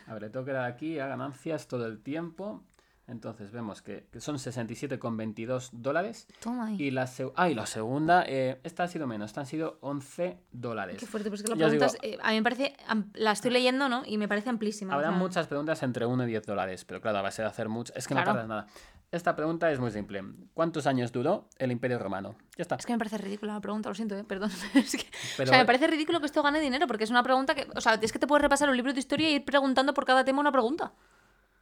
A 0.06 0.12
ver, 0.12 0.22
le 0.22 0.30
tengo 0.30 0.44
que 0.44 0.52
dar 0.52 0.64
aquí 0.66 0.98
a 0.98 1.06
ganancias 1.06 1.66
todo 1.68 1.86
el 1.86 2.00
tiempo. 2.02 2.62
Entonces 3.06 3.50
vemos 3.50 3.80
que, 3.80 4.06
que 4.12 4.20
son 4.20 4.36
67,22 4.36 5.70
dólares. 5.72 6.26
Toma 6.40 6.66
ahí. 6.66 6.76
Y 6.82 6.90
la, 6.90 7.04
seg- 7.06 7.32
ah, 7.36 7.48
y 7.48 7.54
la 7.54 7.64
segunda, 7.64 8.24
eh, 8.26 8.60
esta 8.64 8.82
ha 8.84 8.88
sido 8.88 9.06
menos, 9.06 9.30
esta 9.30 9.40
han 9.40 9.46
sido 9.46 9.78
11 9.80 10.38
dólares. 10.52 10.96
Qué 10.98 11.06
fuerte, 11.06 11.30
pues 11.30 11.42
que 11.42 11.48
la 11.48 11.54
pregunta 11.56 11.86
digo, 11.86 11.98
es, 12.02 12.12
eh, 12.14 12.18
a 12.22 12.30
mí 12.30 12.36
me 12.36 12.42
parece, 12.42 12.74
la 13.14 13.32
estoy 13.32 13.50
leyendo, 13.50 13.88
¿no? 13.88 14.02
Y 14.04 14.18
me 14.18 14.28
parece 14.28 14.50
amplísima. 14.50 14.92
o 14.92 14.96
Habrá 14.96 15.08
sea, 15.08 15.18
muchas 15.18 15.46
preguntas 15.46 15.82
entre 15.82 16.04
1 16.04 16.24
y 16.24 16.26
10 16.26 16.44
dólares, 16.44 16.84
pero 16.84 17.00
claro, 17.00 17.18
a 17.18 17.22
base 17.22 17.40
de 17.40 17.48
hacer 17.48 17.70
mucho. 17.70 17.94
Es 17.96 18.06
que 18.06 18.14
no 18.14 18.22
tardas 18.24 18.46
nada. 18.46 18.66
Esta 19.10 19.34
pregunta 19.34 19.70
es 19.72 19.78
muy 19.80 19.90
simple. 19.90 20.22
¿Cuántos 20.52 20.86
años 20.86 21.12
duró 21.12 21.48
el 21.58 21.72
Imperio 21.72 21.98
Romano? 21.98 22.36
Ya 22.58 22.62
está. 22.62 22.74
Es 22.76 22.84
que 22.84 22.92
me 22.92 22.98
parece 22.98 23.16
ridícula 23.16 23.54
la 23.54 23.60
pregunta, 23.60 23.88
lo 23.88 23.94
siento, 23.94 24.14
¿eh? 24.14 24.24
perdón. 24.24 24.50
Es 24.74 24.96
que- 24.96 25.06
Pero- 25.38 25.48
O 25.48 25.52
sea, 25.52 25.58
me 25.60 25.64
parece 25.64 25.86
ridículo 25.86 26.20
que 26.20 26.26
esto 26.26 26.42
gane 26.42 26.60
dinero 26.60 26.86
porque 26.86 27.04
es 27.04 27.10
una 27.10 27.22
pregunta 27.22 27.54
que. 27.54 27.66
O 27.74 27.80
sea, 27.80 27.94
es 27.94 28.12
que 28.12 28.18
te 28.18 28.26
puedes 28.26 28.42
repasar 28.42 28.68
un 28.68 28.76
libro 28.76 28.92
de 28.92 28.98
historia 28.98 29.30
y 29.30 29.34
ir 29.36 29.44
preguntando 29.46 29.94
por 29.94 30.04
cada 30.04 30.24
tema 30.24 30.40
una 30.40 30.52
pregunta. 30.52 30.92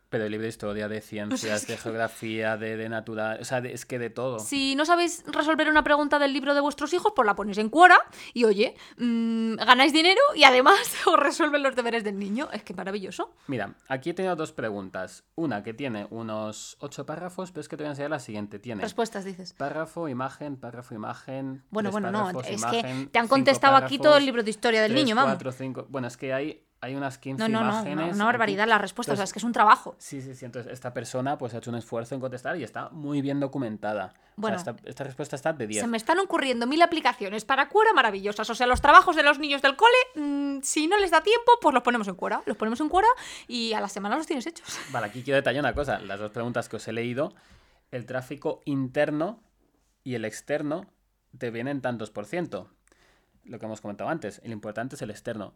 Pero 0.08 0.24
el 0.24 0.30
libro 0.30 0.44
de 0.44 0.48
historia, 0.50 0.88
de 0.88 1.00
ciencias, 1.02 1.66
de 1.66 1.76
geografía, 1.76 2.56
de, 2.56 2.76
de 2.76 2.88
natural. 2.88 3.38
O 3.40 3.44
sea, 3.44 3.60
de- 3.60 3.72
es 3.72 3.84
que 3.86 3.98
de 3.98 4.10
todo. 4.10 4.38
Si 4.38 4.76
no 4.76 4.84
sabéis 4.84 5.24
resolver 5.26 5.68
una 5.68 5.82
pregunta 5.82 6.18
del 6.18 6.32
libro 6.32 6.54
de 6.54 6.60
vuestros 6.60 6.92
hijos, 6.92 7.12
pues 7.16 7.26
la 7.26 7.34
ponéis 7.34 7.58
en 7.58 7.68
Quora 7.70 7.98
y 8.32 8.44
oye, 8.44 8.76
mm, 8.98 9.54
ganáis 9.56 9.92
dinero 9.92 10.20
y 10.34 10.44
además 10.44 10.78
os 11.06 11.18
resuelven 11.18 11.62
los 11.62 11.74
deberes 11.74 12.04
del 12.04 12.18
niño. 12.18 12.48
Es 12.52 12.62
que 12.62 12.74
maravilloso. 12.74 13.34
Mira, 13.48 13.74
aquí 13.88 14.10
he 14.10 14.14
tenido 14.14 14.36
dos 14.36 14.52
preguntas. 14.52 15.24
Una 15.34 15.62
que 15.62 15.74
tiene 15.74 16.06
unos 16.10 16.76
8 16.80 17.04
párrafos, 17.06 17.50
pero 17.50 17.60
es 17.62 17.68
que 17.68 17.76
te 17.76 17.82
voy 17.82 17.88
a 17.88 17.90
enseñar 17.92 18.10
la 18.10 18.20
siguiente. 18.20 18.58
Tiene 18.58 18.82
Respuestas, 18.82 19.24
dices. 19.24 19.52
párrafo, 19.54 20.08
imagen, 20.08 20.56
párrafo, 20.56 20.94
imagen. 20.94 21.64
Bueno, 21.70 21.90
bueno, 21.90 22.10
no. 22.10 22.40
Es 22.40 22.58
imagen, 22.58 23.06
que 23.06 23.10
te 23.10 23.18
han 23.18 23.28
contestado 23.28 23.76
aquí 23.76 23.98
todo 23.98 24.16
el 24.16 24.24
libro 24.26 24.42
de 24.42 24.50
historia 24.50 24.82
del 24.82 24.92
tres, 24.92 25.04
niño, 25.04 25.16
vamos. 25.16 25.32
cuatro, 25.32 25.52
cinco- 25.52 25.86
Bueno, 25.88 26.08
es 26.08 26.16
que 26.16 26.32
hay, 26.32 26.65
hay 26.80 26.94
unas 26.94 27.18
15 27.18 27.48
No, 27.48 27.48
no, 27.48 27.64
no. 27.64 27.70
imágenes. 27.72 27.94
Una, 27.94 28.04
una 28.04 28.12
aquí. 28.12 28.22
barbaridad 28.24 28.66
las 28.68 28.80
respuestas. 28.80 29.14
o 29.14 29.16
sea, 29.16 29.22
Entonces, 29.24 29.30
es 29.30 29.32
que 29.32 29.38
es 29.38 29.44
un 29.44 29.52
trabajo. 29.52 29.96
Sí, 29.98 30.20
sí, 30.20 30.34
sí. 30.34 30.44
Entonces, 30.44 30.72
esta 30.72 30.92
persona 30.92 31.38
pues 31.38 31.54
ha 31.54 31.58
hecho 31.58 31.70
un 31.70 31.76
esfuerzo 31.76 32.14
en 32.14 32.20
contestar 32.20 32.56
y 32.58 32.62
está 32.64 32.90
muy 32.90 33.22
bien 33.22 33.40
documentada. 33.40 34.14
Bueno. 34.36 34.56
o 34.58 34.60
sea, 34.60 34.72
esta, 34.74 34.88
esta 34.88 35.04
respuesta 35.04 35.36
está 35.36 35.52
de 35.54 35.66
10. 35.66 35.80
Se 35.82 35.88
me 35.88 35.96
están 35.96 36.18
ocurriendo 36.18 36.66
mil 36.66 36.82
aplicaciones 36.82 37.44
para 37.46 37.68
Quora 37.70 37.92
maravillosas. 37.94 38.48
O 38.50 38.54
sea, 38.54 38.66
los 38.66 38.80
trabajos 38.82 39.16
de 39.16 39.22
los 39.22 39.38
niños 39.38 39.62
del 39.62 39.76
cole, 39.76 39.96
mm, 40.16 40.58
si 40.62 40.86
no 40.86 40.98
les 40.98 41.10
da 41.10 41.22
tiempo, 41.22 41.52
pues 41.60 41.72
los 41.74 41.82
ponemos 41.82 42.06
en 42.08 42.14
Quora. 42.14 42.42
Los 42.44 42.56
ponemos 42.56 42.78
en 42.80 42.88
Quora 42.90 43.08
y 43.48 43.72
a 43.72 43.80
la 43.80 43.88
semana 43.88 44.16
los 44.16 44.26
tienes 44.26 44.46
hechos. 44.46 44.78
Vale, 44.92 45.06
aquí 45.06 45.22
quiero 45.22 45.36
detallar 45.36 45.60
una 45.62 45.74
cosa. 45.74 45.98
Las 46.00 46.20
dos 46.20 46.30
preguntas 46.30 46.68
que 46.68 46.76
os 46.76 46.86
he 46.86 46.92
leído, 46.92 47.34
el 47.90 48.04
tráfico 48.04 48.60
interno 48.66 49.40
y 50.04 50.14
el 50.14 50.24
externo 50.26 50.86
te 51.38 51.50
vienen 51.50 51.80
tantos 51.80 52.10
por 52.10 52.26
ciento. 52.26 52.70
Lo 53.44 53.58
que 53.58 53.66
hemos 53.66 53.80
comentado 53.80 54.10
antes, 54.10 54.40
el 54.44 54.52
importante 54.52 54.96
es 54.96 55.02
el 55.02 55.10
externo. 55.10 55.54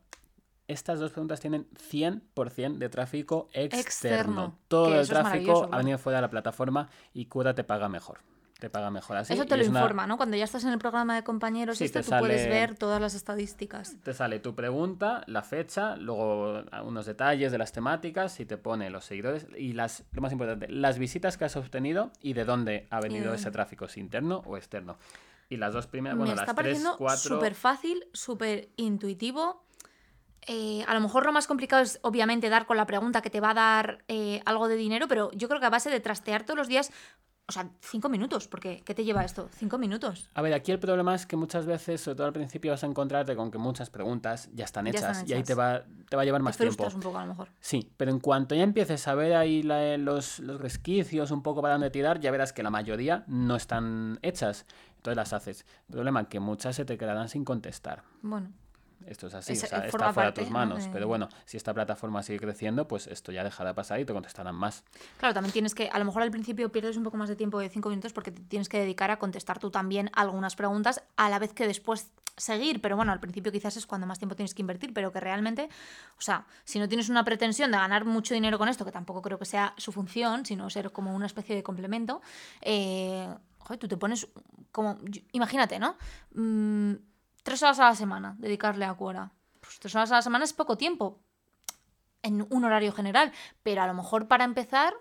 Estas 0.70 1.00
dos 1.00 1.10
preguntas 1.10 1.40
tienen 1.40 1.66
100% 1.90 2.78
de 2.78 2.88
tráfico 2.88 3.48
externo. 3.52 3.80
Externo, 3.80 4.58
Todo 4.68 5.00
el 5.00 5.08
tráfico 5.08 5.68
ha 5.72 5.78
venido 5.78 5.98
fuera 5.98 6.18
de 6.18 6.22
la 6.22 6.30
plataforma 6.30 6.88
y 7.12 7.26
Cura 7.26 7.54
te 7.54 7.64
paga 7.64 7.88
mejor. 7.88 8.20
Te 8.60 8.70
paga 8.70 8.90
mejor 8.90 9.16
así. 9.16 9.32
Eso 9.32 9.46
te 9.46 9.56
lo 9.56 9.66
una- 9.68 9.80
informa, 9.80 10.06
¿no? 10.06 10.16
Cuando 10.16 10.36
ya 10.36 10.44
estás 10.44 10.62
en 10.64 10.70
el 10.70 10.78
programa 10.78 11.16
de 11.16 11.24
compañeros, 11.24 11.78
Sí, 11.78 11.84
este, 11.86 12.00
te 12.02 12.04
tú 12.10 12.10
puedes 12.18 12.46
ver 12.48 12.76
todas 12.76 13.00
las 13.00 13.14
estadísticas. 13.14 13.96
Te 14.02 14.12
sale 14.14 14.38
tu 14.38 14.54
pregunta, 14.54 15.24
la 15.26 15.42
fecha, 15.42 15.96
luego 15.96 16.62
unos 16.84 17.06
detalles 17.06 17.50
de 17.52 17.58
las 17.58 17.72
temáticas 17.72 18.38
y 18.38 18.44
te 18.44 18.58
pone 18.58 18.90
los 18.90 19.04
seguidores 19.06 19.46
y 19.56 19.72
las, 19.72 20.04
lo 20.12 20.20
más 20.22 20.30
importante, 20.32 20.68
las 20.68 20.98
visitas 20.98 21.36
que 21.38 21.46
has 21.46 21.56
obtenido 21.56 22.12
y 22.20 22.34
de 22.34 22.44
dónde 22.44 22.86
ha 22.90 23.00
venido 23.00 23.32
ese 23.34 23.50
tráfico, 23.50 23.88
si 23.88 23.98
interno 23.98 24.42
o 24.46 24.56
externo. 24.58 24.98
Y 25.48 25.56
las 25.56 25.72
dos 25.72 25.86
primeras, 25.88 26.16
bueno, 26.16 26.30
Me 26.32 26.36
las 26.36 26.42
está 26.48 26.54
tres, 26.54 26.64
pareciendo 26.74 26.96
cuatro... 26.96 27.36
súper 27.36 27.54
fácil, 27.56 28.04
súper 28.12 28.68
intuitivo. 28.76 29.64
Eh, 30.46 30.84
a 30.88 30.94
lo 30.94 31.00
mejor 31.00 31.26
lo 31.26 31.32
más 31.32 31.46
complicado 31.46 31.82
es 31.82 31.98
obviamente 32.02 32.48
dar 32.48 32.66
con 32.66 32.76
la 32.76 32.86
pregunta 32.86 33.20
que 33.22 33.30
te 33.30 33.40
va 33.40 33.50
a 33.50 33.54
dar 33.54 34.04
eh, 34.08 34.40
algo 34.46 34.68
de 34.68 34.76
dinero, 34.76 35.06
pero 35.08 35.30
yo 35.32 35.48
creo 35.48 35.60
que 35.60 35.66
a 35.66 35.70
base 35.70 35.90
de 35.90 36.00
trastear 36.00 36.44
todos 36.44 36.56
los 36.58 36.66
días, 36.68 36.90
o 37.46 37.52
sea, 37.52 37.68
cinco 37.80 38.08
minutos, 38.08 38.48
porque 38.48 38.80
¿qué 38.84 38.94
te 38.94 39.04
lleva 39.04 39.24
esto? 39.24 39.48
Cinco 39.56 39.76
minutos. 39.76 40.28
A 40.34 40.40
ver, 40.42 40.54
aquí 40.54 40.70
el 40.72 40.78
problema 40.78 41.14
es 41.14 41.26
que 41.26 41.36
muchas 41.36 41.66
veces, 41.66 42.00
sobre 42.00 42.16
todo 42.16 42.26
al 42.28 42.32
principio, 42.32 42.70
vas 42.70 42.82
a 42.84 42.86
encontrarte 42.86 43.34
con 43.36 43.50
que 43.50 43.58
muchas 43.58 43.90
preguntas 43.90 44.48
ya 44.54 44.64
están 44.64 44.84
Ya 44.86 44.90
hechas, 44.92 45.28
y 45.28 45.32
ahí 45.34 45.42
te 45.42 45.54
va, 45.54 45.82
te 46.08 46.16
va 46.16 46.22
a 46.22 46.24
llevar 46.24 46.40
Te 46.40 46.44
más 46.44 46.56
tiempo. 46.56 46.84
frustras 46.84 46.94
un 46.94 47.00
poco 47.02 47.18
a 47.18 47.22
lo 47.22 47.28
mejor. 47.28 47.48
Sí, 47.60 47.92
pero 47.96 48.10
en 48.12 48.20
cuanto 48.20 48.54
ya 48.54 48.62
empieces 48.62 49.06
a 49.08 49.14
ver 49.14 49.34
ahí 49.34 49.62
la- 49.62 49.98
los, 49.98 50.38
los 50.38 50.60
resquicios 50.60 51.32
un 51.32 51.42
poco 51.42 51.60
para 51.60 51.74
dónde 51.74 51.90
tirar, 51.90 52.20
ya 52.20 52.30
verás 52.30 52.52
que 52.52 52.62
la 52.62 52.70
mayoría 52.70 53.24
no 53.26 53.56
están 53.56 54.18
hechas. 54.22 54.64
Entonces 54.96 55.16
las 55.16 55.32
haces. 55.32 55.66
El 55.88 55.92
problema 55.94 56.20
es 56.22 56.28
que 56.28 56.40
muchas 56.40 56.76
se 56.76 56.84
te 56.84 56.96
quedarán 56.96 57.28
sin 57.28 57.44
contestar. 57.44 58.04
Bueno, 58.22 58.52
Esto 59.06 59.26
es 59.28 59.34
así, 59.34 59.52
Es- 59.54 59.64
o 59.64 59.66
sea, 59.66 59.86
está 59.86 60.12
fuera 60.12 60.30
de 60.30 60.34
tus 60.40 60.46
¿no? 60.46 60.52
manos. 60.58 60.84
de- 60.84 60.90
Pero 60.92 61.08
bueno, 61.08 61.28
si 61.44 61.56
esta 61.56 61.72
plataforma 61.74 62.22
sigue 62.22 62.38
creciendo, 62.38 62.86
pues 62.86 63.06
esto 63.06 63.32
ya 63.32 63.42
dejará 63.44 63.70
de 63.70 63.74
pasar 63.74 63.98
y 64.00 64.04
te 64.04 64.12
contestarán 64.12 64.54
más. 64.54 64.84
claro, 65.18 65.34
también 65.34 65.52
tienes 65.52 65.74
que, 65.74 65.88
a 65.88 65.98
lo 65.98 66.04
mejor 66.04 66.22
al 66.22 66.30
principio 66.30 66.70
pierdes 66.70 66.96
un 66.96 67.04
poco 67.04 67.16
más 67.16 67.28
de 67.28 67.36
tiempo 67.36 67.58
de 67.58 67.68
cinco 67.68 67.88
minutos 67.88 68.12
porque 68.12 68.30
te 68.30 68.42
tienes 68.42 68.68
que 68.68 68.78
dedicar 68.78 69.10
a 69.10 69.18
contestar 69.18 69.58
tú 69.58 69.70
también 69.70 70.10
algunas 70.14 70.54
preguntas 70.56 71.02
a 71.16 71.28
la 71.30 71.38
vez 71.38 71.52
que 71.52 71.66
después 71.66 72.10
seguir, 72.36 72.80
pero 72.80 72.96
bueno, 72.96 73.12
al 73.12 73.20
principio 73.20 73.52
quizás 73.52 73.76
es 73.76 73.86
cuando 73.86 74.06
más 74.06 74.18
tiempo 74.18 74.34
tienes 74.34 74.54
que 74.54 74.62
invertir, 74.62 74.94
pero 74.94 75.12
que 75.12 75.20
realmente, 75.20 75.68
o 76.16 76.20
sea, 76.22 76.46
si 76.64 76.78
no 76.78 76.88
tienes 76.88 77.08
una 77.10 77.22
pretensión 77.24 77.70
de 77.70 77.76
ganar 77.76 78.04
mucho 78.06 78.32
dinero 78.32 78.56
con 78.56 78.68
esto, 78.68 78.84
que 78.84 78.92
tampoco 78.92 79.20
creo 79.20 79.38
que 79.38 79.44
sea 79.44 79.74
su 79.76 79.92
función, 79.92 80.46
sino 80.46 80.70
ser 80.70 80.90
como 80.90 81.14
una 81.14 81.26
especie 81.26 81.54
de 81.54 81.62
complemento, 81.62 82.22
eh, 82.62 83.28
joder, 83.58 83.78
tú 83.78 83.88
te 83.88 83.96
pones 83.98 84.26
como, 84.72 84.96
imagínate, 85.32 85.78
¿no? 85.78 85.96
Mm, 86.34 86.94
tres 87.50 87.64
horas 87.64 87.80
a 87.80 87.86
la 87.86 87.94
semana 87.96 88.36
dedicarle 88.38 88.84
a 88.84 88.94
Quora. 88.94 89.32
Pues 89.60 89.80
tres 89.80 89.92
horas 89.96 90.12
a 90.12 90.14
la 90.14 90.22
semana 90.22 90.44
es 90.44 90.52
poco 90.52 90.76
tiempo 90.76 91.18
en 92.22 92.46
un 92.48 92.64
horario 92.64 92.92
general, 92.92 93.32
pero 93.64 93.82
a 93.82 93.88
lo 93.88 93.94
mejor 93.94 94.28
para 94.28 94.44
empezar 94.44 94.94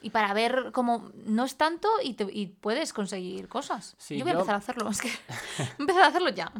y 0.00 0.10
para 0.10 0.32
ver 0.32 0.70
cómo 0.72 1.10
no 1.26 1.44
es 1.44 1.56
tanto 1.56 1.88
y, 2.04 2.14
te- 2.14 2.30
y 2.32 2.46
puedes 2.46 2.92
conseguir 2.92 3.48
cosas. 3.48 3.96
Sí, 3.98 4.16
yo 4.18 4.24
voy 4.24 4.30
a 4.30 4.34
yo- 4.34 4.38
empezar 4.40 4.54
a 4.54 4.58
hacerlo, 4.58 4.88
es 4.88 5.00
que 5.00 5.10
empezar 5.80 6.04
a 6.04 6.06
hacerlo 6.06 6.28
ya. 6.30 6.52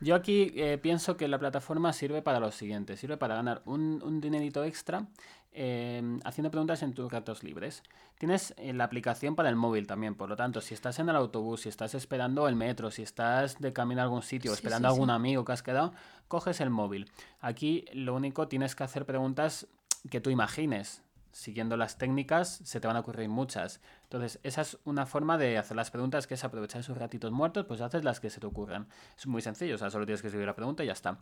Yo 0.00 0.14
aquí 0.14 0.52
eh, 0.56 0.78
pienso 0.78 1.16
que 1.16 1.28
la 1.28 1.38
plataforma 1.38 1.92
sirve 1.92 2.22
para 2.22 2.40
lo 2.40 2.50
siguiente, 2.52 2.96
sirve 2.96 3.16
para 3.18 3.34
ganar 3.34 3.62
un, 3.66 4.02
un 4.02 4.20
dinerito 4.20 4.64
extra 4.64 5.06
eh, 5.52 6.18
haciendo 6.24 6.50
preguntas 6.50 6.82
en 6.82 6.94
tus 6.94 7.10
ratos 7.12 7.42
libres. 7.42 7.82
Tienes 8.18 8.54
eh, 8.56 8.72
la 8.72 8.84
aplicación 8.84 9.36
para 9.36 9.48
el 9.48 9.56
móvil 9.56 9.86
también, 9.86 10.14
por 10.14 10.28
lo 10.28 10.36
tanto, 10.36 10.60
si 10.60 10.72
estás 10.74 10.98
en 11.00 11.08
el 11.08 11.16
autobús, 11.16 11.62
si 11.62 11.68
estás 11.68 11.94
esperando 11.94 12.48
el 12.48 12.56
metro, 12.56 12.90
si 12.90 13.02
estás 13.02 13.58
de 13.58 13.72
camino 13.72 14.00
a 14.00 14.04
algún 14.04 14.22
sitio, 14.22 14.52
Sí, 14.52 14.56
esperando 14.56 14.88
sí, 14.88 14.92
a 14.92 14.94
algún 14.94 15.08
sí. 15.08 15.14
amigo 15.14 15.44
que 15.44 15.52
has 15.52 15.62
quedado, 15.62 15.92
coges 16.28 16.60
el 16.60 16.70
móvil. 16.70 17.10
Aquí 17.40 17.84
lo 17.92 18.14
único 18.14 18.48
tienes 18.48 18.74
que 18.74 18.84
hacer 18.84 19.04
preguntas 19.04 19.66
que 20.10 20.20
tú 20.20 20.30
imagines. 20.30 21.02
Siguiendo 21.32 21.76
las 21.76 21.96
técnicas 21.96 22.60
se 22.64 22.80
te 22.80 22.86
van 22.86 22.96
a 22.96 23.00
ocurrir 23.00 23.28
muchas. 23.28 23.80
Entonces, 24.04 24.40
esa 24.42 24.62
es 24.62 24.78
una 24.84 25.06
forma 25.06 25.38
de 25.38 25.58
hacer 25.58 25.76
las 25.76 25.90
preguntas, 25.90 26.26
que 26.26 26.34
es 26.34 26.44
aprovechar 26.44 26.80
esos 26.80 26.98
ratitos 26.98 27.30
muertos, 27.30 27.66
pues 27.66 27.80
haces 27.80 28.04
las 28.04 28.20
que 28.20 28.30
se 28.30 28.40
te 28.40 28.46
ocurran. 28.46 28.88
Es 29.16 29.26
muy 29.26 29.40
sencillo, 29.40 29.76
o 29.76 29.78
sea, 29.78 29.90
solo 29.90 30.06
tienes 30.06 30.22
que 30.22 30.28
escribir 30.28 30.46
la 30.46 30.56
pregunta 30.56 30.82
y 30.82 30.86
ya 30.86 30.92
está. 30.92 31.18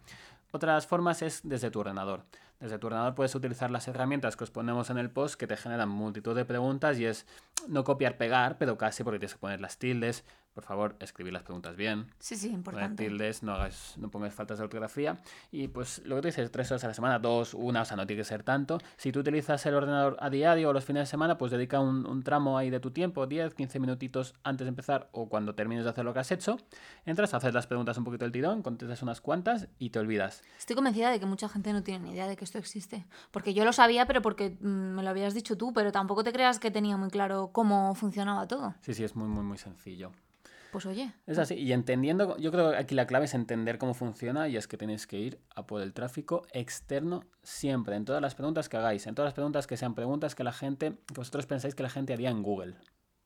Otras 0.52 0.86
formas 0.86 1.20
es 1.22 1.40
desde 1.44 1.70
tu 1.70 1.80
ordenador. 1.80 2.24
Desde 2.60 2.78
tu 2.78 2.88
ordenador 2.88 3.14
puedes 3.14 3.34
utilizar 3.34 3.70
las 3.70 3.86
herramientas 3.86 4.36
que 4.36 4.44
os 4.44 4.50
ponemos 4.50 4.90
en 4.90 4.98
el 4.98 5.10
post 5.10 5.36
que 5.36 5.46
te 5.46 5.56
generan 5.56 5.88
multitud 5.88 6.34
de 6.34 6.44
preguntas 6.44 6.98
y 6.98 7.04
es 7.04 7.26
no 7.68 7.84
copiar, 7.84 8.16
pegar, 8.16 8.58
pero 8.58 8.76
casi 8.78 9.04
porque 9.04 9.18
tienes 9.18 9.34
que 9.34 9.40
poner 9.40 9.60
las 9.60 9.78
tildes. 9.78 10.24
Por 10.58 10.64
favor, 10.64 10.96
escribir 10.98 11.32
las 11.32 11.44
preguntas 11.44 11.76
bien. 11.76 12.08
Sí, 12.18 12.34
sí, 12.34 12.48
importante. 12.48 13.04
tildes, 13.04 13.44
no, 13.44 13.52
hagas, 13.52 13.94
no 13.96 14.10
pongas 14.10 14.34
faltas 14.34 14.58
de 14.58 14.64
ortografía. 14.64 15.16
Y 15.52 15.68
pues 15.68 16.02
lo 16.04 16.16
que 16.16 16.22
tú 16.22 16.26
dices, 16.26 16.50
tres 16.50 16.68
horas 16.72 16.82
a 16.82 16.88
la 16.88 16.94
semana, 16.94 17.20
dos, 17.20 17.54
una, 17.54 17.82
o 17.82 17.84
sea, 17.84 17.96
no 17.96 18.04
tiene 18.08 18.22
que 18.22 18.24
ser 18.24 18.42
tanto. 18.42 18.78
Si 18.96 19.12
tú 19.12 19.20
utilizas 19.20 19.64
el 19.66 19.76
ordenador 19.76 20.16
a 20.18 20.28
diario 20.30 20.70
o 20.70 20.72
los 20.72 20.84
fines 20.84 21.02
de 21.02 21.06
semana, 21.06 21.38
pues 21.38 21.52
dedica 21.52 21.78
un, 21.78 22.04
un 22.04 22.24
tramo 22.24 22.58
ahí 22.58 22.70
de 22.70 22.80
tu 22.80 22.90
tiempo, 22.90 23.28
10, 23.28 23.54
15 23.54 23.78
minutitos 23.78 24.34
antes 24.42 24.64
de 24.64 24.70
empezar 24.70 25.08
o 25.12 25.28
cuando 25.28 25.54
termines 25.54 25.84
de 25.84 25.90
hacer 25.90 26.04
lo 26.04 26.12
que 26.12 26.18
has 26.18 26.32
hecho. 26.32 26.56
Entras, 27.06 27.34
haces 27.34 27.54
las 27.54 27.68
preguntas 27.68 27.96
un 27.96 28.02
poquito 28.02 28.24
del 28.24 28.32
tirón, 28.32 28.62
contestas 28.62 29.00
unas 29.02 29.20
cuantas 29.20 29.68
y 29.78 29.90
te 29.90 30.00
olvidas. 30.00 30.42
Estoy 30.58 30.74
convencida 30.74 31.12
de 31.12 31.20
que 31.20 31.26
mucha 31.26 31.48
gente 31.48 31.72
no 31.72 31.84
tiene 31.84 32.06
ni 32.06 32.14
idea 32.14 32.26
de 32.26 32.36
que 32.36 32.44
esto 32.44 32.58
existe. 32.58 33.06
Porque 33.30 33.54
yo 33.54 33.64
lo 33.64 33.72
sabía, 33.72 34.06
pero 34.06 34.22
porque 34.22 34.58
mm, 34.60 34.66
me 34.66 35.04
lo 35.04 35.10
habías 35.10 35.34
dicho 35.34 35.56
tú, 35.56 35.72
pero 35.72 35.92
tampoco 35.92 36.24
te 36.24 36.32
creas 36.32 36.58
que 36.58 36.72
tenía 36.72 36.96
muy 36.96 37.10
claro 37.10 37.50
cómo 37.52 37.94
funcionaba 37.94 38.48
todo. 38.48 38.74
Sí, 38.80 38.92
sí, 38.92 39.04
es 39.04 39.14
muy, 39.14 39.28
muy, 39.28 39.44
muy 39.44 39.58
sencillo. 39.58 40.10
Pues 40.72 40.86
oye. 40.86 41.12
Es 41.26 41.38
así. 41.38 41.54
Y 41.54 41.72
entendiendo, 41.72 42.36
yo 42.38 42.50
creo 42.52 42.70
que 42.70 42.76
aquí 42.76 42.94
la 42.94 43.06
clave 43.06 43.24
es 43.24 43.34
entender 43.34 43.78
cómo 43.78 43.94
funciona 43.94 44.48
y 44.48 44.56
es 44.56 44.68
que 44.68 44.76
tenéis 44.76 45.06
que 45.06 45.18
ir 45.18 45.40
a 45.54 45.66
por 45.66 45.80
el 45.80 45.94
tráfico 45.94 46.46
externo 46.52 47.24
siempre, 47.42 47.96
en 47.96 48.04
todas 48.04 48.20
las 48.20 48.34
preguntas 48.34 48.68
que 48.68 48.76
hagáis, 48.76 49.06
en 49.06 49.14
todas 49.14 49.28
las 49.28 49.34
preguntas 49.34 49.66
que 49.66 49.76
sean 49.76 49.94
preguntas 49.94 50.34
que 50.34 50.44
la 50.44 50.52
gente, 50.52 50.92
que 51.06 51.14
vosotros 51.14 51.46
pensáis 51.46 51.74
que 51.74 51.82
la 51.82 51.90
gente 51.90 52.12
haría 52.12 52.30
en 52.30 52.42
Google. 52.42 52.76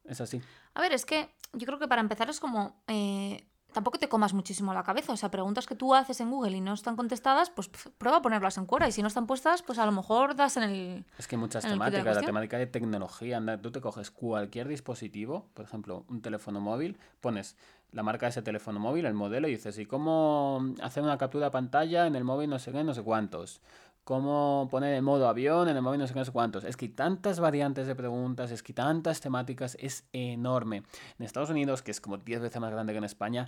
Es 0.05 0.21
así. 0.21 0.41
A 0.75 0.81
ver, 0.81 0.93
es 0.93 1.05
que 1.05 1.31
yo 1.53 1.67
creo 1.67 1.79
que 1.79 1.89
para 1.89 2.01
empezar 2.01 2.29
es 2.31 2.41
como 2.41 2.83
eh, 2.89 3.47
tampoco 3.73 3.99
te 3.99 4.09
comas 4.09 4.33
muchísimo 4.33 4.73
la 4.73 4.83
cabeza. 4.83 5.13
O 5.13 5.17
sea, 5.17 5.31
preguntas 5.31 5.67
que 5.67 5.75
tú 5.75 5.95
haces 5.95 6.21
en 6.21 6.31
Google 6.31 6.57
y 6.57 6.61
no 6.61 6.75
están 6.75 6.97
contestadas, 6.97 7.51
pues 7.51 7.69
prueba 7.99 8.19
a 8.19 8.23
ponerlas 8.23 8.59
en 8.59 8.67
Quora. 8.67 8.89
Y 8.89 8.93
si 8.93 9.03
no 9.03 9.09
están 9.09 9.27
puestas, 9.27 9.63
pues 9.63 9.79
a 9.79 9.87
lo 9.87 9.93
mejor 9.93 10.37
das 10.37 10.57
en 10.57 10.63
el. 10.65 11.05
Es 11.19 11.27
que 11.27 11.37
hay 11.37 11.41
muchas 11.41 11.65
temáticas. 11.65 12.17
La, 12.17 12.23
temática 12.23 12.59
de 12.59 12.67
tecnología. 12.67 13.37
Anda, 13.37 13.61
tú 13.61 13.71
te 13.71 13.81
coges 13.81 14.11
cualquier 14.11 14.69
dispositivo, 14.69 15.47
por 15.55 15.65
ejemplo, 15.65 16.05
un 16.09 16.21
teléfono 16.23 16.61
móvil, 16.61 16.99
pones 17.21 17.57
la 17.93 18.03
marca 18.03 18.27
de 18.27 18.31
ese 18.31 18.43
teléfono 18.43 18.81
móvil, 18.81 19.05
el 19.05 19.15
modelo, 19.15 19.49
y 19.49 19.53
dices, 19.53 19.79
¿y 19.79 19.87
cómo 19.87 20.75
hacer 20.83 21.03
una 21.03 21.19
captura 21.19 21.47
de 21.47 21.51
pantalla 21.51 22.07
en 22.07 22.17
el 22.17 22.25
móvil 22.25 22.49
no 22.49 22.59
sé 22.59 22.73
qué, 22.73 22.83
no 22.83 22.95
sé 22.95 23.03
cuántos? 23.03 23.61
Cómo 24.05 24.69
poner 24.71 24.95
en 24.95 25.05
modo 25.05 25.29
avión 25.29 25.69
en 25.69 25.77
el 25.77 25.83
móvil 25.83 26.01
no 26.01 26.07
sé, 26.07 26.13
qué, 26.13 26.19
no 26.19 26.25
sé 26.25 26.33
cuántos. 26.33 26.65
Es 26.65 26.77
que 26.77 26.87
hay 26.87 26.93
tantas 26.93 27.41
variantes 27.41 27.87
de 27.87 27.95
preguntas, 27.95 28.51
es 28.51 28.63
que 28.63 28.73
tantas 28.73 29.21
temáticas, 29.21 29.77
es 29.81 30.09
enorme. 30.13 30.83
En 31.19 31.25
Estados 31.25 31.51
Unidos, 31.51 31.83
que 31.83 31.91
es 31.91 32.01
como 32.01 32.19
10 32.19 32.41
veces 32.41 32.61
más 32.61 32.73
grande 32.73 32.93
que 32.93 32.99
en 32.99 33.05
España, 33.05 33.47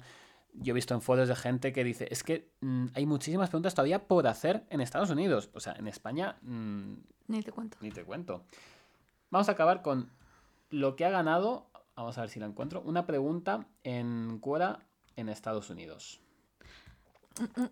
yo 0.55 0.73
he 0.73 0.75
visto 0.75 0.95
en 0.95 1.03
foros 1.03 1.29
de 1.29 1.35
gente 1.35 1.73
que 1.73 1.83
dice, 1.83 2.07
es 2.11 2.23
que 2.23 2.53
mm, 2.61 2.87
hay 2.95 3.07
muchísimas 3.07 3.51
preguntas 3.51 3.75
todavía 3.75 4.07
por 4.07 4.27
hacer 4.27 4.65
en 4.71 4.81
Estados 4.81 5.11
Unidos. 5.11 5.51
O 5.55 5.61
sea, 5.61 5.75
en 5.75 5.89
España... 5.89 6.37
Mm, 6.43 6.95
ni 7.27 7.43
te 7.43 7.53
cuento. 7.53 7.79
Ni 7.81 7.91
te 7.91 8.05
cuento. 8.05 8.45
Vamos 9.31 9.49
a 9.49 9.53
acabar 9.53 9.83
con 9.83 10.11
lo 10.71 10.95
que 10.95 11.05
ha 11.05 11.11
ganado, 11.11 11.67
vamos 11.97 12.17
a 12.19 12.23
ver 12.23 12.31
si 12.31 12.39
la 12.39 12.47
encuentro, 12.47 12.83
una 12.83 13.07
pregunta 13.07 13.67
en 13.83 14.39
Quora 14.39 14.81
en 15.17 15.29
Estados 15.29 15.71
Unidos. 15.71 16.21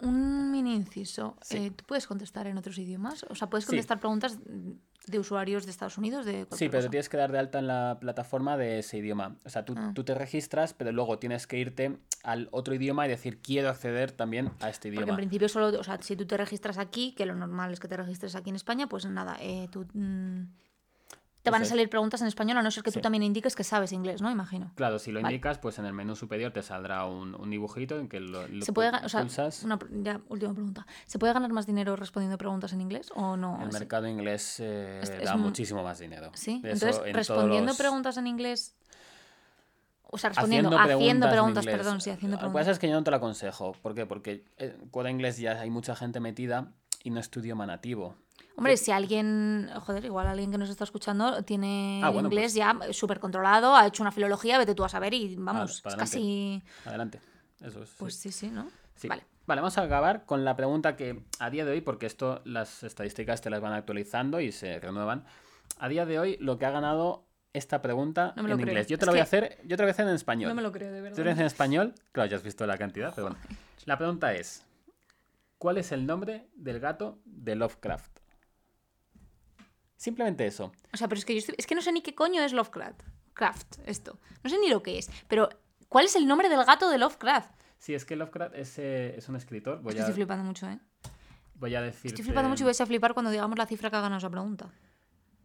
Un, 0.00 0.50
mini 0.50 0.74
inciso. 0.74 1.36
Eh, 1.50 1.70
¿Tú 1.70 1.84
puedes 1.84 2.06
contestar 2.06 2.46
en 2.48 2.58
otros 2.58 2.78
idiomas? 2.78 3.24
O 3.28 3.34
sea, 3.34 3.48
puedes 3.48 3.64
contestar 3.64 4.00
preguntas 4.00 4.38
de 5.06 5.18
usuarios 5.18 5.64
de 5.64 5.70
Estados 5.70 5.98
Unidos, 5.98 6.26
de 6.26 6.46
Sí, 6.52 6.68
pero 6.68 6.88
tienes 6.90 7.08
que 7.08 7.16
dar 7.16 7.30
de 7.30 7.38
alta 7.38 7.58
en 7.58 7.68
la 7.68 7.98
plataforma 8.00 8.56
de 8.56 8.80
ese 8.80 8.98
idioma. 8.98 9.36
O 9.44 9.48
sea, 9.48 9.64
tú, 9.64 9.74
ah. 9.76 9.92
tú, 9.94 10.04
te 10.04 10.14
registras, 10.14 10.74
pero 10.74 10.90
luego 10.92 11.18
tienes 11.18 11.46
que 11.46 11.58
irte 11.58 11.98
al 12.24 12.48
otro 12.50 12.74
idioma 12.74 13.06
y 13.06 13.08
decir, 13.08 13.40
quiero 13.40 13.68
acceder 13.68 14.12
también 14.12 14.50
a 14.60 14.68
este 14.68 14.88
idioma. 14.88 15.02
Porque 15.02 15.10
en 15.10 15.16
principio 15.16 15.48
solo, 15.48 15.78
o 15.78 15.84
sea, 15.84 16.00
si 16.02 16.16
tú 16.16 16.26
te 16.26 16.36
registras 16.36 16.78
aquí, 16.78 17.14
que 17.14 17.26
lo 17.26 17.34
normal 17.34 17.72
es 17.72 17.80
que 17.80 17.88
te 17.88 17.96
registres 17.96 18.34
aquí 18.34 18.50
en 18.50 18.56
España, 18.56 18.88
pues 18.88 19.06
nada, 19.06 19.36
eh, 19.40 19.68
tú... 19.70 19.86
Mm, 19.92 20.44
te 21.42 21.50
van 21.50 21.62
a 21.62 21.64
salir 21.64 21.88
preguntas 21.88 22.20
en 22.20 22.28
español, 22.28 22.56
a 22.58 22.62
no 22.62 22.70
ser 22.70 22.84
que 22.84 22.92
tú 22.92 23.00
también 23.00 23.22
indiques 23.24 23.56
que 23.56 23.64
sabes 23.64 23.92
inglés, 23.92 24.22
¿no? 24.22 24.30
Imagino. 24.30 24.70
Claro, 24.76 24.98
si 24.98 25.10
lo 25.10 25.20
indicas, 25.20 25.58
pues 25.58 25.78
en 25.78 25.86
el 25.86 25.92
menú 25.92 26.14
superior 26.14 26.52
te 26.52 26.62
saldrá 26.62 27.04
un, 27.04 27.34
un 27.34 27.50
dibujito 27.50 27.98
en 27.98 28.08
que 28.08 28.20
lo, 28.20 28.46
¿Se 28.62 28.72
puede, 28.72 28.90
o 28.90 29.08
sea, 29.08 29.26
una, 29.64 29.78
ya, 29.90 30.20
última 30.28 30.54
pregunta. 30.54 30.86
¿Se 31.06 31.18
puede 31.18 31.32
ganar 31.32 31.52
más 31.52 31.66
dinero 31.66 31.96
respondiendo 31.96 32.38
preguntas 32.38 32.72
en 32.72 32.80
inglés 32.80 33.10
o 33.16 33.36
no? 33.36 33.60
El 33.60 33.72
mercado 33.72 34.06
inglés 34.06 34.56
eh, 34.60 35.00
da 35.24 35.36
muchísimo 35.36 35.82
más 35.82 35.98
dinero. 35.98 36.30
Sí, 36.34 36.60
entonces 36.62 37.00
respondiendo 37.12 37.74
preguntas 37.74 38.16
en 38.16 38.26
inglés... 38.28 38.76
O 40.14 40.18
sea, 40.18 40.28
respondiendo, 40.28 40.78
haciendo 40.78 41.30
preguntas, 41.30 41.64
perdón, 41.64 42.02
sí, 42.02 42.10
haciendo 42.10 42.36
preguntas. 42.36 42.42
Lo 42.42 42.52
que 42.52 42.60
pasa 42.60 42.70
es 42.72 42.78
que 42.78 42.86
yo 42.86 42.92
no 42.92 43.02
te 43.02 43.10
lo 43.10 43.16
aconsejo. 43.16 43.72
¿Por 43.80 43.94
qué? 43.94 44.04
Porque 44.04 44.44
en 44.58 44.76
eh, 44.92 45.10
inglés 45.10 45.38
ya 45.38 45.52
hay 45.58 45.70
mucha 45.70 45.96
gente 45.96 46.20
metida 46.20 46.74
y 47.02 47.08
no 47.08 47.18
es 47.18 47.30
tu 47.30 47.40
idioma 47.40 47.64
nativo. 47.64 48.14
Hombre, 48.56 48.76
si 48.76 48.90
alguien, 48.92 49.70
joder, 49.80 50.04
igual 50.04 50.26
alguien 50.26 50.50
que 50.50 50.58
nos 50.58 50.68
está 50.68 50.84
escuchando 50.84 51.42
tiene 51.42 52.00
ah, 52.04 52.12
inglés 52.12 52.52
pues 52.52 52.54
ya 52.54 52.78
súper 52.92 53.18
controlado, 53.18 53.74
ha 53.74 53.86
hecho 53.86 54.02
una 54.02 54.12
filología, 54.12 54.58
vete 54.58 54.74
tú 54.74 54.84
a 54.84 54.88
saber 54.88 55.14
y 55.14 55.36
vamos, 55.36 55.82
es 55.84 55.96
casi... 55.96 56.62
Adelante, 56.84 57.20
eso 57.60 57.82
es. 57.82 57.90
Pues 57.98 58.14
sí, 58.14 58.30
sí, 58.30 58.50
¿no? 58.50 58.68
Vale. 59.04 59.24
Vale, 59.46 59.60
vamos 59.60 59.76
a 59.78 59.82
acabar 59.82 60.24
con 60.24 60.44
la 60.44 60.54
pregunta 60.54 60.96
que 60.96 61.24
a 61.40 61.50
día 61.50 61.64
de 61.64 61.72
hoy, 61.72 61.80
porque 61.80 62.06
esto 62.06 62.42
las 62.44 62.84
estadísticas 62.84 63.40
te 63.40 63.50
las 63.50 63.60
van 63.60 63.72
actualizando 63.72 64.40
y 64.40 64.52
se 64.52 64.78
renuevan. 64.78 65.24
A 65.78 65.88
día 65.88 66.06
de 66.06 66.20
hoy, 66.20 66.36
lo 66.38 66.58
que 66.58 66.66
ha 66.66 66.70
ganado 66.70 67.24
esta 67.52 67.82
pregunta 67.82 68.34
en 68.36 68.48
inglés. 68.48 68.86
Yo 68.86 68.98
te 68.98 69.06
lo 69.06 69.12
voy 69.12 69.20
a 69.20 69.24
hacer, 69.24 69.58
yo 69.64 69.76
te 69.76 69.82
lo 69.82 69.86
voy 69.86 69.90
a 69.90 69.92
hacer 69.92 70.06
en 70.06 70.14
español. 70.14 70.48
No 70.48 70.54
me 70.54 70.62
lo 70.62 70.70
creo, 70.70 70.92
de 70.92 71.00
verdad. 71.00 71.16
¿Tú 71.16 71.24
lo 71.24 71.30
en 71.30 71.40
español? 71.40 71.94
Claro, 72.12 72.30
ya 72.30 72.36
has 72.36 72.42
visto 72.42 72.66
la 72.66 72.78
cantidad, 72.78 73.12
pero 73.14 73.28
bueno. 73.28 73.38
La 73.84 73.98
pregunta 73.98 74.32
es: 74.32 74.64
¿Cuál 75.58 75.78
es 75.78 75.90
el 75.90 76.06
nombre 76.06 76.46
del 76.54 76.78
gato 76.78 77.18
de 77.24 77.56
Lovecraft? 77.56 78.11
Simplemente 80.02 80.44
eso. 80.44 80.72
O 80.92 80.96
sea, 80.96 81.06
pero 81.06 81.20
es 81.20 81.24
que, 81.24 81.40
yo 81.40 81.52
es 81.56 81.64
que 81.64 81.76
no 81.76 81.80
sé 81.80 81.92
ni 81.92 82.02
qué 82.02 82.12
coño 82.12 82.42
es 82.42 82.52
Lovecraft. 82.52 83.04
Craft, 83.34 83.78
esto. 83.86 84.18
No 84.42 84.50
sé 84.50 84.58
ni 84.58 84.68
lo 84.68 84.82
que 84.82 84.98
es. 84.98 85.08
Pero, 85.28 85.48
¿cuál 85.88 86.06
es 86.06 86.16
el 86.16 86.26
nombre 86.26 86.48
del 86.48 86.64
gato 86.64 86.90
de 86.90 86.98
Lovecraft? 86.98 87.52
Sí, 87.78 87.94
es 87.94 88.04
que 88.04 88.16
Lovecraft 88.16 88.56
es, 88.56 88.80
eh, 88.80 89.14
es 89.16 89.28
un 89.28 89.36
escritor. 89.36 89.80
Voy 89.80 89.96
Estoy 89.96 90.12
flipando 90.12 90.42
mucho, 90.42 90.66
¿eh? 90.66 90.80
Voy 91.54 91.76
a 91.76 91.82
decir. 91.82 92.08
Estoy 92.08 92.24
flipando 92.24 92.48
mucho 92.48 92.64
y 92.64 92.66
voy 92.66 92.74
a 92.76 92.84
flipar 92.84 93.14
cuando 93.14 93.30
digamos 93.30 93.56
la 93.56 93.64
cifra 93.64 93.90
que 93.90 93.96
ha 93.96 94.00
ganado 94.00 94.18
esa 94.18 94.28
pregunta. 94.28 94.72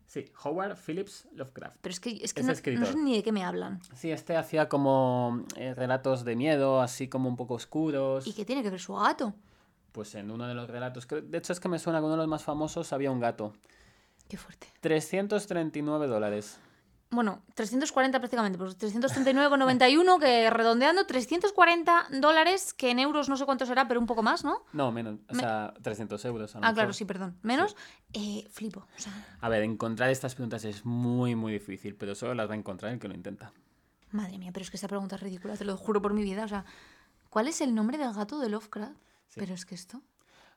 Sí, 0.08 0.26
Howard 0.44 0.76
Phillips 0.76 1.28
Lovecraft. 1.34 1.78
Pero 1.80 1.94
es 1.94 2.00
que, 2.00 2.20
es 2.24 2.34
que 2.34 2.42
no, 2.42 2.56
sé 2.56 2.96
ni 2.96 3.18
de 3.18 3.22
qué 3.22 3.32
me 3.32 3.44
hablan. 3.44 3.80
Sí, 3.94 4.10
este 4.10 4.38
hacía 4.38 4.68
como 4.68 5.46
eh, 5.56 5.76
relatos 5.76 6.26
de 6.26 6.36
miedo, 6.36 6.82
así 6.82 7.08
como 7.10 7.30
un 7.30 7.36
poco 7.36 7.54
oscuros. 7.54 8.26
¿Y 8.26 8.34
qué 8.34 8.44
tiene 8.44 8.64
que 8.64 8.72
ver 8.72 8.80
su 8.80 8.96
gato? 8.96 9.36
Pues 9.92 10.16
en 10.16 10.32
uno 10.32 10.48
de 10.48 10.56
los 10.56 10.68
relatos, 10.68 11.08
de 11.08 11.38
hecho 11.38 11.54
es 11.54 11.60
que 11.60 11.70
me 11.70 11.78
suena 11.78 12.00
que 12.00 12.06
uno 12.06 12.14
de 12.14 12.22
los 12.22 12.28
más 12.28 12.44
famosos 12.44 12.92
había 12.92 13.12
un 13.12 13.20
gato. 13.20 13.54
Qué 14.28 14.38
fuerte. 14.38 14.68
339 14.82 16.08
dólares. 16.08 16.60
Bueno, 17.10 17.42
340 17.54 18.20
prácticamente, 18.20 18.58
pues 18.58 18.78
339,91 18.78 20.20
que 20.20 20.50
redondeando 20.50 21.06
340 21.06 22.08
dólares, 22.20 22.74
que 22.74 22.92
en 22.92 23.00
euros 23.00 23.30
no 23.30 23.38
sé 23.38 23.46
cuánto 23.46 23.66
será, 23.66 23.88
pero 23.88 24.02
un 24.02 24.08
poco 24.08 24.24
más, 24.24 24.44
¿no? 24.44 24.66
No, 24.74 24.92
menos, 24.92 25.20
o 25.30 25.36
sea, 25.36 25.74
300 25.82 26.26
euros. 26.26 26.54
ah, 26.62 26.74
claro, 26.74 26.92
sí, 26.92 27.06
perdón. 27.06 27.38
Menos, 27.44 27.78
eh, 28.12 28.46
flipo. 28.52 28.86
A 29.40 29.48
ver, 29.48 29.64
encontrar 29.64 30.10
estas 30.10 30.36
preguntas 30.36 30.66
es 30.66 30.84
muy, 30.84 31.34
muy 31.34 31.54
difícil, 31.54 31.96
pero 31.96 32.14
solo 32.14 32.34
las 32.34 32.50
va 32.50 32.56
a 32.56 32.58
encontrar 32.58 32.92
el 32.92 33.00
que 33.00 33.08
lo 33.08 33.16
intenta. 33.16 33.54
Madre 34.12 34.38
mía, 34.38 34.52
pero 34.54 34.64
es 34.64 34.70
que 34.70 34.76
esta 34.78 34.90
pregunta 34.90 35.16
es 35.16 35.22
ridícula, 35.22 35.56
te 35.56 35.64
lo 35.64 35.78
juro 35.78 36.02
por 36.02 36.14
mi 36.14 36.24
vida. 36.24 36.44
O 36.44 36.48
sea, 36.50 36.66
¿cuál 37.30 37.48
es 37.48 37.62
el 37.62 37.74
nombre 37.74 37.98
del 37.98 38.14
gato 38.14 38.38
de 38.40 38.50
Lovecraft? 38.50 38.98
Pero 39.36 39.54
es 39.54 39.66
que 39.66 39.76
esto... 39.76 40.02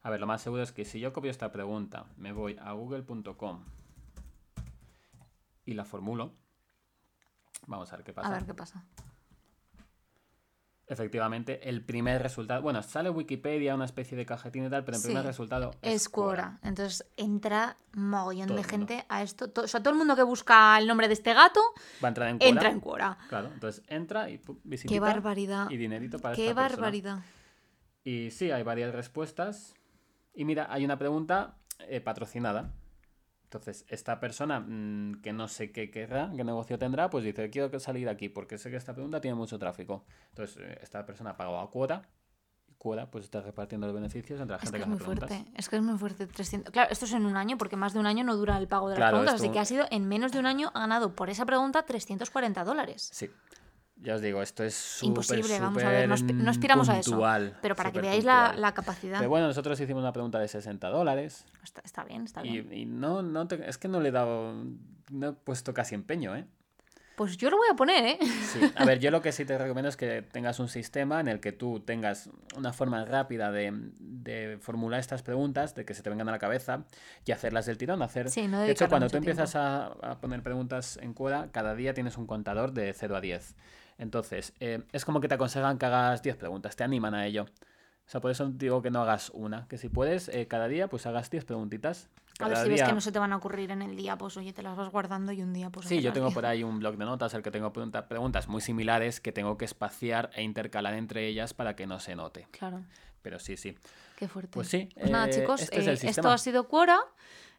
A 0.02 0.10
ver, 0.10 0.20
lo 0.20 0.26
más 0.26 0.40
seguro 0.40 0.62
es 0.62 0.72
que 0.72 0.84
si 0.84 0.98
yo 0.98 1.12
copio 1.12 1.30
esta 1.30 1.52
pregunta, 1.52 2.06
me 2.16 2.32
voy 2.32 2.56
a 2.60 2.72
google.com 2.72 3.64
y 5.66 5.74
la 5.74 5.84
formulo, 5.84 6.32
vamos 7.66 7.92
a 7.92 7.96
ver 7.96 8.04
qué 8.04 8.12
pasa. 8.12 8.28
A 8.28 8.32
ver 8.32 8.46
qué 8.46 8.54
pasa. 8.54 8.84
Efectivamente, 10.86 11.68
el 11.68 11.84
primer 11.84 12.20
resultado, 12.20 12.62
bueno, 12.62 12.82
sale 12.82 13.10
Wikipedia, 13.10 13.76
una 13.76 13.84
especie 13.84 14.16
de 14.16 14.26
cajetín 14.26 14.66
y 14.66 14.70
tal, 14.70 14.84
pero 14.84 14.96
el 14.96 15.02
primer 15.04 15.24
resultado 15.24 15.70
es, 15.82 16.08
Quora. 16.08 16.58
Entonces 16.64 17.06
entra 17.16 17.76
mogollón 17.92 18.56
de 18.56 18.64
gente 18.64 19.04
a 19.08 19.22
esto. 19.22 19.52
o 19.54 19.68
sea, 19.68 19.80
todo 19.80 19.92
el 19.92 19.98
mundo 19.98 20.16
que 20.16 20.24
busca 20.24 20.76
el 20.78 20.88
nombre 20.88 21.06
de 21.06 21.14
este 21.14 21.32
gato 21.32 21.60
va 22.02 22.08
a 22.08 22.10
entrar 22.10 22.28
en 22.28 22.38
Quora. 22.38 22.50
Entra 22.50 22.70
en 22.70 22.80
Quora. 22.80 23.18
Claro, 23.28 23.50
entonces 23.54 23.84
entra 23.86 24.30
y 24.30 24.40
visita. 24.64 24.92
Qué 24.92 24.98
barbaridad. 24.98 25.70
Y 25.70 25.76
dinerito 25.76 26.18
para 26.18 26.34
Qué 26.34 26.52
barbaridad. 26.54 27.20
Y 28.02 28.32
sí, 28.32 28.50
hay 28.50 28.64
varias 28.64 28.92
respuestas. 28.92 29.74
Y 30.34 30.44
mira, 30.44 30.66
hay 30.70 30.84
una 30.84 30.98
pregunta 30.98 31.58
eh, 31.88 32.00
patrocinada. 32.00 32.72
Entonces, 33.44 33.84
esta 33.88 34.20
persona 34.20 34.60
mm, 34.60 35.22
que 35.22 35.32
no 35.32 35.48
sé 35.48 35.72
qué 35.72 35.90
querrá, 35.90 36.30
qué 36.36 36.44
negocio 36.44 36.78
tendrá, 36.78 37.10
pues 37.10 37.24
dice, 37.24 37.50
quiero 37.50 37.76
salir 37.80 38.08
aquí 38.08 38.28
porque 38.28 38.58
sé 38.58 38.70
que 38.70 38.76
esta 38.76 38.94
pregunta 38.94 39.20
tiene 39.20 39.34
mucho 39.34 39.58
tráfico. 39.58 40.04
Entonces, 40.28 40.56
eh, 40.60 40.78
esta 40.82 41.04
persona 41.04 41.30
ha 41.30 41.36
pagado 41.36 41.58
a 41.58 41.68
cuota 41.68 42.08
y 42.68 42.74
cuota 42.74 43.10
pues 43.10 43.24
está 43.24 43.40
repartiendo 43.40 43.88
los 43.88 43.94
beneficios 43.94 44.40
entre 44.40 44.54
la 44.54 44.60
gente 44.60 44.76
que, 44.76 44.82
es 44.84 44.88
muy 44.88 44.98
fuerte. 44.98 45.44
Es 45.56 45.68
que 45.68 45.76
es 45.76 45.82
muy 45.82 45.98
fuerte. 45.98 46.28
300... 46.28 46.70
Claro, 46.70 46.92
esto 46.92 47.06
es 47.06 47.12
en 47.12 47.26
un 47.26 47.36
año 47.36 47.58
porque 47.58 47.74
más 47.74 47.92
de 47.92 47.98
un 47.98 48.06
año 48.06 48.22
no 48.22 48.36
dura 48.36 48.56
el 48.56 48.68
pago 48.68 48.88
de 48.88 48.98
las 48.98 49.10
preguntas. 49.10 49.34
Así 49.34 49.50
que 49.50 49.58
ha 49.58 49.64
sido 49.64 49.84
en 49.90 50.06
menos 50.06 50.30
de 50.30 50.38
un 50.38 50.46
año 50.46 50.70
ha 50.72 50.80
ganado 50.80 51.16
por 51.16 51.28
esa 51.28 51.44
pregunta 51.44 51.82
340 51.82 52.62
dólares. 52.62 53.10
Sí. 53.12 53.30
Ya 54.02 54.14
os 54.14 54.22
digo, 54.22 54.40
esto 54.40 54.64
es 54.64 55.02
imposible, 55.02 55.60
vamos 55.60 55.82
a 55.82 55.90
ver, 55.90 56.08
no, 56.08 56.50
aspiramos 56.50 56.88
a 56.88 56.98
eso. 56.98 57.20
Pero 57.60 57.76
para 57.76 57.92
que 57.92 58.00
veáis 58.00 58.24
la, 58.24 58.72
capacidad. 58.74 59.18
Pero 59.18 59.28
bueno, 59.28 59.46
nosotros 59.46 59.78
hicimos 59.80 60.02
una 60.02 60.12
pregunta 60.12 60.38
de 60.38 60.48
60 60.48 60.88
dólares. 60.88 61.44
Está, 61.84 62.04
bien, 62.04 62.24
está 62.24 62.42
bien. 62.42 62.72
Y, 62.72 62.86
no, 62.86 63.22
no 63.22 63.46
es 63.66 63.78
que 63.78 63.88
no 63.88 64.00
le 64.00 64.08
he 64.08 64.12
dado, 64.12 64.54
no 65.10 65.28
he 65.28 65.32
puesto 65.32 65.74
casi 65.74 65.94
empeño, 65.94 66.34
¿eh? 66.34 66.46
Pues 67.20 67.36
yo 67.36 67.50
lo 67.50 67.58
voy 67.58 67.68
a 67.70 67.76
poner, 67.76 68.02
¿eh? 68.06 68.18
Sí. 68.50 68.72
A 68.76 68.86
ver, 68.86 68.98
yo 68.98 69.10
lo 69.10 69.20
que 69.20 69.30
sí 69.30 69.44
te 69.44 69.58
recomiendo 69.58 69.90
es 69.90 69.98
que 69.98 70.22
tengas 70.22 70.58
un 70.58 70.68
sistema 70.68 71.20
en 71.20 71.28
el 71.28 71.40
que 71.40 71.52
tú 71.52 71.80
tengas 71.80 72.30
una 72.56 72.72
forma 72.72 73.04
rápida 73.04 73.52
de, 73.52 74.58
formular 74.62 74.98
estas 75.00 75.22
preguntas, 75.22 75.74
de 75.74 75.84
que 75.84 75.92
se 75.92 76.02
te 76.02 76.08
vengan 76.08 76.30
a 76.30 76.32
la 76.32 76.38
cabeza 76.38 76.86
y 77.26 77.32
hacerlas 77.32 77.66
del 77.66 77.76
tirón. 77.76 78.00
Hacer... 78.00 78.30
Sí, 78.30 78.48
no 78.48 78.60
de 78.60 78.70
hecho, 78.70 78.88
cuando 78.88 79.10
tú 79.10 79.18
empiezas 79.18 79.54
a, 79.54 79.88
a, 79.88 80.18
poner 80.18 80.42
preguntas 80.42 80.98
en 81.02 81.12
cuerda, 81.12 81.50
cada 81.52 81.74
día 81.74 81.92
tienes 81.92 82.16
un 82.16 82.26
contador 82.26 82.72
de 82.72 82.94
0 82.94 83.14
a 83.14 83.20
10. 83.20 83.54
Entonces, 84.00 84.54
eh, 84.60 84.82
es 84.92 85.04
como 85.04 85.20
que 85.20 85.28
te 85.28 85.34
aconsejan 85.34 85.78
que 85.78 85.84
hagas 85.86 86.22
10 86.22 86.36
preguntas, 86.36 86.74
te 86.74 86.82
animan 86.84 87.14
a 87.14 87.26
ello. 87.26 87.44
O 87.44 88.10
sea, 88.10 88.20
por 88.20 88.30
eso 88.30 88.48
digo 88.48 88.80
que 88.82 88.90
no 88.90 89.02
hagas 89.02 89.30
una, 89.34 89.68
que 89.68 89.76
si 89.78 89.88
puedes, 89.90 90.28
eh, 90.30 90.48
cada 90.48 90.68
día, 90.68 90.88
pues 90.88 91.06
hagas 91.06 91.30
10 91.30 91.44
preguntitas. 91.44 92.08
A 92.40 92.48
ver 92.48 92.52
Cada 92.54 92.64
si 92.64 92.70
ves 92.70 92.82
que 92.82 92.92
no 92.94 93.02
se 93.02 93.12
te 93.12 93.18
van 93.18 93.32
a 93.34 93.36
ocurrir 93.36 93.70
en 93.70 93.82
el 93.82 93.96
día, 93.96 94.16
pues 94.16 94.38
oye, 94.38 94.54
te 94.54 94.62
las 94.62 94.74
vas 94.74 94.90
guardando 94.90 95.32
y 95.32 95.42
un 95.42 95.52
día 95.52 95.68
pues... 95.68 95.86
Sí, 95.86 96.00
yo 96.00 96.12
tengo 96.14 96.30
por 96.32 96.46
ahí 96.46 96.64
un 96.64 96.78
blog 96.78 96.96
de 96.96 97.04
notas 97.04 97.34
al 97.34 97.42
que 97.42 97.50
tengo 97.50 97.72
pregunta- 97.74 98.08
preguntas 98.08 98.48
muy 98.48 98.62
similares 98.62 99.20
que 99.20 99.30
tengo 99.32 99.58
que 99.58 99.66
espaciar 99.66 100.30
e 100.34 100.42
intercalar 100.42 100.94
entre 100.94 101.26
ellas 101.26 101.52
para 101.52 101.76
que 101.76 101.86
no 101.86 102.00
se 102.00 102.16
note. 102.16 102.48
Claro, 102.52 102.80
Pero 103.20 103.38
sí, 103.38 103.58
sí. 103.58 103.76
Qué 104.20 104.28
fuerte. 104.28 104.52
Pues 104.52 104.68
sí, 104.68 104.88
Pues 104.94 105.10
nada, 105.10 105.26
eh, 105.26 105.30
chicos, 105.30 105.62
este 105.62 105.92
es 105.92 106.04
eh, 106.04 106.10
esto 106.10 106.28
ha 106.28 106.38
sido 106.38 106.68
Quora. 106.68 107.00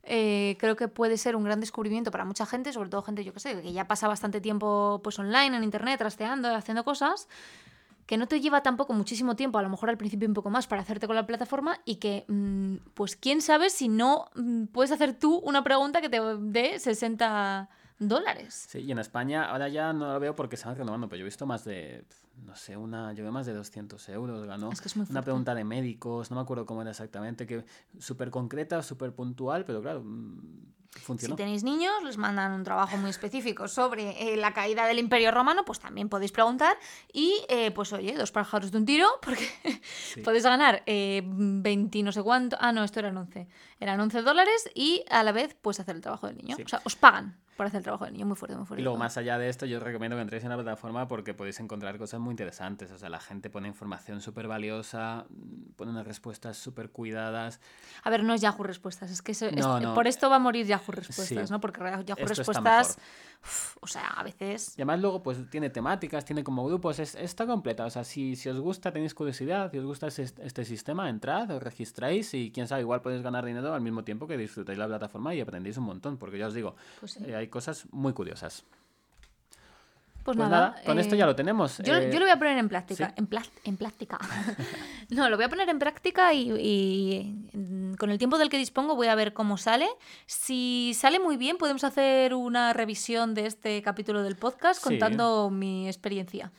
Eh, 0.03 0.55
creo 0.59 0.75
que 0.75 0.87
puede 0.87 1.17
ser 1.17 1.35
un 1.35 1.43
gran 1.43 1.59
descubrimiento 1.59 2.09
para 2.11 2.23
mucha 2.23 2.45
gente, 2.45 2.71
sobre 2.71 2.89
todo 2.89 3.01
gente, 3.01 3.23
yo 3.23 3.33
que 3.33 3.39
sé, 3.39 3.61
que 3.61 3.73
ya 3.73 3.87
pasa 3.87 4.07
bastante 4.07 4.41
tiempo 4.41 5.01
pues 5.03 5.19
online, 5.19 5.57
en 5.57 5.63
internet, 5.63 5.97
trasteando, 5.97 6.55
haciendo 6.55 6.83
cosas, 6.83 7.27
que 8.05 8.17
no 8.17 8.27
te 8.27 8.41
lleva 8.41 8.63
tampoco 8.63 8.93
muchísimo 8.93 9.35
tiempo, 9.35 9.57
a 9.59 9.61
lo 9.61 9.69
mejor 9.69 9.89
al 9.89 9.97
principio 9.97 10.27
un 10.27 10.33
poco 10.33 10.49
más 10.49 10.67
para 10.67 10.81
hacerte 10.81 11.05
con 11.07 11.15
la 11.15 11.27
plataforma 11.27 11.79
y 11.85 11.95
que, 11.95 12.25
mm, 12.27 12.77
pues 12.93 13.15
quién 13.15 13.41
sabe 13.41 13.69
si 13.69 13.89
no 13.89 14.29
mm, 14.35 14.65
puedes 14.65 14.91
hacer 14.91 15.13
tú 15.13 15.37
una 15.37 15.63
pregunta 15.63 16.01
que 16.01 16.09
te 16.09 16.19
dé 16.39 16.79
60 16.79 17.69
dólares. 18.07 18.65
Sí, 18.69 18.79
y 18.79 18.91
en 18.91 18.99
España 18.99 19.45
ahora 19.49 19.67
ya 19.69 19.93
no 19.93 20.11
lo 20.13 20.19
veo 20.19 20.35
porque 20.35 20.57
se 20.57 20.65
van 20.67 20.75
renovando, 20.75 21.07
pero 21.07 21.19
yo 21.19 21.23
he 21.23 21.25
visto 21.25 21.45
más 21.45 21.63
de, 21.63 22.03
no 22.45 22.55
sé, 22.55 22.75
una, 22.75 23.13
yo 23.13 23.23
veo 23.23 23.31
más 23.31 23.45
de 23.45 23.53
200 23.53 24.09
euros, 24.09 24.45
ganó 24.45 24.71
Es 24.71 24.81
que 24.81 24.87
es 24.87 24.97
muy 24.97 25.05
una 25.09 25.21
pregunta 25.21 25.53
de 25.55 25.63
médicos, 25.63 26.31
no 26.31 26.35
me 26.35 26.41
acuerdo 26.41 26.65
cómo 26.65 26.81
era 26.81 26.91
exactamente, 26.91 27.45
que 27.45 27.63
súper 27.99 28.31
concreta, 28.31 28.81
súper 28.81 29.13
puntual, 29.13 29.65
pero 29.65 29.81
claro, 29.81 30.01
mm, 30.03 30.73
Si 30.93 30.99
funcionó. 30.99 31.35
tenéis 31.35 31.63
niños, 31.63 31.93
les 32.03 32.17
mandan 32.17 32.51
un 32.51 32.63
trabajo 32.63 32.97
muy 32.97 33.11
específico 33.11 33.67
sobre 33.67 34.33
eh, 34.33 34.35
la 34.35 34.53
caída 34.53 34.85
del 34.87 34.99
Imperio 34.99 35.31
Romano, 35.31 35.63
pues 35.63 35.79
también 35.79 36.09
podéis 36.09 36.31
preguntar. 36.33 36.75
Y 37.13 37.45
eh, 37.47 37.71
pues 37.71 37.93
oye, 37.93 38.13
dos 38.17 38.31
pájaros 38.33 38.71
de 38.71 38.77
un 38.77 38.85
tiro, 38.85 39.07
porque 39.21 39.47
podéis 40.23 40.43
ganar 40.43 40.83
eh, 40.87 41.21
20 41.25 42.03
no 42.03 42.11
sé 42.11 42.21
cuánto. 42.21 42.57
Ah, 42.59 42.73
no, 42.73 42.83
esto 42.83 42.99
eran 42.99 43.15
11. 43.15 43.47
Eran 43.79 44.01
11 44.01 44.21
dólares 44.21 44.69
y 44.75 45.05
a 45.09 45.23
la 45.23 45.31
vez 45.31 45.55
pues 45.61 45.79
hacer 45.79 45.95
el 45.95 46.01
trabajo 46.01 46.27
del 46.27 46.35
niño. 46.37 46.57
Sí. 46.57 46.63
O 46.63 46.67
sea, 46.67 46.81
os 46.83 46.97
pagan 46.97 47.37
por 47.61 47.67
hacer 47.67 47.77
el 47.77 47.83
trabajo 47.83 48.05
del 48.05 48.13
niño. 48.15 48.25
Muy 48.25 48.35
fuerte, 48.35 48.55
muy 48.57 48.65
fuerte. 48.65 48.81
Y 48.81 48.83
luego, 48.83 48.97
más 48.97 49.17
allá 49.17 49.37
de 49.37 49.47
esto, 49.47 49.67
yo 49.67 49.77
os 49.77 49.83
recomiendo 49.83 50.15
que 50.15 50.23
entréis 50.23 50.43
en 50.43 50.49
la 50.49 50.55
plataforma 50.55 51.07
porque 51.07 51.35
podéis 51.35 51.59
encontrar 51.59 51.95
cosas 51.99 52.19
muy 52.19 52.31
interesantes. 52.31 52.89
O 52.89 52.97
sea, 52.97 53.07
la 53.09 53.19
gente 53.19 53.51
pone 53.51 53.67
información 53.67 54.19
súper 54.19 54.47
valiosa, 54.47 55.25
mm, 55.29 55.73
pone 55.75 55.91
unas 55.91 56.07
respuestas 56.07 56.57
súper 56.57 56.89
cuidadas. 56.89 57.59
A 58.03 58.09
ver, 58.09 58.23
no 58.23 58.33
es 58.33 58.41
Yahoo 58.41 58.63
Respuestas, 58.63 59.11
es 59.11 59.21
que 59.21 59.33
eso- 59.33 59.51
No, 59.51 59.77
es- 59.77 59.83
no. 59.83 59.93
por 59.93 60.07
esto 60.07 60.27
va 60.27 60.37
a 60.37 60.39
morir 60.39 60.65
Yahoo 60.65 60.91
Respuestas, 60.91 61.27
Sí. 61.49 61.53
¿no? 61.53 61.59
Porque 61.59 61.81
Yahoo 61.81 62.01
Esto 62.01 62.25
Respuestas, 62.25 62.97
uf, 63.43 63.77
o 63.81 63.85
sea, 63.85 64.07
a 64.07 64.23
veces... 64.23 64.69
Y 64.75 64.81
además 64.81 64.99
luego 65.01 65.21
pues 65.21 65.47
tiene 65.51 65.69
temáticas, 65.69 66.25
tiene 66.25 66.43
como 66.43 66.65
grupos, 66.65 66.97
es, 66.97 67.13
está 67.13 67.45
completa. 67.45 67.85
O 67.85 67.91
sea, 67.91 68.03
si, 68.03 68.35
si 68.35 68.49
os 68.49 68.59
gusta, 68.59 68.91
tenéis 68.91 69.13
curiosidad, 69.13 69.69
si 69.71 69.77
os 69.77 69.85
gusta 69.85 70.07
este, 70.07 70.23
este 70.43 70.65
sistema, 70.65 71.09
entrad, 71.09 71.51
os 71.51 71.61
registráis 71.61 72.33
y 72.33 72.51
quién 72.51 72.67
sabe, 72.67 72.81
igual 72.81 73.01
podéis 73.03 73.21
ganar 73.21 73.45
dinero 73.45 73.71
al 73.75 73.81
mismo 73.81 74.03
tiempo 74.03 74.25
que 74.25 74.35
disfrutáis 74.35 74.79
la 74.79 74.87
plataforma 74.87 75.35
y 75.35 75.41
aprendéis 75.41 75.77
un 75.77 75.83
montón. 75.83 76.17
Porque 76.17 76.39
ya 76.39 76.47
os 76.47 76.53
digo, 76.55 76.75
Pues 76.99 77.11
sí. 77.11 77.23
eh, 77.27 77.35
hay 77.35 77.47
cosas 77.51 77.85
muy 77.91 78.13
curiosas. 78.13 78.63
Pues, 80.23 80.37
Pues 80.37 80.49
nada, 80.49 80.69
nada, 80.69 80.83
con 80.85 80.99
esto 80.99 81.15
eh, 81.15 81.17
ya 81.17 81.25
lo 81.25 81.35
tenemos. 81.35 81.79
Yo, 81.79 81.95
Eh, 81.95 82.11
yo 82.13 82.19
lo 82.19 82.25
voy 82.25 82.31
a 82.31 82.37
poner 82.37 82.55
en 82.59 82.69
práctica. 82.69 83.07
¿sí? 83.07 83.13
En, 83.17 83.27
en 83.63 83.77
práctica. 83.77 84.19
no, 85.09 85.27
lo 85.29 85.35
voy 85.35 85.45
a 85.45 85.49
poner 85.49 85.67
en 85.69 85.79
práctica 85.79 86.31
y, 86.31 86.51
y, 86.59 87.57
mm, 87.57 87.95
con 87.95 88.11
el 88.11 88.19
tiempo 88.19 88.37
del 88.37 88.49
que 88.49 88.59
dispongo 88.59 88.95
voy 88.95 89.07
a 89.07 89.15
ver 89.15 89.33
cómo 89.33 89.57
sale. 89.57 89.87
Si 90.27 90.93
sale 90.95 91.19
muy 91.19 91.37
bien, 91.37 91.57
podemos 91.57 91.83
hacer 91.83 92.35
una 92.35 92.71
revisión 92.71 93.33
de 93.33 93.47
este 93.47 93.81
capítulo 93.81 94.21
del 94.21 94.35
podcast 94.35 94.79
Sí. 94.83 94.89
contando 94.89 95.49
mi 95.49 95.87
experiencia. 95.87 96.51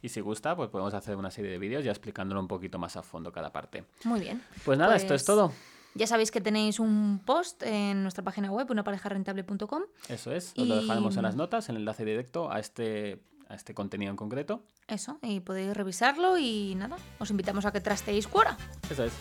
Y 0.00 0.08
si 0.08 0.20
gusta, 0.22 0.56
pues 0.56 0.70
podemos 0.70 0.94
hacer 0.94 1.14
una 1.16 1.30
serie 1.30 1.50
de 1.50 1.58
vídeos 1.58 1.84
ya 1.84 1.90
explicándolo 1.90 2.40
un 2.40 2.48
poquito 2.48 2.78
más 2.78 2.96
a 2.96 3.02
fondo 3.02 3.30
cada 3.30 3.52
parte. 3.52 3.84
Muy 4.04 4.20
bien. 4.20 4.42
Pues 4.64 4.78
nada, 4.78 4.96
esto 4.96 5.14
es 5.14 5.20
Pues, 5.22 5.26
todo. 5.26 5.52
Ya 5.94 6.06
sabéis 6.06 6.30
que 6.30 6.40
tenéis 6.40 6.78
un 6.80 7.20
post 7.24 7.62
en 7.62 8.02
nuestra 8.02 8.24
página 8.24 8.50
web, 8.50 8.70
unaparejarentable.com. 8.70 9.82
Eso 10.08 10.32
es. 10.32 10.54
Os 10.56 10.66
lo 10.66 10.80
dejaremos 10.80 11.16
en 11.16 11.22
las 11.22 11.36
notas, 11.36 11.68
el 11.68 11.76
enlace 11.76 12.04
directo 12.04 12.50
a 12.50 12.60
este, 12.60 13.22
a 13.48 13.54
este 13.54 13.74
contenido 13.74 14.10
en 14.10 14.16
concreto. 14.16 14.62
Eso, 14.88 15.18
y 15.22 15.40
podéis 15.40 15.76
revisarlo 15.76 16.38
y 16.38 16.74
nada, 16.74 16.96
os 17.18 17.30
invitamos 17.30 17.66
a 17.66 17.72
que 17.72 17.80
trasteéis 17.80 18.26
Quora. 18.26 18.56
Eso 18.90 19.04
es. 19.04 19.12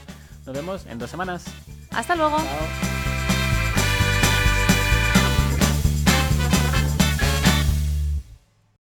Nos 0.46 0.56
vemos 0.56 0.86
en 0.88 0.98
dos 0.98 1.10
semanas. 1.10 1.46
Hasta 1.92 2.16
luego. 2.16 2.38
Chao. 2.38 3.01